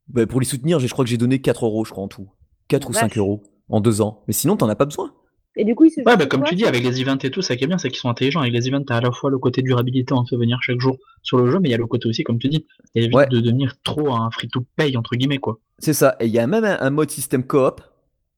[0.08, 2.08] bah, pour les soutenir, j'ai- je crois que j'ai donné 4 euros, je crois, en
[2.08, 2.28] tout.
[2.68, 3.18] 4 La ou 5 vache.
[3.18, 4.22] euros en deux ans.
[4.26, 5.12] Mais sinon, t'en as pas besoin.
[5.58, 7.30] Et du coup, il se Ouais, bah, comme quoi, tu dis, avec les events et
[7.30, 8.40] tout, ça qui est bien, c'est qu'ils sont intelligents.
[8.40, 10.80] Avec les events, t'as à la fois le côté durabilité, on te fait venir chaque
[10.80, 13.14] jour sur le jeu, mais il y a le côté aussi, comme tu dis, évite
[13.14, 13.26] Ouais.
[13.26, 15.58] de devenir trop un free-to-pay, entre guillemets, quoi.
[15.78, 16.16] C'est ça.
[16.20, 17.80] Et il y a même un, un mode système coop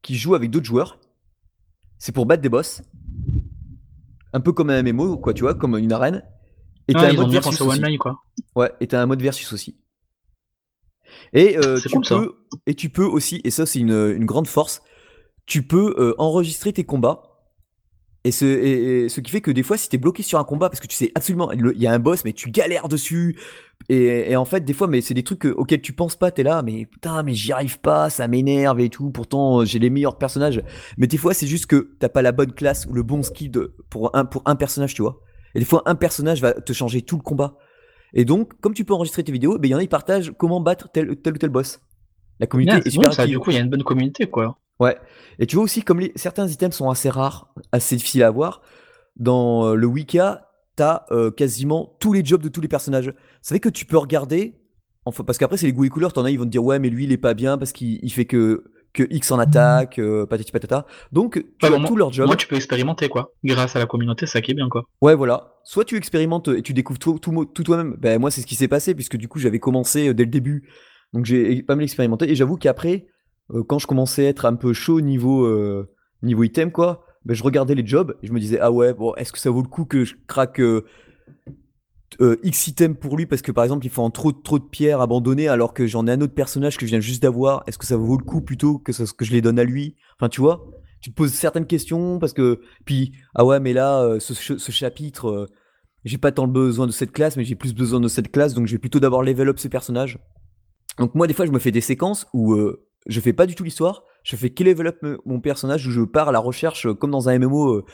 [0.02, 0.98] qui joue avec d'autres joueurs.
[1.98, 2.82] C'est pour battre des boss.
[4.32, 6.22] Un peu comme un MMO, quoi, tu vois, comme une arène.
[6.86, 7.78] Et t'as Ouais, un ils mode versus aussi.
[7.80, 8.22] online, quoi.
[8.54, 9.76] Ouais, et t'as un mode versus aussi.
[11.32, 12.34] Et euh, tu peux,
[12.66, 14.82] et tu peux aussi, et ça c'est une, une grande force,
[15.48, 17.22] tu peux euh, enregistrer tes combats.
[18.24, 20.44] Et ce, et- et ce qui fait que des fois, si t'es bloqué sur un
[20.44, 23.38] combat, parce que tu sais absolument, il y a un boss, mais tu galères dessus.
[23.88, 26.30] Et, et en fait, des fois, mais c'est des trucs que- auxquels tu penses pas,
[26.30, 29.10] t'es là, mais putain, mais j'y arrive pas, ça m'énerve et tout.
[29.10, 30.62] Pourtant, euh, j'ai les meilleurs personnages.
[30.98, 33.50] Mais des fois, c'est juste que t'as pas la bonne classe ou le bon skill
[33.50, 35.22] de- pour, un, pour un personnage, tu vois.
[35.54, 37.56] Et des fois, un personnage va te changer tout le combat.
[38.12, 40.32] Et donc, comme tu peux enregistrer tes vidéos, ben, il y en a qui partagent
[40.36, 41.80] comment battre tel, tel ou tel boss.
[42.40, 44.58] La communauté est super bon, ça, du coup, il y a une bonne communauté, quoi.
[44.80, 44.96] Ouais.
[45.38, 48.62] Et tu vois aussi, comme les, certains items sont assez rares, assez difficiles à avoir,
[49.16, 53.12] dans euh, le Wika, t'as euh, quasiment tous les jobs de tous les personnages.
[53.42, 54.54] Ça fait que tu peux regarder,
[55.04, 56.78] enfin, parce qu'après, c'est les goûts et couleurs, t'en as, ils vont te dire, ouais,
[56.78, 59.98] mais lui, il est pas bien parce qu'il il fait que, que X en attaque,
[59.98, 60.86] euh, patati patata.
[61.12, 62.26] Donc, tu Ouais, as bon, moi- tous leurs jobs.
[62.26, 63.32] Moi, tu peux expérimenter, quoi.
[63.44, 64.84] Grâce à la communauté, ça qui est bien, quoi.
[65.02, 65.54] Ouais, voilà.
[65.64, 67.96] Soit tu expérimentes et tu découvres tout, tout, tout toi-même.
[67.98, 70.30] Ben, moi, c'est ce qui s'est passé, puisque du coup, j'avais commencé euh, dès le
[70.30, 70.68] début.
[71.12, 72.30] Donc, j'ai pas mal expérimenté.
[72.30, 73.06] Et j'avoue qu'après,
[73.52, 75.88] euh, quand je commençais à être un peu chaud niveau, euh,
[76.22, 79.14] niveau item, quoi, ben, je regardais les jobs et je me disais, ah ouais, bon,
[79.16, 80.84] est-ce que ça vaut le coup que je craque euh,
[82.20, 84.64] euh, X item pour lui parce que par exemple, il faut en trop, trop de
[84.64, 87.62] pierres abandonnées alors que j'en ai un autre personnage que je viens juste d'avoir.
[87.66, 89.96] Est-ce que ça vaut le coup plutôt que, ça- que je les donne à lui?
[90.18, 90.66] Enfin, tu vois
[91.00, 94.72] tu te poses certaines questions parce que puis ah ouais mais là euh, ce, ce
[94.72, 95.48] chapitre
[96.04, 98.66] j'ai pas tant besoin de cette classe mais j'ai plus besoin de cette classe donc
[98.66, 100.18] je vais plutôt d'abord level up ce personnage
[100.98, 103.54] donc moi des fois je me fais des séquences où euh, je fais pas du
[103.54, 104.52] tout l'histoire je fais
[104.86, 107.74] up me- mon personnage où je pars à la recherche euh, comme dans un MMO
[107.76, 107.84] euh,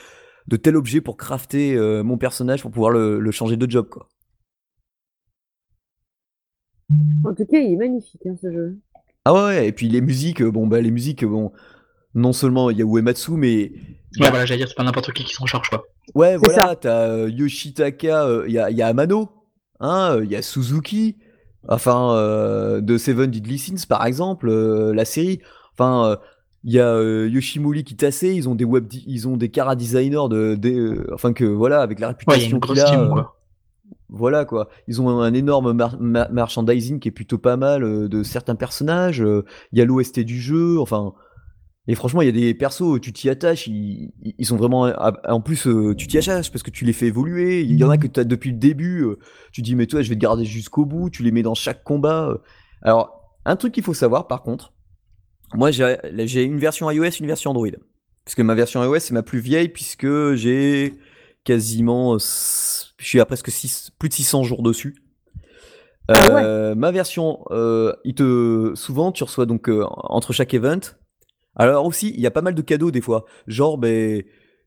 [0.49, 3.89] de tel objet pour crafter euh, mon personnage pour pouvoir le, le changer de job
[3.89, 4.09] quoi
[7.25, 8.79] En tout cas, il est magnifique hein, ce jeu.
[9.25, 11.53] ah ouais, et puis les musiques bon bah les musiques bon
[12.15, 13.73] non seulement il y a Uematsu mais
[14.21, 15.83] Ouais, voilà, j'allais dire, c'est pas n'importe qui qui s'en charge, quoi.
[16.15, 19.29] Ouais, voilà, t'as euh, Yoshitaka, euh, il y, a, y a Amano,
[19.81, 21.17] hein, il y a Suzuki,
[21.69, 25.41] enfin, euh, de Seven Deadly Sins par exemple, euh, la série.
[25.73, 26.19] Enfin,
[26.65, 30.29] il y a euh, Yoshimori Kitase, ils ont des web, ils ont des cara designers
[30.31, 33.23] de, des, euh, enfin que voilà, avec la Ouais, réputation grosse qu'il a, euh,
[34.09, 34.69] voilà quoi.
[34.89, 39.23] Ils ont un énorme mar- merchandising qui est plutôt pas mal euh, de certains personnages.
[39.23, 41.15] euh, Il y a l'OST du jeu, enfin.
[41.87, 44.11] Et franchement, il y a des persos, tu t'y attaches, ils,
[44.43, 44.87] sont vraiment.
[44.87, 47.61] ah, En plus, euh, tu t'y attaches parce que tu les fais évoluer.
[47.63, 49.19] Il y en a que tu as depuis le début, euh,
[49.53, 51.85] tu dis, mais toi, je vais te garder jusqu'au bout, tu les mets dans chaque
[51.85, 52.29] combat.
[52.31, 52.39] euh.
[52.81, 54.73] Alors, un truc qu'il faut savoir par contre,
[55.53, 57.69] moi j'ai une version iOS, une version Android.
[58.25, 60.95] Parce que ma version iOS, c'est ma plus vieille, puisque j'ai
[61.45, 62.17] quasiment.
[62.19, 64.95] Je suis à presque six- plus de 600 jours dessus.
[66.09, 66.43] Ah ouais.
[66.43, 70.81] Euh, ma version, euh, il te, souvent, tu reçois donc euh, entre chaque event.
[71.57, 73.25] Alors aussi, il y a pas mal de cadeaux des fois.
[73.47, 74.23] Genre, ben,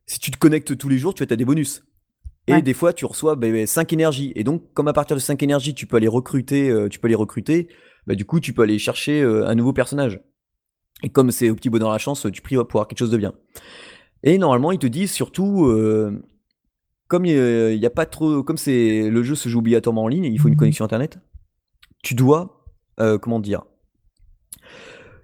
[0.05, 1.83] si tu te connectes tous les jours, tu as des bonus.
[2.47, 2.61] Et Ouais.
[2.61, 4.31] des fois, tu reçois ben, 5 énergies.
[4.35, 7.07] Et donc, comme à partir de 5 énergies, tu peux aller recruter, euh, tu peux
[7.07, 7.67] aller recruter,
[8.05, 10.21] bah, du coup, tu peux aller chercher euh, un nouveau personnage.
[11.03, 13.17] Et comme c'est au petit bonheur la chance, tu pries pour avoir quelque chose de
[13.17, 13.33] bien.
[14.23, 16.23] Et normalement, ils te disent surtout, euh,
[17.07, 20.23] comme il y a pas trop, comme c'est le jeu se joue obligatoirement en ligne,
[20.25, 21.19] il faut une connexion internet.
[22.01, 22.65] Tu dois,
[22.99, 23.63] euh, comment dire,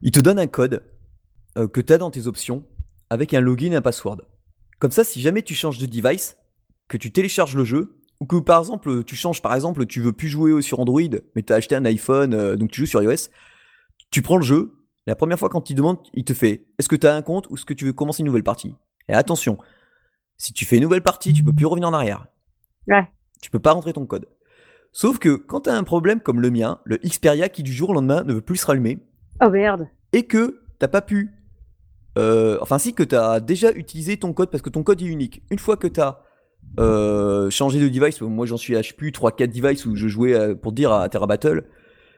[0.01, 0.83] ils te donnent un code
[1.57, 2.65] euh, que tu as dans tes options
[3.09, 4.21] avec un login et un password.
[4.79, 6.37] Comme ça, si jamais tu changes de device,
[6.87, 10.13] que tu télécharges le jeu, ou que par exemple tu changes, par exemple, tu veux
[10.13, 11.01] plus jouer sur Android,
[11.35, 13.29] mais tu as acheté un iPhone, euh, donc tu joues sur iOS,
[14.11, 14.73] tu prends le jeu,
[15.07, 17.47] la première fois quand il demande, il te fait est-ce que tu as un compte
[17.49, 18.75] ou est-ce que tu veux commencer une nouvelle partie?
[19.09, 19.57] Et attention,
[20.37, 22.25] si tu fais une nouvelle partie, tu peux plus revenir en arrière.
[22.87, 23.07] Ouais.
[23.41, 24.27] Tu peux pas rentrer ton code.
[24.91, 27.89] Sauf que quand tu as un problème comme le mien, le Xperia qui du jour
[27.89, 28.99] au lendemain ne veut plus se rallumer,
[29.41, 29.87] Oh merde.
[30.13, 31.31] et que t'as pas pu.
[32.17, 35.41] Euh, enfin, si, que t'as déjà utilisé ton code parce que ton code est unique.
[35.49, 36.19] Une fois que t'as
[36.79, 40.55] euh, changé de device, moi j'en suis à plus 3-4 devices où je jouais euh,
[40.55, 41.63] pour dire à Terra Battle.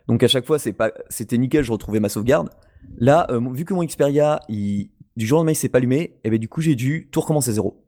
[0.07, 2.49] Donc à chaque fois, c'est pas, c'était nickel, je retrouvais ma sauvegarde.
[2.97, 6.17] Là, euh, vu que mon Xperia, il, du jour au lendemain, il s'est pas allumé,
[6.23, 7.83] et ben du coup, j'ai dû tout recommencer à zéro.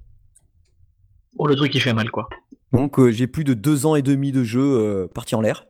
[1.37, 2.27] Oh, le truc qui fait mal, quoi.
[2.73, 5.67] Donc euh, j'ai plus de deux ans et demi de jeu euh, parti en l'air.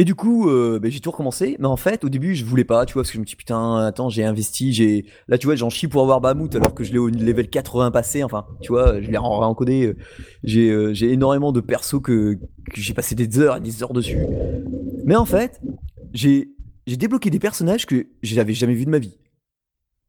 [0.00, 1.56] Et du coup, euh, ben, j'ai tout recommencé.
[1.58, 3.36] Mais en fait, au début, je voulais pas, tu vois, parce que je me dis
[3.36, 5.04] putain, attends, j'ai investi, j'ai.
[5.28, 7.90] Là, tu vois, j'en chie pour avoir Bahamut alors que je l'ai au level 80
[7.90, 8.22] passé.
[8.24, 9.88] Enfin, tu vois, je l'ai en encodé.
[9.88, 9.96] euh,
[10.42, 13.92] J'ai euh, j'ai énormément de persos que, que j'ai passé des heures et des heures
[13.92, 14.24] dessus.
[15.04, 15.60] Mais en fait,
[16.14, 16.48] j'ai
[16.86, 19.18] débloqué des personnages que j'avais jamais vus de ma vie.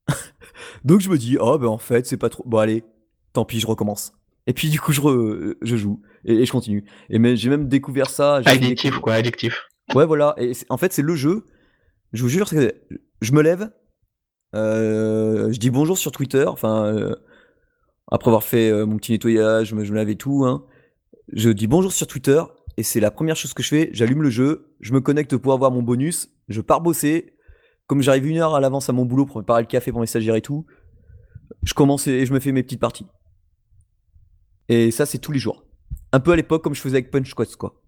[0.85, 2.43] Donc je me dis, oh ben en fait, c'est pas trop.
[2.47, 2.85] Bon, allez,
[3.33, 4.13] tant pis, je recommence.
[4.47, 6.85] Et puis du coup, je, re- je joue et, je continue.
[7.09, 8.41] Et mais j'ai même découvert ça.
[8.41, 9.67] des- Addictif, quoi, addictif?
[9.95, 10.35] Ouais, voilà.
[10.37, 11.45] Et en fait, c'est le jeu.
[12.13, 12.49] Je vous jure,
[13.21, 13.71] je me lève,
[14.53, 16.45] euh, je dis bonjour sur Twitter.
[16.45, 17.15] Enfin, euh,
[18.11, 20.45] après avoir fait euh, mon petit nettoyage, je me, lave et tout.
[20.45, 20.65] hein.
[21.31, 22.41] Je dis bonjour sur Twitter
[22.77, 23.89] et c'est la première chose que je fais.
[23.93, 27.37] J'allume le jeu, je me connecte pour avoir mon bonus, je pars bosser.
[27.87, 30.07] Comme j'arrive une heure à l'avance à mon boulot pour préparer le café pour mes
[30.07, 30.65] stagiaires et tout,
[31.63, 33.07] je commence et je me fais mes petites parties.
[34.69, 35.65] Et ça, c'est tous les jours.
[36.13, 37.80] Un peu à l'époque, comme je faisais avec Punch Quest, quoi.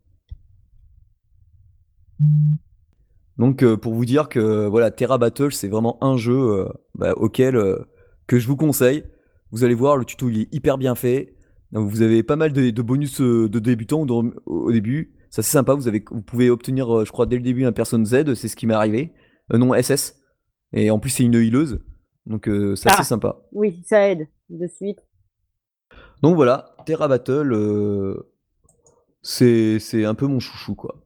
[3.38, 7.14] Donc euh, pour vous dire que voilà, Terra Battle c'est vraiment un jeu euh, bah,
[7.16, 7.80] auquel euh,
[8.28, 9.04] que je vous conseille.
[9.52, 11.36] Vous allez voir, le tuto il est hyper bien fait.
[11.72, 14.06] Donc, vous avez pas mal de, de bonus de débutants
[14.46, 15.16] au début.
[15.32, 15.74] Ça c'est sympa.
[15.74, 18.36] Vous avez, vous pouvez obtenir, je crois dès le début un personne Z.
[18.36, 19.14] C'est ce qui m'est arrivé.
[19.52, 20.16] Non SS.
[20.74, 21.80] Et en plus c'est une healeuse.
[22.28, 22.96] Donc ça Ah.
[22.98, 23.42] c'est sympa.
[23.52, 25.00] Oui, ça aide de suite.
[26.22, 27.54] Donc voilà, Terra Battle,
[29.24, 31.03] c'est c'est un peu mon chouchou quoi.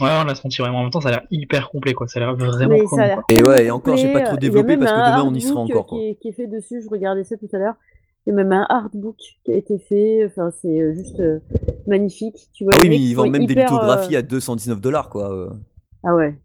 [0.00, 2.06] Ouais, on l'a senti vraiment en même temps, ça a l'air hyper complet, quoi.
[2.08, 3.24] Ça a l'air vraiment cool, a quoi.
[3.30, 3.70] Et ouais, et complet.
[3.70, 5.40] encore j'ai pas trop Il y a développé même parce que un demain on y
[5.40, 5.98] sera artbook, encore euh, quoi.
[5.98, 7.74] Qui est, qui est fait dessus, je regardais ça tout à l'heure.
[8.26, 10.24] Il y a même un artbook qui a été fait.
[10.26, 11.38] Enfin, c'est euh, juste euh,
[11.86, 12.48] magnifique.
[12.52, 15.32] Tu vois, Ah oui, mais ils vendent même des euh, lithographies à 219 dollars, quoi.
[15.32, 15.50] euh.
[16.02, 16.36] Ah ouais.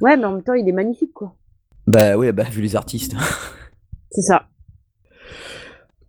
[0.00, 1.34] Ouais, mais en même temps, il est magnifique, quoi.
[1.86, 3.14] Bah ouais, bah vu les artistes.
[4.10, 4.46] C'est ça.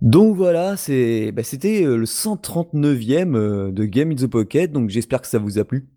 [0.01, 5.21] Donc voilà, bah, c'était euh, le 139e euh, de Game in the Pocket, donc j'espère
[5.21, 5.89] que ça vous a plu.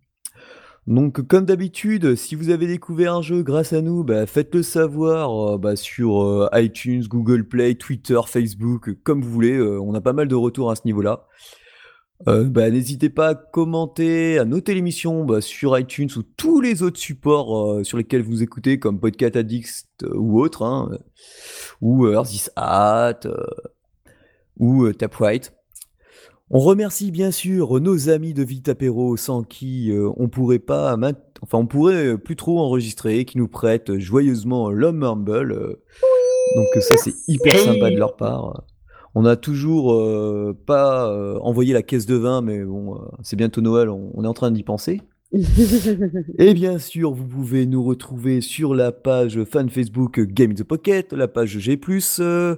[0.86, 5.54] Donc, comme d'habitude, si vous avez découvert un jeu grâce à nous, bah, faites-le savoir
[5.54, 9.58] euh, bah, sur iTunes, Google Play, Twitter, Facebook, comme vous voulez.
[9.58, 11.26] on a pas mal de retours à ce niveau-là.
[12.26, 17.98] N'hésitez pas à commenter, à noter l'émission sur iTunes ou tous les autres supports sur
[17.98, 20.90] lesquels vous écoutez, comme Podcast Addict ou autres, hein,
[21.80, 22.06] ou
[22.56, 23.44] Hat, euh,
[24.58, 25.52] ou euh, Taprite.
[26.50, 30.96] On remercie bien sûr nos amis de Vitapéro sans qui euh, on pourrait pas,
[31.42, 35.52] enfin on pourrait euh, plus trop enregistrer, qui nous prêtent joyeusement l'homme humble.
[35.52, 35.82] euh.
[36.56, 38.64] donc ça c'est hyper sympa de leur part.
[39.14, 43.60] On a toujours euh, pas euh, envoyé la caisse de vin, mais bon, c'est bientôt
[43.60, 45.00] Noël, on, on est en train d'y penser.
[46.38, 50.62] Et bien sûr, vous pouvez nous retrouver sur la page fan Facebook Game in the
[50.64, 51.78] Pocket, la page G+,
[52.20, 52.56] euh,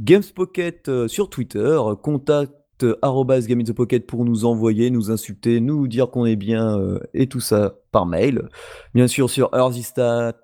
[0.00, 2.52] Games Pocket euh, sur Twitter, contact
[2.82, 6.78] euh, Game in the Pocket pour nous envoyer, nous insulter, nous dire qu'on est bien
[6.78, 8.48] euh, et tout ça par mail.
[8.94, 10.34] Bien sûr sur Earthystat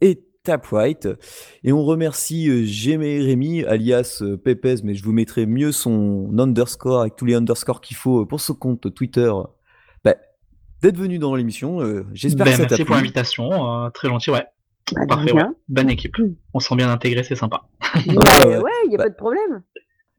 [0.00, 1.08] et Taprite.
[1.62, 6.36] Et on remercie euh, Jémé Rémi, alias euh, Pépez, mais je vous mettrai mieux son
[6.38, 9.30] underscore avec tous les underscores qu'il faut pour ce compte Twitter.
[10.04, 10.16] Bah,
[10.82, 11.80] d'être venu dans l'émission.
[12.12, 13.02] J'espère Ben, que ça t'a merci pour plu.
[13.02, 14.46] l'invitation, très gentil, ouais.
[14.94, 15.42] Bah, de Parfait, ouais.
[15.68, 16.16] Bonne équipe.
[16.54, 17.62] On se sent bien intégré, c'est sympa.
[18.06, 18.14] Ouais,
[18.46, 18.56] ouais.
[18.58, 19.62] ouais, il y a Bah, pas de problème.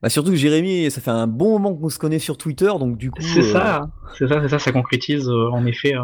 [0.02, 2.98] Bah, surtout que Jérémy, ça fait un bon moment qu'on se connaît sur Twitter, donc
[2.98, 3.22] du coup.
[3.22, 6.02] C'est euh, ça, c'est ça, c'est ça, ça concrétise euh, en effet euh,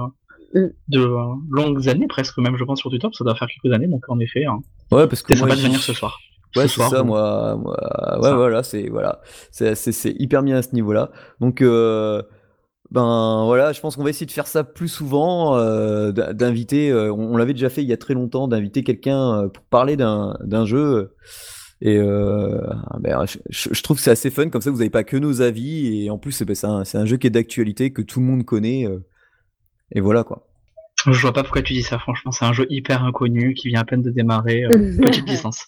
[0.54, 0.68] Mm.
[0.88, 3.88] de euh, longues années presque même, je pense, sur Twitter, ça doit faire quelques années,
[3.88, 4.60] donc en effet, hein,
[4.92, 6.18] Ouais, parce que c'est sympa de venir ce soir.
[6.56, 7.76] Ouais, Ce c'est ça, ou- moi, moi,
[8.16, 8.36] ouais, Ça.
[8.38, 9.20] voilà, c'est voilà,
[9.52, 11.12] c'est c'est- c'est hyper bien à ce niveau-là.
[11.42, 12.24] Donc, euh,
[12.92, 16.90] ben voilà, je pense qu'on va essayer de faire ça plus souvent, euh, d'inviter.
[16.92, 19.64] euh, on on l'avait déjà fait il y a très longtemps, d'inviter quelqu'un euh, pour
[19.66, 21.14] parler d'un d'un jeu.
[21.82, 22.60] Et euh,
[23.00, 26.06] ben, je, trouve que c'est assez fun, comme ça vous n'avez pas que nos avis,
[26.06, 28.20] et en plus, eh ben, c'est un, c'est un jeu qui est d'actualité, que tout
[28.20, 28.88] le monde connaît.
[28.88, 28.98] euh,
[29.92, 30.48] et voilà quoi.
[31.06, 33.82] Je vois pas pourquoi tu dis ça, franchement, c'est un jeu hyper inconnu qui vient
[33.82, 34.70] à peine de démarrer, euh,
[35.04, 35.66] petite licence.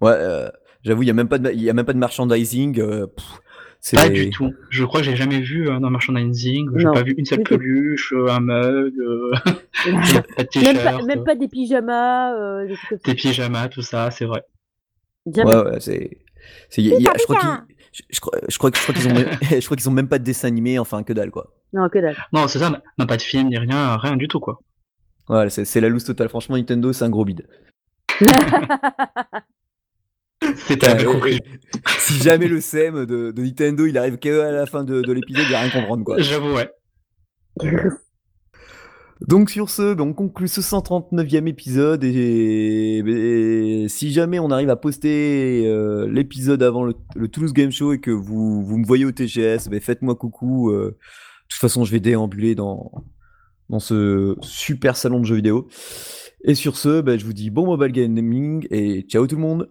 [0.00, 0.48] Ouais, euh,
[0.82, 2.80] j'avoue, il y a même pas de, ma- il y a même pas de merchandising.
[2.80, 3.51] euh, pff, c'est
[3.94, 4.52] Pas du tout.
[4.70, 7.42] Je crois que j'ai jamais vu euh, dans merchandising, j'ai Non, pas vu une seule
[7.42, 12.74] peluche, euh, un mug, euh, pas de même, pas, t-shirt, même pas des pyjamas, euh,
[13.04, 14.44] des pyjamas, tout ça, c'est vrai.
[15.26, 16.18] Ouais, ouais, c'est.
[16.70, 17.48] c'est- y a- y a- je crois qu'ils.
[17.92, 19.28] Je, je crois, je crois que je crois qu'ils ont, même-
[19.60, 21.52] je crois qu'ils ont même pas de dessin animé, enfin que dalle quoi.
[21.72, 22.16] Non, que dalle.
[22.32, 24.60] Non, c'est ça, même pas de film ni rien, rien du tout, quoi.
[25.28, 26.28] Ouais, c'est c'est la loose totale.
[26.28, 27.46] Franchement, Nintendo, c'est un gros bide.
[30.66, 31.40] C'était Euh, conclusion.
[31.98, 35.44] si jamais le SEM de, de Nintendo il arrive qu'à la fin de, de l'épisode,
[35.48, 36.18] il a rien comprendre quoi.
[36.20, 36.70] J'avoue, ouais.
[39.28, 44.68] Donc sur ce, ben, on conclut ce 139e épisode et, et si jamais on arrive
[44.70, 48.84] à poster euh, l'épisode avant le, le Toulouse Game Show et que vous, vous me
[48.84, 50.70] voyez au TGS, ben, faites-moi coucou.
[50.70, 52.90] euh, de toute façon, je vais déambuler dans,
[53.68, 55.68] dans ce super salon de jeux vidéo.
[56.44, 59.70] Et sur ce, ben, je vous dis bon mobile gaming et ciao tout le monde